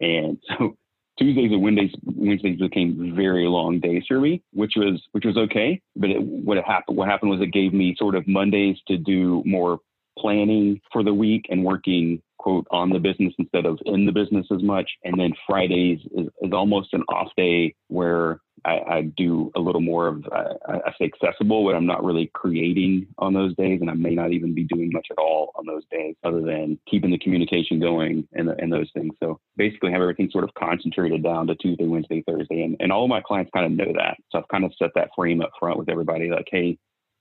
And 0.00 0.38
so 0.58 0.76
Tuesdays 1.18 1.50
and 1.50 1.62
Wednesdays 1.62 1.94
Wednesdays 2.04 2.58
became 2.58 3.14
very 3.14 3.46
long 3.46 3.80
days 3.80 4.04
for 4.06 4.20
me, 4.20 4.42
which 4.52 4.72
was 4.76 5.02
which 5.12 5.24
was 5.24 5.36
okay. 5.36 5.80
But 5.94 6.10
it, 6.10 6.22
what 6.22 6.58
happened 6.58 6.96
what 6.96 7.08
happened 7.08 7.30
was 7.30 7.40
it 7.40 7.52
gave 7.52 7.72
me 7.72 7.96
sort 7.98 8.14
of 8.14 8.28
Mondays 8.28 8.76
to 8.88 8.96
do 8.96 9.42
more 9.46 9.80
planning 10.18 10.80
for 10.92 11.02
the 11.02 11.14
week 11.14 11.46
and 11.50 11.64
working 11.64 12.22
quote 12.38 12.66
on 12.70 12.90
the 12.90 12.98
business 12.98 13.34
instead 13.38 13.66
of 13.66 13.78
in 13.86 14.06
the 14.06 14.12
business 14.12 14.46
as 14.52 14.62
much. 14.62 14.90
And 15.04 15.18
then 15.18 15.32
Fridays 15.46 16.00
is, 16.16 16.28
is 16.42 16.52
almost 16.52 16.92
an 16.92 17.02
off 17.08 17.28
day 17.36 17.74
where 17.88 18.40
I, 18.64 18.80
I 18.88 19.02
do 19.16 19.52
a 19.54 19.60
little 19.60 19.80
more 19.80 20.08
of 20.08 20.24
uh, 20.32 20.54
I 20.66 20.92
say 20.98 21.10
accessible, 21.12 21.64
but 21.64 21.76
I'm 21.76 21.86
not 21.86 22.04
really 22.04 22.30
creating 22.34 23.06
on 23.18 23.34
those 23.34 23.54
days, 23.56 23.80
and 23.80 23.90
I 23.90 23.94
may 23.94 24.14
not 24.14 24.32
even 24.32 24.54
be 24.54 24.64
doing 24.64 24.90
much 24.92 25.08
at 25.10 25.18
all 25.18 25.52
on 25.56 25.66
those 25.66 25.84
days, 25.90 26.14
other 26.24 26.40
than 26.40 26.78
keeping 26.90 27.10
the 27.10 27.18
communication 27.18 27.78
going 27.78 28.26
and, 28.32 28.48
and 28.48 28.72
those 28.72 28.90
things. 28.94 29.14
So 29.22 29.40
basically, 29.56 29.92
have 29.92 30.02
everything 30.02 30.30
sort 30.30 30.44
of 30.44 30.54
concentrated 30.54 31.22
down 31.22 31.46
to 31.48 31.54
Tuesday, 31.56 31.86
Wednesday, 31.86 32.22
Thursday, 32.26 32.62
and 32.62 32.76
and 32.80 32.90
all 32.90 33.04
of 33.04 33.10
my 33.10 33.20
clients 33.20 33.50
kind 33.54 33.66
of 33.66 33.72
know 33.72 33.92
that. 33.92 34.16
So 34.30 34.38
I've 34.38 34.48
kind 34.48 34.64
of 34.64 34.72
set 34.78 34.90
that 34.94 35.10
frame 35.14 35.40
up 35.42 35.50
front 35.58 35.78
with 35.78 35.88
everybody, 35.88 36.30
like, 36.30 36.48
hey, 36.50 36.78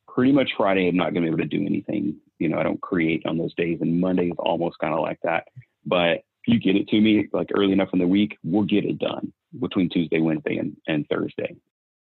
pretty 0.08 0.32
much 0.32 0.52
Friday, 0.56 0.88
I'm 0.88 0.96
not 0.96 1.14
going 1.14 1.26
to 1.26 1.32
be 1.32 1.42
able 1.42 1.50
to 1.50 1.58
do 1.58 1.66
anything. 1.66 2.16
You 2.40 2.50
know, 2.50 2.58
I 2.58 2.64
don't 2.64 2.82
create 2.82 3.26
on 3.26 3.38
those 3.38 3.54
days, 3.56 3.80
and 3.82 4.00
Monday 4.00 4.28
is 4.28 4.38
almost 4.40 4.80
kind 4.80 4.94
of 4.94 5.02
like 5.02 5.20
that. 5.24 5.48
But 5.86 6.24
if 6.48 6.48
you 6.54 6.60
get 6.60 6.76
it 6.76 6.88
to 6.90 7.02
me 7.02 7.28
like 7.34 7.50
early 7.56 7.74
enough 7.74 7.90
in 7.94 8.00
the 8.00 8.08
week, 8.08 8.38
we'll 8.44 8.64
get 8.64 8.86
it 8.86 8.98
done 9.00 9.32
between 9.60 9.90
Tuesday, 9.90 10.20
Wednesday, 10.20 10.58
and, 10.58 10.76
and 10.88 11.08
Thursday. 11.10 11.56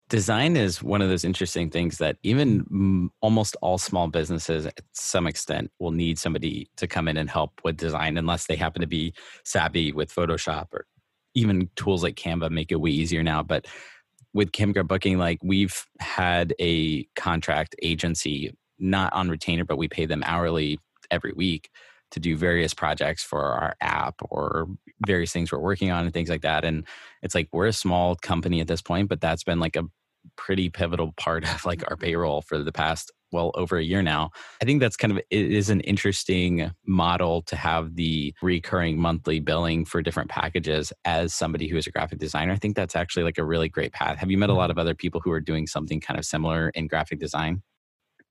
Design 0.08 0.56
is 0.56 0.82
one 0.82 1.02
of 1.02 1.10
those 1.10 1.24
interesting 1.24 1.68
things 1.68 1.98
that 1.98 2.16
even 2.22 3.10
almost 3.20 3.56
all 3.60 3.76
small 3.76 4.08
businesses, 4.08 4.64
at 4.64 4.80
some 4.92 5.26
extent, 5.26 5.70
will 5.78 5.90
need 5.90 6.18
somebody 6.18 6.70
to 6.78 6.86
come 6.86 7.08
in 7.08 7.18
and 7.18 7.28
help 7.28 7.60
with 7.62 7.76
design, 7.76 8.16
unless 8.16 8.46
they 8.46 8.56
happen 8.56 8.80
to 8.80 8.86
be 8.86 9.12
savvy 9.44 9.92
with 9.92 10.14
Photoshop 10.14 10.68
or 10.72 10.86
even 11.34 11.68
tools 11.76 12.02
like 12.02 12.14
Canva 12.14 12.50
make 12.50 12.72
it 12.72 12.80
way 12.80 12.90
easier 12.90 13.22
now. 13.22 13.42
But 13.42 13.66
with 14.32 14.52
Campground 14.52 14.88
Booking, 14.88 15.18
like 15.18 15.38
we've 15.42 15.84
had 16.00 16.54
a 16.58 17.04
contract 17.14 17.76
agency, 17.82 18.56
not 18.78 19.12
on 19.12 19.28
retainer, 19.28 19.64
but 19.64 19.76
we 19.76 19.88
pay 19.88 20.06
them 20.06 20.22
hourly 20.24 20.78
every 21.10 21.32
week 21.32 21.68
to 22.10 22.20
do 22.20 22.36
various 22.36 22.74
projects 22.74 23.22
for 23.22 23.42
our 23.42 23.76
app 23.80 24.16
or 24.30 24.68
various 25.06 25.32
things 25.32 25.52
we're 25.52 25.58
working 25.58 25.90
on 25.90 26.04
and 26.04 26.12
things 26.12 26.28
like 26.28 26.42
that. 26.42 26.64
And 26.64 26.86
it's 27.22 27.34
like 27.34 27.48
we're 27.52 27.66
a 27.66 27.72
small 27.72 28.16
company 28.16 28.60
at 28.60 28.68
this 28.68 28.82
point, 28.82 29.08
but 29.08 29.20
that's 29.20 29.44
been 29.44 29.60
like 29.60 29.76
a 29.76 29.84
pretty 30.36 30.68
pivotal 30.68 31.12
part 31.16 31.44
of 31.44 31.64
like 31.64 31.82
our 31.90 31.96
mm-hmm. 31.96 32.04
payroll 32.04 32.42
for 32.42 32.58
the 32.58 32.72
past 32.72 33.12
well 33.30 33.50
over 33.54 33.76
a 33.76 33.84
year 33.84 34.02
now. 34.02 34.30
I 34.62 34.64
think 34.64 34.80
that's 34.80 34.96
kind 34.96 35.12
of 35.12 35.18
it 35.18 35.52
is 35.52 35.68
an 35.68 35.80
interesting 35.80 36.70
model 36.86 37.42
to 37.42 37.56
have 37.56 37.94
the 37.96 38.34
recurring 38.40 38.98
monthly 38.98 39.38
billing 39.40 39.84
for 39.84 40.00
different 40.00 40.30
packages 40.30 40.92
as 41.04 41.34
somebody 41.34 41.68
who 41.68 41.76
is 41.76 41.86
a 41.86 41.90
graphic 41.90 42.18
designer. 42.18 42.52
I 42.52 42.56
think 42.56 42.74
that's 42.74 42.96
actually 42.96 43.24
like 43.24 43.38
a 43.38 43.44
really 43.44 43.68
great 43.68 43.92
path. 43.92 44.18
Have 44.18 44.30
you 44.30 44.38
met 44.38 44.50
a 44.50 44.54
lot 44.54 44.70
mm-hmm. 44.70 44.78
of 44.78 44.78
other 44.78 44.94
people 44.94 45.20
who 45.22 45.30
are 45.30 45.40
doing 45.40 45.66
something 45.66 46.00
kind 46.00 46.18
of 46.18 46.24
similar 46.24 46.70
in 46.70 46.86
graphic 46.86 47.18
design? 47.18 47.62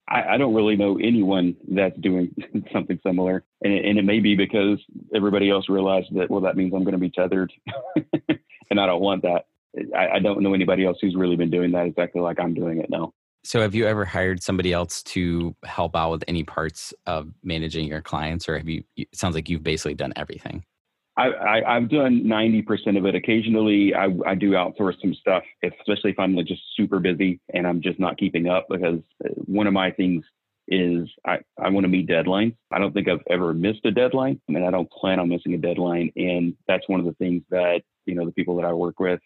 I, 0.07 0.35
I, 0.35 0.37
don't 0.37 0.53
really 0.53 0.75
know 0.75 0.97
anyone 0.97 1.55
that's 1.67 1.97
doing 1.99 2.33
something 2.73 2.99
similar, 3.05 3.43
and 3.61 3.73
it, 3.73 3.85
and 3.85 3.99
it 3.99 4.05
may 4.05 4.19
be 4.19 4.35
because 4.35 4.79
everybody 5.13 5.49
else 5.49 5.69
realized 5.69 6.07
that 6.15 6.29
well, 6.29 6.41
that 6.41 6.55
means 6.55 6.73
I'm 6.73 6.83
going 6.83 6.93
to 6.93 6.99
be 6.99 7.09
tethered, 7.09 7.51
and 8.69 8.79
I 8.79 8.85
don't 8.85 9.01
want 9.01 9.23
that. 9.23 9.47
I, 9.95 10.15
I, 10.15 10.19
don't 10.19 10.41
know 10.41 10.53
anybody 10.53 10.85
else 10.85 10.97
who's 11.01 11.15
really 11.15 11.35
been 11.35 11.51
doing 11.51 11.71
that 11.73 11.85
exactly 11.85 12.21
like 12.21 12.39
I'm 12.39 12.53
doing 12.53 12.79
it 12.79 12.89
now. 12.89 13.13
So, 13.43 13.61
have 13.61 13.75
you 13.75 13.85
ever 13.85 14.05
hired 14.05 14.41
somebody 14.41 14.73
else 14.73 15.03
to 15.03 15.55
help 15.63 15.95
out 15.95 16.11
with 16.11 16.23
any 16.27 16.43
parts 16.43 16.93
of 17.05 17.31
managing 17.43 17.87
your 17.87 18.01
clients, 18.01 18.47
or 18.49 18.57
have 18.57 18.69
you? 18.69 18.83
It 18.95 19.09
sounds 19.13 19.35
like 19.35 19.49
you've 19.49 19.63
basically 19.63 19.93
done 19.93 20.13
everything. 20.15 20.63
I, 21.17 21.79
have 21.79 21.89
done 21.89 22.23
90% 22.23 22.97
of 22.97 23.05
it. 23.05 23.15
Occasionally, 23.15 23.93
I, 23.93 24.09
I, 24.25 24.35
do 24.35 24.51
outsource 24.51 25.01
some 25.01 25.15
stuff, 25.15 25.43
especially 25.63 26.11
if 26.11 26.19
I'm 26.19 26.35
like 26.35 26.45
just 26.45 26.61
super 26.75 26.99
busy 26.99 27.39
and 27.53 27.65
I'm 27.65 27.81
just 27.81 27.99
not 27.99 28.17
keeping 28.17 28.47
up. 28.47 28.67
Because 28.69 28.99
uh, 29.25 29.29
one 29.45 29.65
of 29.65 29.73
my 29.73 29.89
things 29.89 30.23
is 30.67 31.09
I, 31.25 31.39
I 31.59 31.69
want 31.69 31.85
to 31.85 31.89
meet 31.89 32.07
deadlines. 32.07 32.55
I 32.71 32.79
don't 32.79 32.93
think 32.93 33.07
I've 33.07 33.23
ever 33.29 33.53
missed 33.53 33.85
a 33.85 33.91
deadline. 33.91 34.39
I 34.47 34.51
mean, 34.51 34.63
I 34.63 34.71
don't 34.71 34.91
plan 34.91 35.19
on 35.19 35.29
missing 35.29 35.53
a 35.53 35.57
deadline. 35.57 36.11
And 36.15 36.55
that's 36.67 36.87
one 36.87 36.99
of 36.99 37.05
the 37.05 37.13
things 37.13 37.43
that, 37.49 37.81
you 38.05 38.15
know, 38.15 38.25
the 38.25 38.31
people 38.31 38.55
that 38.57 38.65
I 38.65 38.73
work 38.73 38.99
with 38.99 39.21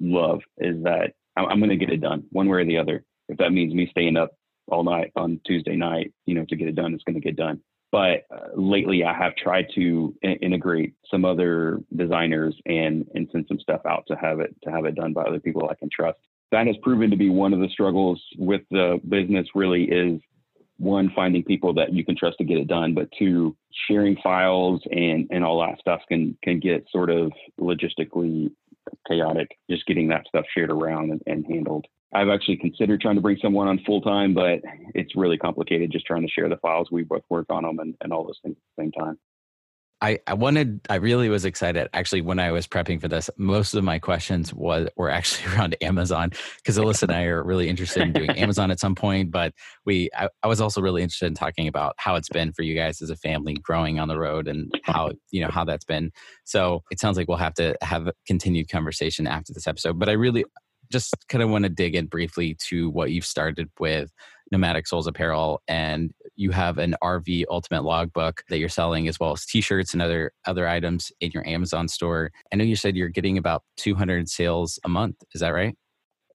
love 0.00 0.40
is 0.58 0.82
that 0.84 1.12
I'm, 1.36 1.46
I'm 1.46 1.58
going 1.58 1.70
to 1.70 1.76
get 1.76 1.92
it 1.92 2.00
done 2.00 2.24
one 2.30 2.48
way 2.48 2.58
or 2.58 2.64
the 2.64 2.78
other. 2.78 3.04
If 3.28 3.38
that 3.38 3.52
means 3.52 3.74
me 3.74 3.88
staying 3.90 4.16
up 4.16 4.32
all 4.66 4.82
night 4.82 5.12
on 5.16 5.40
Tuesday 5.46 5.76
night, 5.76 6.12
you 6.26 6.34
know, 6.34 6.44
to 6.48 6.56
get 6.56 6.68
it 6.68 6.74
done, 6.74 6.94
it's 6.94 7.04
going 7.04 7.14
to 7.14 7.20
get 7.20 7.36
done. 7.36 7.60
But 7.92 8.26
uh, 8.30 8.48
lately, 8.54 9.04
I 9.04 9.12
have 9.12 9.34
tried 9.36 9.66
to 9.74 10.14
in- 10.22 10.36
integrate 10.36 10.94
some 11.10 11.24
other 11.24 11.80
designers 11.96 12.54
and 12.66 13.06
and 13.14 13.28
send 13.32 13.46
some 13.48 13.58
stuff 13.60 13.82
out 13.86 14.04
to 14.08 14.16
have 14.16 14.40
it 14.40 14.54
to 14.62 14.70
have 14.70 14.84
it 14.84 14.94
done 14.94 15.12
by 15.12 15.22
other 15.22 15.40
people 15.40 15.68
I 15.68 15.74
can 15.74 15.88
trust. 15.94 16.18
That 16.52 16.66
has 16.66 16.76
proven 16.82 17.10
to 17.10 17.16
be 17.16 17.30
one 17.30 17.52
of 17.52 17.60
the 17.60 17.68
struggles 17.68 18.20
with 18.38 18.62
the 18.70 19.00
business. 19.08 19.46
Really, 19.54 19.84
is 19.84 20.20
one 20.78 21.12
finding 21.14 21.42
people 21.44 21.74
that 21.74 21.92
you 21.92 22.04
can 22.04 22.16
trust 22.16 22.38
to 22.38 22.44
get 22.44 22.58
it 22.58 22.68
done, 22.68 22.94
but 22.94 23.08
two 23.18 23.56
sharing 23.88 24.16
files 24.22 24.80
and 24.90 25.26
and 25.30 25.44
all 25.44 25.60
that 25.60 25.78
stuff 25.80 26.00
can 26.08 26.36
can 26.42 26.60
get 26.60 26.86
sort 26.90 27.10
of 27.10 27.32
logistically 27.60 28.50
chaotic. 29.08 29.56
Just 29.70 29.86
getting 29.86 30.08
that 30.08 30.26
stuff 30.28 30.44
shared 30.54 30.70
around 30.70 31.10
and, 31.10 31.22
and 31.26 31.46
handled. 31.46 31.86
I've 32.12 32.28
actually 32.28 32.56
considered 32.56 33.00
trying 33.00 33.14
to 33.14 33.20
bring 33.20 33.38
someone 33.40 33.68
on 33.68 33.80
full 33.86 34.00
time, 34.00 34.34
but 34.34 34.60
it's 34.94 35.14
really 35.14 35.38
complicated 35.38 35.92
just 35.92 36.06
trying 36.06 36.22
to 36.22 36.28
share 36.28 36.48
the 36.48 36.56
files. 36.56 36.88
We 36.90 37.04
both 37.04 37.22
work 37.28 37.46
on 37.50 37.62
them 37.62 37.78
and, 37.78 37.94
and 38.00 38.12
all 38.12 38.24
those 38.24 38.40
things 38.42 38.56
at 38.56 38.76
the 38.76 38.82
same 38.82 38.92
time. 38.92 39.18
I, 40.02 40.18
I 40.26 40.34
wanted 40.34 40.80
I 40.88 40.94
really 40.96 41.28
was 41.28 41.44
excited 41.44 41.88
actually 41.92 42.22
when 42.22 42.38
I 42.38 42.52
was 42.52 42.66
prepping 42.66 43.00
for 43.00 43.08
this. 43.08 43.28
Most 43.36 43.74
of 43.74 43.84
my 43.84 43.98
questions 43.98 44.52
was 44.54 44.88
were 44.96 45.10
actually 45.10 45.52
around 45.54 45.76
Amazon 45.82 46.30
because 46.56 46.78
Alyssa 46.78 47.04
and 47.04 47.12
I 47.12 47.24
are 47.24 47.42
really 47.42 47.68
interested 47.68 48.02
in 48.02 48.12
doing 48.12 48.30
Amazon 48.38 48.70
at 48.70 48.80
some 48.80 48.94
point. 48.94 49.30
But 49.30 49.52
we 49.84 50.08
I, 50.16 50.28
I, 50.42 50.46
was 50.46 50.60
also 50.60 50.80
really 50.80 51.02
interested 51.02 51.26
in 51.26 51.34
talking 51.34 51.68
about 51.68 51.94
how 51.98 52.16
it's 52.16 52.30
been 52.30 52.52
for 52.52 52.62
you 52.62 52.74
guys 52.74 53.02
as 53.02 53.10
a 53.10 53.16
family 53.16 53.54
growing 53.54 53.98
on 53.98 54.08
the 54.08 54.18
road 54.18 54.48
and 54.48 54.72
how 54.84 55.12
you 55.30 55.42
know 55.42 55.50
how 55.50 55.64
that's 55.64 55.84
been. 55.84 56.12
So 56.44 56.82
it 56.90 56.98
sounds 56.98 57.16
like 57.16 57.28
we'll 57.28 57.36
have 57.36 57.54
to 57.54 57.76
have 57.82 58.06
a 58.06 58.14
continued 58.26 58.70
conversation 58.70 59.26
after 59.26 59.52
this 59.52 59.66
episode. 59.66 59.98
But 59.98 60.08
I 60.08 60.12
really 60.12 60.44
just 60.90 61.14
kind 61.28 61.42
of 61.42 61.50
want 61.50 61.64
to 61.64 61.68
dig 61.68 61.94
in 61.94 62.06
briefly 62.06 62.56
to 62.68 62.90
what 62.90 63.10
you've 63.12 63.24
started 63.24 63.70
with 63.78 64.10
Nomadic 64.50 64.86
Souls 64.86 65.06
Apparel, 65.06 65.62
and 65.68 66.12
you 66.40 66.50
have 66.50 66.78
an 66.78 66.94
RV 67.02 67.44
Ultimate 67.50 67.84
Logbook 67.84 68.42
that 68.48 68.58
you're 68.58 68.68
selling, 68.68 69.08
as 69.08 69.20
well 69.20 69.32
as 69.32 69.44
T-shirts 69.44 69.92
and 69.92 70.02
other 70.02 70.32
other 70.46 70.66
items 70.66 71.12
in 71.20 71.30
your 71.32 71.46
Amazon 71.46 71.86
store. 71.86 72.32
I 72.52 72.56
know 72.56 72.64
you 72.64 72.76
said 72.76 72.96
you're 72.96 73.08
getting 73.08 73.38
about 73.38 73.62
200 73.76 74.28
sales 74.28 74.78
a 74.84 74.88
month. 74.88 75.16
Is 75.34 75.40
that 75.40 75.50
right? 75.50 75.76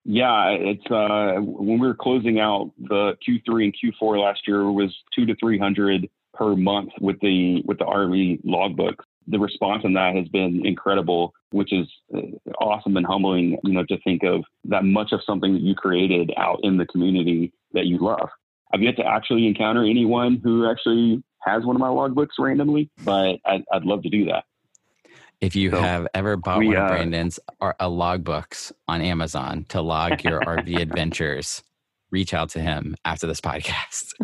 Yeah, 0.03 0.49
it's 0.51 0.85
uh, 0.91 1.41
when 1.41 1.79
we 1.79 1.87
were 1.87 1.95
closing 1.95 2.39
out 2.39 2.71
the 2.77 3.17
Q3 3.27 3.63
and 3.63 3.75
Q4 3.75 4.21
last 4.21 4.41
year 4.47 4.71
was 4.71 4.95
two 5.15 5.25
to 5.25 5.35
300 5.35 6.07
per 6.35 6.55
month 6.55 6.91
with 7.01 7.19
the 7.21 7.63
with 7.65 7.79
the 7.79 7.85
RV 7.85 8.41
logbook 8.43 9.03
the 9.27 9.39
response 9.39 9.83
on 9.85 9.93
that 9.93 10.15
has 10.15 10.27
been 10.27 10.65
incredible, 10.65 11.33
which 11.51 11.73
is 11.73 11.87
uh, 12.15 12.21
awesome 12.61 12.97
and 12.97 13.05
humbling, 13.05 13.57
you 13.63 13.73
know, 13.73 13.83
to 13.85 13.97
think 14.03 14.23
of 14.23 14.43
that 14.65 14.83
much 14.83 15.11
of 15.11 15.21
something 15.25 15.53
that 15.53 15.61
you 15.61 15.73
created 15.73 16.31
out 16.37 16.59
in 16.63 16.77
the 16.77 16.85
community 16.85 17.51
that 17.73 17.85
you 17.85 17.97
love. 17.99 18.29
I've 18.75 18.81
yet 18.81 18.97
to 18.97 19.05
actually 19.05 19.47
encounter 19.47 19.85
anyone 19.85 20.41
who 20.43 20.69
actually 20.69 21.23
has 21.39 21.63
one 21.63 21.77
of 21.77 21.79
my 21.79 21.88
logbooks 21.88 22.38
randomly, 22.38 22.89
but 23.05 23.38
I'd, 23.45 23.63
I'd 23.71 23.85
love 23.85 24.03
to 24.03 24.09
do 24.09 24.25
that. 24.25 24.43
If 25.39 25.55
you 25.55 25.71
so 25.71 25.79
have 25.79 26.07
ever 26.13 26.35
bought 26.35 26.59
we, 26.59 26.67
one 26.67 26.75
of 26.75 26.83
uh, 26.83 26.88
Brandon's 26.89 27.39
uh, 27.61 27.71
logbooks 27.81 28.73
on 28.89 29.01
Amazon 29.01 29.65
to 29.69 29.81
log 29.81 30.25
your 30.25 30.41
RV 30.41 30.77
adventures, 30.77 31.63
reach 32.11 32.33
out 32.33 32.49
to 32.49 32.59
him 32.59 32.97
after 33.05 33.27
this 33.27 33.39
podcast. 33.39 34.13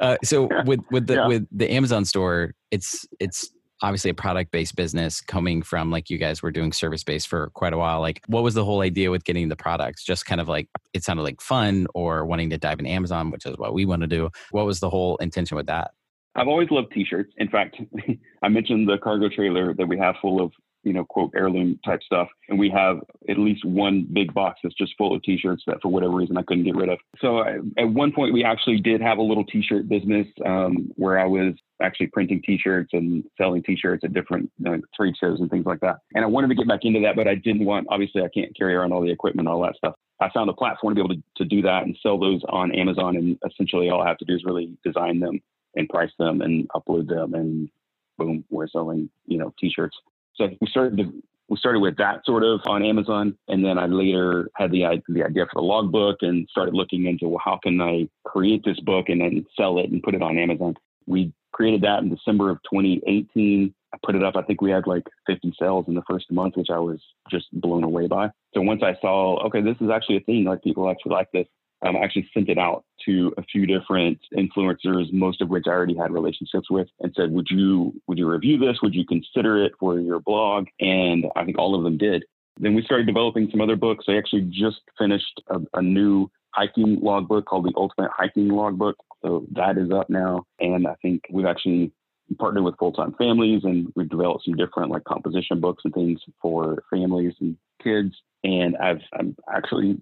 Uh, 0.00 0.16
so 0.24 0.48
with 0.64 0.80
with 0.90 1.06
the 1.06 1.14
yeah. 1.14 1.28
with 1.28 1.46
the 1.52 1.70
Amazon 1.70 2.04
store, 2.04 2.54
it's 2.72 3.06
it's 3.20 3.52
obviously 3.82 4.10
a 4.10 4.14
product 4.14 4.50
based 4.50 4.76
business 4.76 5.20
coming 5.20 5.62
from 5.62 5.90
like 5.90 6.10
you 6.10 6.18
guys 6.18 6.42
were 6.42 6.50
doing 6.50 6.72
service 6.72 7.02
based 7.02 7.28
for 7.28 7.50
quite 7.54 7.72
a 7.72 7.78
while 7.78 8.00
like 8.00 8.20
what 8.26 8.42
was 8.42 8.54
the 8.54 8.64
whole 8.64 8.80
idea 8.80 9.10
with 9.10 9.24
getting 9.24 9.48
the 9.48 9.56
products? 9.56 10.04
Just 10.04 10.26
kind 10.26 10.40
of 10.40 10.48
like 10.48 10.68
it 10.92 11.04
sounded 11.04 11.22
like 11.22 11.40
fun 11.40 11.86
or 11.94 12.24
wanting 12.24 12.50
to 12.50 12.58
dive 12.58 12.78
in 12.78 12.86
amazon 12.86 13.30
which 13.30 13.46
is 13.46 13.56
what 13.56 13.74
we 13.74 13.84
want 13.84 14.02
to 14.02 14.08
do. 14.08 14.30
What 14.50 14.66
was 14.66 14.80
the 14.80 14.90
whole 14.90 15.16
intention 15.18 15.56
with 15.56 15.66
that? 15.66 15.92
I've 16.36 16.48
always 16.48 16.70
loved 16.70 16.92
t-shirts. 16.92 17.32
In 17.38 17.48
fact 17.48 17.76
i 18.42 18.48
mentioned 18.48 18.88
the 18.88 18.98
cargo 18.98 19.28
trailer 19.28 19.74
that 19.74 19.86
we 19.86 19.98
have 19.98 20.16
full 20.20 20.40
of 20.40 20.52
you 20.82 20.92
know, 20.92 21.04
quote 21.04 21.32
heirloom 21.34 21.78
type 21.84 22.00
stuff. 22.02 22.28
And 22.48 22.58
we 22.58 22.70
have 22.70 22.98
at 23.28 23.38
least 23.38 23.64
one 23.64 24.06
big 24.12 24.32
box 24.32 24.60
that's 24.62 24.74
just 24.74 24.94
full 24.96 25.14
of 25.14 25.22
t-shirts 25.22 25.62
that 25.66 25.80
for 25.82 25.88
whatever 25.88 26.14
reason 26.14 26.36
I 26.36 26.42
couldn't 26.42 26.64
get 26.64 26.76
rid 26.76 26.88
of. 26.88 26.98
So 27.20 27.38
I, 27.38 27.58
at 27.78 27.88
one 27.88 28.12
point 28.12 28.32
we 28.32 28.44
actually 28.44 28.80
did 28.80 29.00
have 29.00 29.18
a 29.18 29.22
little 29.22 29.44
t-shirt 29.44 29.88
business 29.88 30.26
um, 30.44 30.90
where 30.96 31.18
I 31.18 31.26
was 31.26 31.54
actually 31.82 32.08
printing 32.08 32.42
t-shirts 32.42 32.90
and 32.92 33.24
selling 33.36 33.62
t-shirts 33.62 34.04
at 34.04 34.12
different 34.12 34.50
you 34.58 34.70
know, 34.70 34.80
trade 34.96 35.14
shows 35.20 35.40
and 35.40 35.50
things 35.50 35.66
like 35.66 35.80
that. 35.80 35.96
And 36.14 36.24
I 36.24 36.28
wanted 36.28 36.48
to 36.48 36.54
get 36.54 36.68
back 36.68 36.80
into 36.82 37.00
that, 37.00 37.16
but 37.16 37.28
I 37.28 37.34
didn't 37.34 37.64
want, 37.64 37.86
obviously 37.90 38.22
I 38.22 38.28
can't 38.32 38.56
carry 38.56 38.74
around 38.74 38.92
all 38.92 39.02
the 39.02 39.10
equipment 39.10 39.48
all 39.48 39.62
that 39.62 39.76
stuff. 39.76 39.94
I 40.20 40.28
found 40.30 40.50
a 40.50 40.54
platform 40.54 40.94
to 40.94 41.02
be 41.02 41.04
able 41.04 41.14
to, 41.14 41.22
to 41.36 41.44
do 41.44 41.62
that 41.62 41.84
and 41.84 41.96
sell 42.02 42.18
those 42.18 42.42
on 42.48 42.74
Amazon. 42.74 43.16
And 43.16 43.38
essentially 43.50 43.88
all 43.88 44.02
I 44.02 44.08
have 44.08 44.18
to 44.18 44.26
do 44.26 44.34
is 44.34 44.44
really 44.44 44.76
design 44.84 45.20
them 45.20 45.40
and 45.76 45.88
price 45.88 46.10
them 46.18 46.42
and 46.42 46.68
upload 46.70 47.08
them 47.08 47.34
and 47.34 47.70
boom, 48.18 48.44
we're 48.50 48.68
selling, 48.68 49.08
you 49.26 49.38
know, 49.38 49.52
t-shirts. 49.58 49.96
So 50.40 50.48
we 50.58 50.68
started 50.68 50.96
to, 50.96 51.12
we 51.50 51.58
started 51.58 51.80
with 51.80 51.98
that 51.98 52.24
sort 52.24 52.44
of 52.44 52.60
on 52.64 52.82
Amazon, 52.82 53.36
and 53.48 53.62
then 53.62 53.78
I 53.78 53.86
later 53.86 54.48
had 54.56 54.70
the 54.70 55.02
the 55.08 55.22
idea 55.22 55.44
for 55.52 55.60
the 55.60 55.66
logbook 55.66 56.18
and 56.22 56.48
started 56.50 56.74
looking 56.74 57.04
into 57.06 57.28
well, 57.28 57.42
how 57.44 57.58
can 57.62 57.78
I 57.80 58.08
create 58.24 58.64
this 58.64 58.80
book 58.80 59.10
and 59.10 59.20
then 59.20 59.44
sell 59.54 59.78
it 59.78 59.90
and 59.90 60.02
put 60.02 60.14
it 60.14 60.22
on 60.22 60.38
Amazon. 60.38 60.76
We 61.06 61.32
created 61.52 61.82
that 61.82 61.98
in 61.98 62.08
December 62.08 62.48
of 62.48 62.58
2018. 62.72 63.74
I 63.92 63.98
put 64.02 64.14
it 64.14 64.22
up. 64.22 64.36
I 64.36 64.42
think 64.42 64.62
we 64.62 64.70
had 64.70 64.86
like 64.86 65.02
50 65.26 65.52
sales 65.60 65.84
in 65.88 65.94
the 65.94 66.02
first 66.08 66.30
month, 66.30 66.56
which 66.56 66.70
I 66.72 66.78
was 66.78 67.00
just 67.30 67.46
blown 67.52 67.84
away 67.84 68.06
by. 68.06 68.30
So 68.54 68.62
once 68.62 68.82
I 68.82 68.96
saw, 69.00 69.44
okay, 69.46 69.60
this 69.60 69.76
is 69.80 69.90
actually 69.90 70.18
a 70.18 70.20
thing. 70.20 70.44
Like 70.44 70.62
people 70.62 70.88
actually 70.88 71.12
like 71.12 71.30
this 71.32 71.48
um, 71.82 71.96
I 71.96 72.00
actually 72.00 72.28
sent 72.34 72.48
it 72.48 72.58
out 72.58 72.84
to 73.06 73.32
a 73.38 73.42
few 73.42 73.66
different 73.66 74.18
influencers, 74.36 75.12
most 75.12 75.40
of 75.40 75.48
which 75.48 75.64
I 75.66 75.70
already 75.70 75.96
had 75.96 76.12
relationships 76.12 76.70
with, 76.70 76.88
and 77.00 77.12
said, 77.16 77.32
"Would 77.32 77.48
you 77.50 77.94
would 78.06 78.18
you 78.18 78.30
review 78.30 78.58
this? 78.58 78.78
Would 78.82 78.94
you 78.94 79.06
consider 79.06 79.64
it 79.64 79.72
for 79.80 79.98
your 79.98 80.20
blog?" 80.20 80.66
And 80.80 81.26
I 81.36 81.44
think 81.44 81.58
all 81.58 81.74
of 81.74 81.82
them 81.82 81.96
did. 81.96 82.24
Then 82.58 82.74
we 82.74 82.82
started 82.82 83.06
developing 83.06 83.48
some 83.50 83.60
other 83.60 83.76
books. 83.76 84.04
I 84.08 84.16
actually 84.16 84.42
just 84.50 84.80
finished 84.98 85.40
a, 85.48 85.60
a 85.74 85.82
new 85.82 86.30
hiking 86.52 86.98
logbook 87.00 87.46
called 87.46 87.64
the 87.64 87.72
Ultimate 87.76 88.10
Hiking 88.14 88.48
Logbook. 88.48 88.96
So 89.22 89.46
that 89.52 89.78
is 89.78 89.90
up 89.90 90.10
now, 90.10 90.44
and 90.58 90.86
I 90.86 90.94
think 91.02 91.22
we've 91.30 91.46
actually 91.46 91.92
partnered 92.38 92.64
with 92.64 92.76
full 92.78 92.92
time 92.92 93.14
families, 93.18 93.62
and 93.64 93.90
we've 93.96 94.08
developed 94.08 94.44
some 94.44 94.54
different 94.54 94.90
like 94.90 95.04
composition 95.04 95.60
books 95.60 95.82
and 95.84 95.94
things 95.94 96.20
for 96.40 96.82
families 96.90 97.34
and 97.40 97.56
kids. 97.82 98.14
And 98.44 98.76
I've 98.76 99.00
I'm 99.18 99.36
actually 99.52 100.00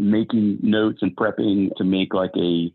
making 0.00 0.58
notes 0.62 1.00
and 1.02 1.14
prepping 1.14 1.74
to 1.76 1.84
make 1.84 2.14
like 2.14 2.32
a 2.36 2.72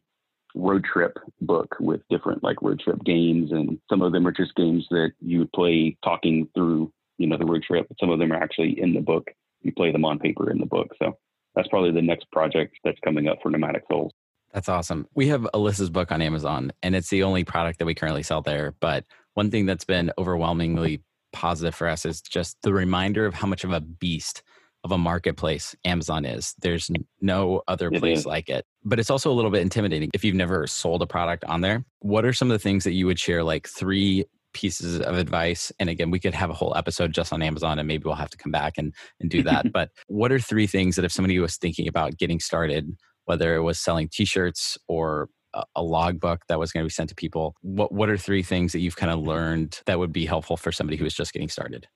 road 0.54 0.86
trip 0.86 1.18
book 1.42 1.76
with 1.80 2.02
different 2.10 2.44
like 2.44 2.62
road 2.62 2.80
trip 2.80 3.04
games. 3.04 3.52
And 3.52 3.80
some 3.90 4.02
of 4.02 4.14
them 4.14 4.28
are 4.28 4.32
just 4.32 4.56
games 4.56 4.86
that 4.92 5.12
you 5.20 5.40
would 5.40 5.52
play 5.52 5.98
talking 6.04 6.48
through 6.56 6.92
you 7.18 7.28
know 7.28 7.38
the 7.38 7.46
road 7.46 7.64
trip. 7.64 7.88
Some 8.00 8.10
of 8.12 8.20
them 8.20 8.32
are 8.32 8.42
actually 8.42 8.80
in 8.80 8.94
the 8.94 9.02
book. 9.02 9.28
You 9.62 9.74
play 9.74 9.92
them 9.92 10.06
on 10.06 10.20
paper 10.20 10.52
in 10.52 10.60
the 10.60 10.66
book. 10.66 10.90
So 11.02 11.18
that's 11.56 11.68
probably 11.68 11.92
the 11.92 12.02
next 12.02 12.30
project 12.32 12.78
that's 12.84 13.00
coming 13.04 13.28
up 13.28 13.40
for 13.42 13.50
nomadic 13.50 13.84
souls. 13.92 14.12
That's 14.54 14.70
awesome. 14.70 15.08
We 15.16 15.28
have 15.30 15.48
alyssa's 15.54 15.90
book 15.90 16.12
on 16.12 16.22
amazon 16.22 16.72
and 16.84 16.96
it's 16.96 17.10
the 17.10 17.24
only 17.24 17.44
product 17.44 17.80
that 17.80 17.86
we 17.86 17.96
currently 17.96 18.24
sell 18.24 18.42
there. 18.42 18.76
But 18.80 19.06
one 19.34 19.52
thing 19.52 19.66
that's 19.66 19.84
been 19.84 20.12
overwhelmingly 20.18 21.02
positive 21.34 21.76
for 21.76 21.88
us 21.88 22.06
is 22.06 22.22
just 22.22 22.58
the 22.62 22.74
reminder 22.74 23.26
of 23.26 23.34
how 23.34 23.48
much 23.48 23.64
of 23.64 23.72
a 23.72 23.82
beast 23.82 24.44
of 24.86 24.92
a 24.92 24.98
marketplace 25.00 25.76
Amazon 25.84 26.26
is. 26.26 26.54
There's 26.62 26.92
no 27.20 27.64
other 27.68 27.90
place 27.90 28.24
like 28.26 28.50
it. 28.50 28.66
But 28.84 29.00
it's 29.00 29.10
also 29.10 29.32
a 29.32 29.34
little 29.34 29.50
bit 29.50 29.64
intimidating 29.64 30.12
if 30.14 30.24
you've 30.24 30.36
never 30.36 30.68
sold 30.68 31.02
a 31.02 31.08
product 31.08 31.44
on 31.46 31.62
there. 31.62 31.84
What 32.00 32.24
are 32.24 32.32
some 32.32 32.52
of 32.52 32.54
the 32.54 32.60
things 32.60 32.84
that 32.84 32.94
you 32.94 33.08
would 33.08 33.20
share, 33.20 33.44
like 33.44 33.68
three 33.68 34.26
pieces 34.54 35.02
of 35.02 35.18
advice? 35.18 35.72
And 35.80 35.90
again, 35.90 36.12
we 36.12 36.20
could 36.20 36.36
have 36.36 36.52
a 36.52 36.54
whole 36.54 36.78
episode 36.78 37.14
just 37.14 37.34
on 37.34 37.42
Amazon 37.42 37.80
and 37.80 37.88
maybe 37.88 38.04
we'll 38.06 38.14
have 38.14 38.30
to 38.30 38.38
come 38.38 38.52
back 38.52 38.74
and, 38.78 38.94
and 39.20 39.32
do 39.32 39.42
that. 39.42 39.72
but 39.74 39.90
what 40.06 40.32
are 40.32 40.40
three 40.40 40.68
things 40.68 40.96
that 40.98 41.04
if 41.04 41.12
somebody 41.12 41.40
was 41.40 41.58
thinking 41.58 41.88
about 41.88 42.18
getting 42.18 42.40
started, 42.40 42.96
whether 43.26 43.56
it 43.56 43.62
was 43.62 43.80
selling 43.80 44.08
t 44.08 44.24
shirts 44.24 44.78
or 44.88 45.30
a 45.74 45.82
logbook 45.82 46.42
that 46.48 46.60
was 46.60 46.74
going 46.74 46.84
to 46.84 46.88
be 46.88 46.92
sent 46.92 47.08
to 47.08 47.16
people. 47.16 47.56
What 47.62 47.90
what 47.90 48.10
are 48.10 48.18
three 48.18 48.44
things 48.44 48.74
that 48.74 48.80
you've 48.80 48.98
kind 48.98 49.10
of 49.10 49.20
learned 49.20 49.80
that 49.86 50.00
would 50.00 50.12
be 50.12 50.26
helpful 50.26 50.58
for 50.58 50.74
somebody 50.74 50.98
who 50.98 51.06
is 51.06 51.14
just 51.14 51.32
getting 51.32 51.48
started? 51.48 51.88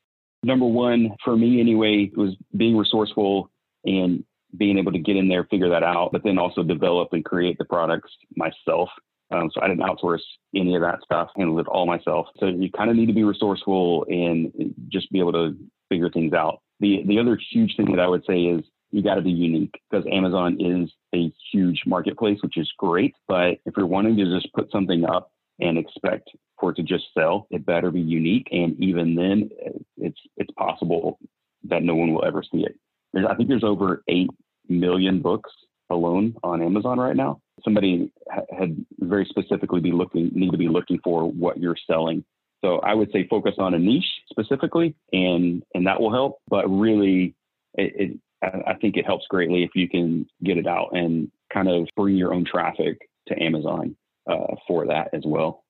Number 0.43 0.65
one 0.65 1.15
for 1.23 1.35
me 1.35 1.59
anyway 1.59 2.11
was 2.15 2.35
being 2.55 2.77
resourceful 2.77 3.49
and 3.85 4.23
being 4.57 4.77
able 4.77 4.91
to 4.91 4.99
get 4.99 5.15
in 5.15 5.27
there, 5.27 5.43
figure 5.45 5.69
that 5.69 5.83
out, 5.83 6.11
but 6.11 6.23
then 6.23 6.37
also 6.37 6.63
develop 6.63 7.09
and 7.11 7.23
create 7.23 7.57
the 7.57 7.65
products 7.65 8.11
myself. 8.35 8.89
Um, 9.31 9.51
so 9.53 9.61
I 9.61 9.67
didn't 9.67 9.83
outsource 9.83 10.21
any 10.55 10.75
of 10.75 10.81
that 10.81 11.03
stuff, 11.03 11.29
handled 11.37 11.59
it 11.59 11.67
all 11.67 11.85
myself. 11.85 12.27
So 12.39 12.47
you 12.47 12.71
kind 12.71 12.89
of 12.89 12.95
need 12.95 13.05
to 13.07 13.13
be 13.13 13.23
resourceful 13.23 14.05
and 14.09 14.73
just 14.87 15.11
be 15.11 15.19
able 15.19 15.33
to 15.33 15.55
figure 15.87 16.09
things 16.09 16.33
out. 16.33 16.61
The 16.79 17.03
the 17.05 17.19
other 17.19 17.37
huge 17.51 17.75
thing 17.77 17.91
that 17.91 17.99
I 17.99 18.07
would 18.07 18.25
say 18.25 18.45
is 18.45 18.63
you 18.91 19.03
got 19.03 19.15
to 19.15 19.21
be 19.21 19.31
unique 19.31 19.79
because 19.89 20.05
Amazon 20.11 20.57
is 20.59 20.91
a 21.13 21.31
huge 21.51 21.83
marketplace, 21.85 22.39
which 22.41 22.57
is 22.57 22.71
great. 22.77 23.13
But 23.27 23.59
if 23.65 23.77
you're 23.77 23.85
wanting 23.85 24.17
to 24.17 24.25
just 24.25 24.51
put 24.53 24.71
something 24.71 25.05
up 25.05 25.31
and 25.59 25.77
expect 25.77 26.29
for 26.59 26.71
it 26.71 26.75
to 26.75 26.83
just 26.83 27.05
sell, 27.13 27.47
it 27.51 27.65
better 27.65 27.91
be 27.91 28.01
unique. 28.01 28.47
And 28.51 28.79
even 28.79 29.15
then, 29.15 29.49
it's 29.97 30.19
it's 30.37 30.51
possible 30.51 31.19
that 31.63 31.83
no 31.83 31.95
one 31.95 32.13
will 32.13 32.25
ever 32.25 32.43
see 32.43 32.63
it. 32.63 32.75
There's, 33.13 33.25
I 33.29 33.35
think 33.35 33.49
there's 33.49 33.63
over 33.63 34.03
eight 34.07 34.29
million 34.67 35.21
books 35.21 35.51
alone 35.89 36.35
on 36.43 36.61
Amazon 36.61 36.99
right 36.99 37.15
now. 37.15 37.41
Somebody 37.63 38.11
had 38.57 38.85
very 38.99 39.25
specifically 39.25 39.81
be 39.81 39.91
looking 39.91 40.31
need 40.33 40.51
to 40.51 40.57
be 40.57 40.69
looking 40.69 40.99
for 41.03 41.29
what 41.29 41.59
you're 41.59 41.77
selling. 41.87 42.23
So 42.63 42.79
I 42.79 42.93
would 42.93 43.11
say 43.11 43.27
focus 43.27 43.55
on 43.57 43.73
a 43.73 43.79
niche 43.79 44.05
specifically, 44.29 44.95
and 45.11 45.63
and 45.73 45.87
that 45.87 45.99
will 45.99 46.11
help. 46.11 46.39
But 46.47 46.67
really, 46.69 47.35
it, 47.73 47.93
it 47.95 48.19
I 48.41 48.75
think 48.75 48.95
it 48.95 49.05
helps 49.05 49.25
greatly 49.29 49.63
if 49.63 49.71
you 49.75 49.89
can 49.89 50.25
get 50.43 50.57
it 50.57 50.67
out 50.67 50.89
and 50.93 51.29
kind 51.53 51.67
of 51.67 51.87
bring 51.95 52.15
your 52.15 52.33
own 52.33 52.45
traffic 52.45 53.09
to 53.27 53.41
Amazon 53.41 53.95
uh, 54.29 54.55
for 54.67 54.87
that 54.87 55.09
as 55.13 55.23
well. 55.25 55.63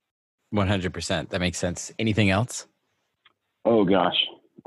100%. 0.53 1.29
That 1.29 1.39
makes 1.39 1.57
sense. 1.57 1.91
Anything 1.99 2.29
else? 2.29 2.65
Oh, 3.65 3.83
gosh. 3.85 4.15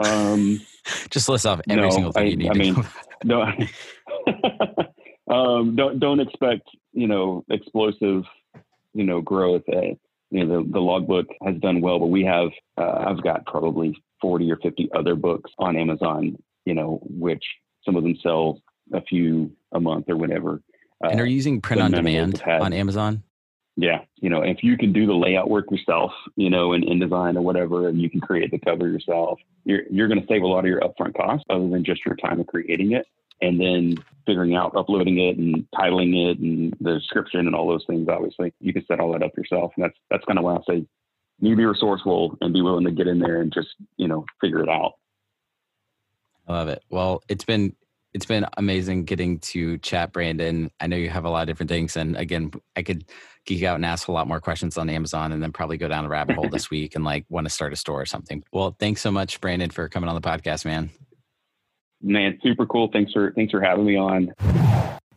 Um, 0.05 0.61
Just 1.11 1.29
list 1.29 1.47
off 1.47 1.61
every 1.69 1.83
no, 1.83 1.91
single 1.91 2.13
thing 2.13 2.23
I, 2.23 2.27
you 2.27 2.37
need. 2.37 2.51
I 2.51 2.53
to 2.53 2.59
mean, 2.59 2.87
no, 3.25 3.43
um, 5.35 5.77
don't 5.77 5.99
don't 6.01 6.21
expect 6.21 6.69
you 6.93 7.07
know 7.07 7.45
explosive 7.51 8.25
you 8.95 9.05
know 9.05 9.21
growth. 9.21 9.63
Uh, 9.73 9.95
you 10.31 10.45
know 10.45 10.63
the 10.65 10.71
the 10.71 10.81
logbook 10.81 11.27
has 11.45 11.57
done 11.59 11.81
well, 11.81 11.99
but 11.99 12.07
we 12.07 12.25
have 12.25 12.49
uh, 12.79 13.05
I've 13.07 13.23
got 13.23 13.47
probably 13.47 13.97
forty 14.21 14.51
or 14.51 14.57
fifty 14.57 14.89
other 14.97 15.15
books 15.15 15.51
on 15.59 15.77
Amazon. 15.77 16.37
You 16.65 16.75
know, 16.75 17.01
which 17.05 17.45
some 17.85 17.97
of 17.97 18.03
them 18.03 18.17
sell 18.23 18.61
a 18.93 19.03
few 19.03 19.53
a 19.73 19.81
month 19.81 20.09
or 20.09 20.17
whatever. 20.17 20.61
and 21.03 21.21
are 21.21 21.27
you 21.27 21.37
using 21.37 21.61
print 21.61 21.83
on 21.83 21.93
none 21.93 22.01
of 22.01 22.05
those 22.05 22.41
demand 22.41 22.63
on 22.63 22.73
Amazon? 22.73 23.23
Yeah, 23.77 24.01
you 24.17 24.29
know, 24.29 24.43
if 24.43 24.63
you 24.63 24.77
can 24.77 24.93
do 24.93 25.07
the 25.07 25.15
layout 25.15 25.49
work 25.49 25.71
yourself, 25.71 26.13
you 26.37 26.51
know, 26.51 26.75
in 26.75 26.83
InDesign 26.83 27.37
or 27.37 27.41
whatever, 27.41 27.89
and 27.89 28.01
you 28.01 28.11
can 28.11 28.21
create 28.21 28.51
the 28.51 28.59
cover 28.59 28.87
yourself, 28.87 29.39
you're 29.65 29.83
you're 29.91 30.09
going 30.09 30.21
to 30.21 30.27
save 30.27 30.43
a 30.43 30.47
lot 30.47 30.61
of 30.61 30.67
your 30.67 30.81
upfront 30.81 31.15
costs, 31.17 31.45
other 31.49 31.69
than 31.69 31.83
just 31.83 32.05
your 32.05 32.17
time 32.17 32.39
of 32.39 32.47
creating 32.47 32.93
it, 32.93 33.07
and 33.41 33.59
then 33.59 33.97
figuring 34.27 34.55
out 34.55 34.77
uploading 34.77 35.19
it 35.19 35.39
and 35.39 35.67
titling 35.75 36.31
it 36.31 36.39
and 36.39 36.75
the 36.81 36.99
description 36.99 37.47
and 37.47 37.55
all 37.55 37.67
those 37.67 37.85
things. 37.87 38.09
Obviously, 38.09 38.53
you 38.61 38.75
can 38.75 38.85
set 38.85 39.01
all 39.01 39.13
that 39.13 39.23
up 39.23 39.37
yourself, 39.39 39.73
and 39.77 39.85
that's 39.85 39.97
that's 40.11 40.25
kind 40.27 40.39
of 40.39 40.45
why 40.45 40.57
I 40.57 40.61
say 40.69 40.77
you 40.77 40.87
need 41.41 41.51
to 41.51 41.57
be 41.57 41.65
resourceful 41.65 42.37
and 42.43 42.53
be 42.53 42.61
willing 42.61 42.85
to 42.85 42.93
get 42.93 43.07
in 43.07 43.21
there 43.21 43.41
and 43.41 43.53
just 43.53 43.71
you 43.97 44.07
know 44.07 44.27
figure 44.41 44.63
it 44.63 44.69
out. 44.69 44.93
I 46.47 46.53
love 46.53 46.69
it. 46.69 46.83
Well, 46.91 47.23
it's 47.29 47.45
been 47.45 47.75
it's 48.15 48.27
been 48.27 48.47
amazing 48.57 49.05
getting 49.05 49.39
to 49.39 49.79
chat, 49.79 50.13
Brandon. 50.13 50.71
I 50.81 50.87
know 50.87 50.97
you 50.97 51.09
have 51.09 51.25
a 51.25 51.31
lot 51.31 51.43
of 51.43 51.47
different 51.47 51.71
things, 51.71 51.97
and 51.97 52.17
again, 52.17 52.53
I 52.77 52.83
could 52.83 53.05
geek 53.47 53.63
out 53.65 53.77
and 53.77 53.85
ask 53.85 54.09
a 54.09 54.13
lot 54.13 54.29
more 54.29 54.41
questions 54.41 54.77
on 54.77 54.89
Amazon, 54.91 55.33
and 55.33 55.43
then 55.43 55.53
probably 55.53 55.79
go 55.79 55.89
down 55.89 56.05
the 56.05 56.11
rabbit 56.11 56.37
hole 56.37 56.49
this 56.49 56.71
week 56.71 56.95
and 56.95 57.05
like 57.05 57.25
want 57.29 57.47
to 57.47 57.53
start 57.53 57.73
a 57.73 57.77
store 57.77 58.01
or 58.01 58.07
something. 58.07 58.45
Well, 58.53 58.77
thanks 58.79 59.01
so 59.01 59.11
much, 59.11 59.41
Brandon, 59.41 59.71
for 59.71 59.89
coming 59.89 60.09
on 60.09 60.15
the 60.15 60.21
podcast, 60.21 60.65
man. 60.65 60.91
Man, 62.03 62.39
super 62.43 62.67
cool. 62.67 62.91
Thanks 62.93 63.13
for 63.13 63.33
thanks 63.33 63.53
for 63.53 63.61
having 63.61 63.87
me 63.87 63.97
on. 63.97 64.33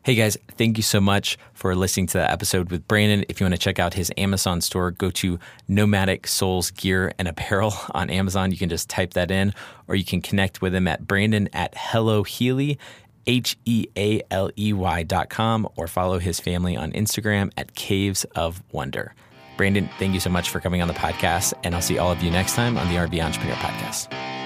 Hey 0.06 0.14
guys, 0.14 0.38
thank 0.56 0.78
you 0.78 0.84
so 0.84 1.02
much 1.02 1.36
for 1.56 1.76
listening 1.76 2.06
to 2.06 2.20
that 2.20 2.30
episode 2.30 2.70
with 2.70 2.88
Brandon. 2.88 3.26
If 3.28 3.40
you 3.40 3.46
want 3.46 3.56
to 3.56 3.60
check 3.60 3.80
out 3.80 3.96
his 3.96 4.12
Amazon 4.20 4.62
store, 4.62 4.92
go 4.92 5.10
to 5.10 5.40
Nomadic 5.68 6.28
Souls 6.28 6.70
Gear 6.70 7.12
and 7.18 7.28
Apparel 7.28 7.74
on 7.92 8.12
Amazon. 8.12 8.52
You 8.52 8.58
can 8.58 8.70
just 8.70 8.88
type 8.88 9.16
that 9.16 9.32
in, 9.32 9.52
or 9.88 9.96
you 9.96 10.06
can 10.06 10.22
connect 10.22 10.62
with 10.62 10.76
him 10.76 10.88
at 10.88 11.08
Brandon 11.08 11.50
at 11.54 11.74
Hello 11.76 12.22
Healey, 12.22 12.78
H 13.26 13.58
E 13.66 13.88
A 13.98 14.22
L 14.30 14.52
E 14.56 14.74
Y 14.74 15.02
dot 15.02 15.32
com, 15.32 15.68
or 15.76 15.88
follow 15.88 16.20
his 16.20 16.40
family 16.40 16.78
on 16.78 16.92
Instagram 16.92 17.52
at 17.58 17.74
Caves 17.74 18.26
of 18.36 18.62
Wonder. 18.72 19.16
Brandon, 19.58 19.90
thank 19.98 20.14
you 20.14 20.20
so 20.20 20.30
much 20.30 20.52
for 20.52 20.60
coming 20.60 20.84
on 20.84 20.88
the 20.88 20.94
podcast, 20.94 21.56
and 21.64 21.74
I'll 21.74 21.82
see 21.82 21.98
all 21.98 22.12
of 22.12 22.22
you 22.22 22.30
next 22.30 22.54
time 22.54 22.78
on 22.78 22.90
the 22.90 22.98
RV 22.98 23.26
Entrepreneur 23.26 23.56
Podcast. 23.56 24.45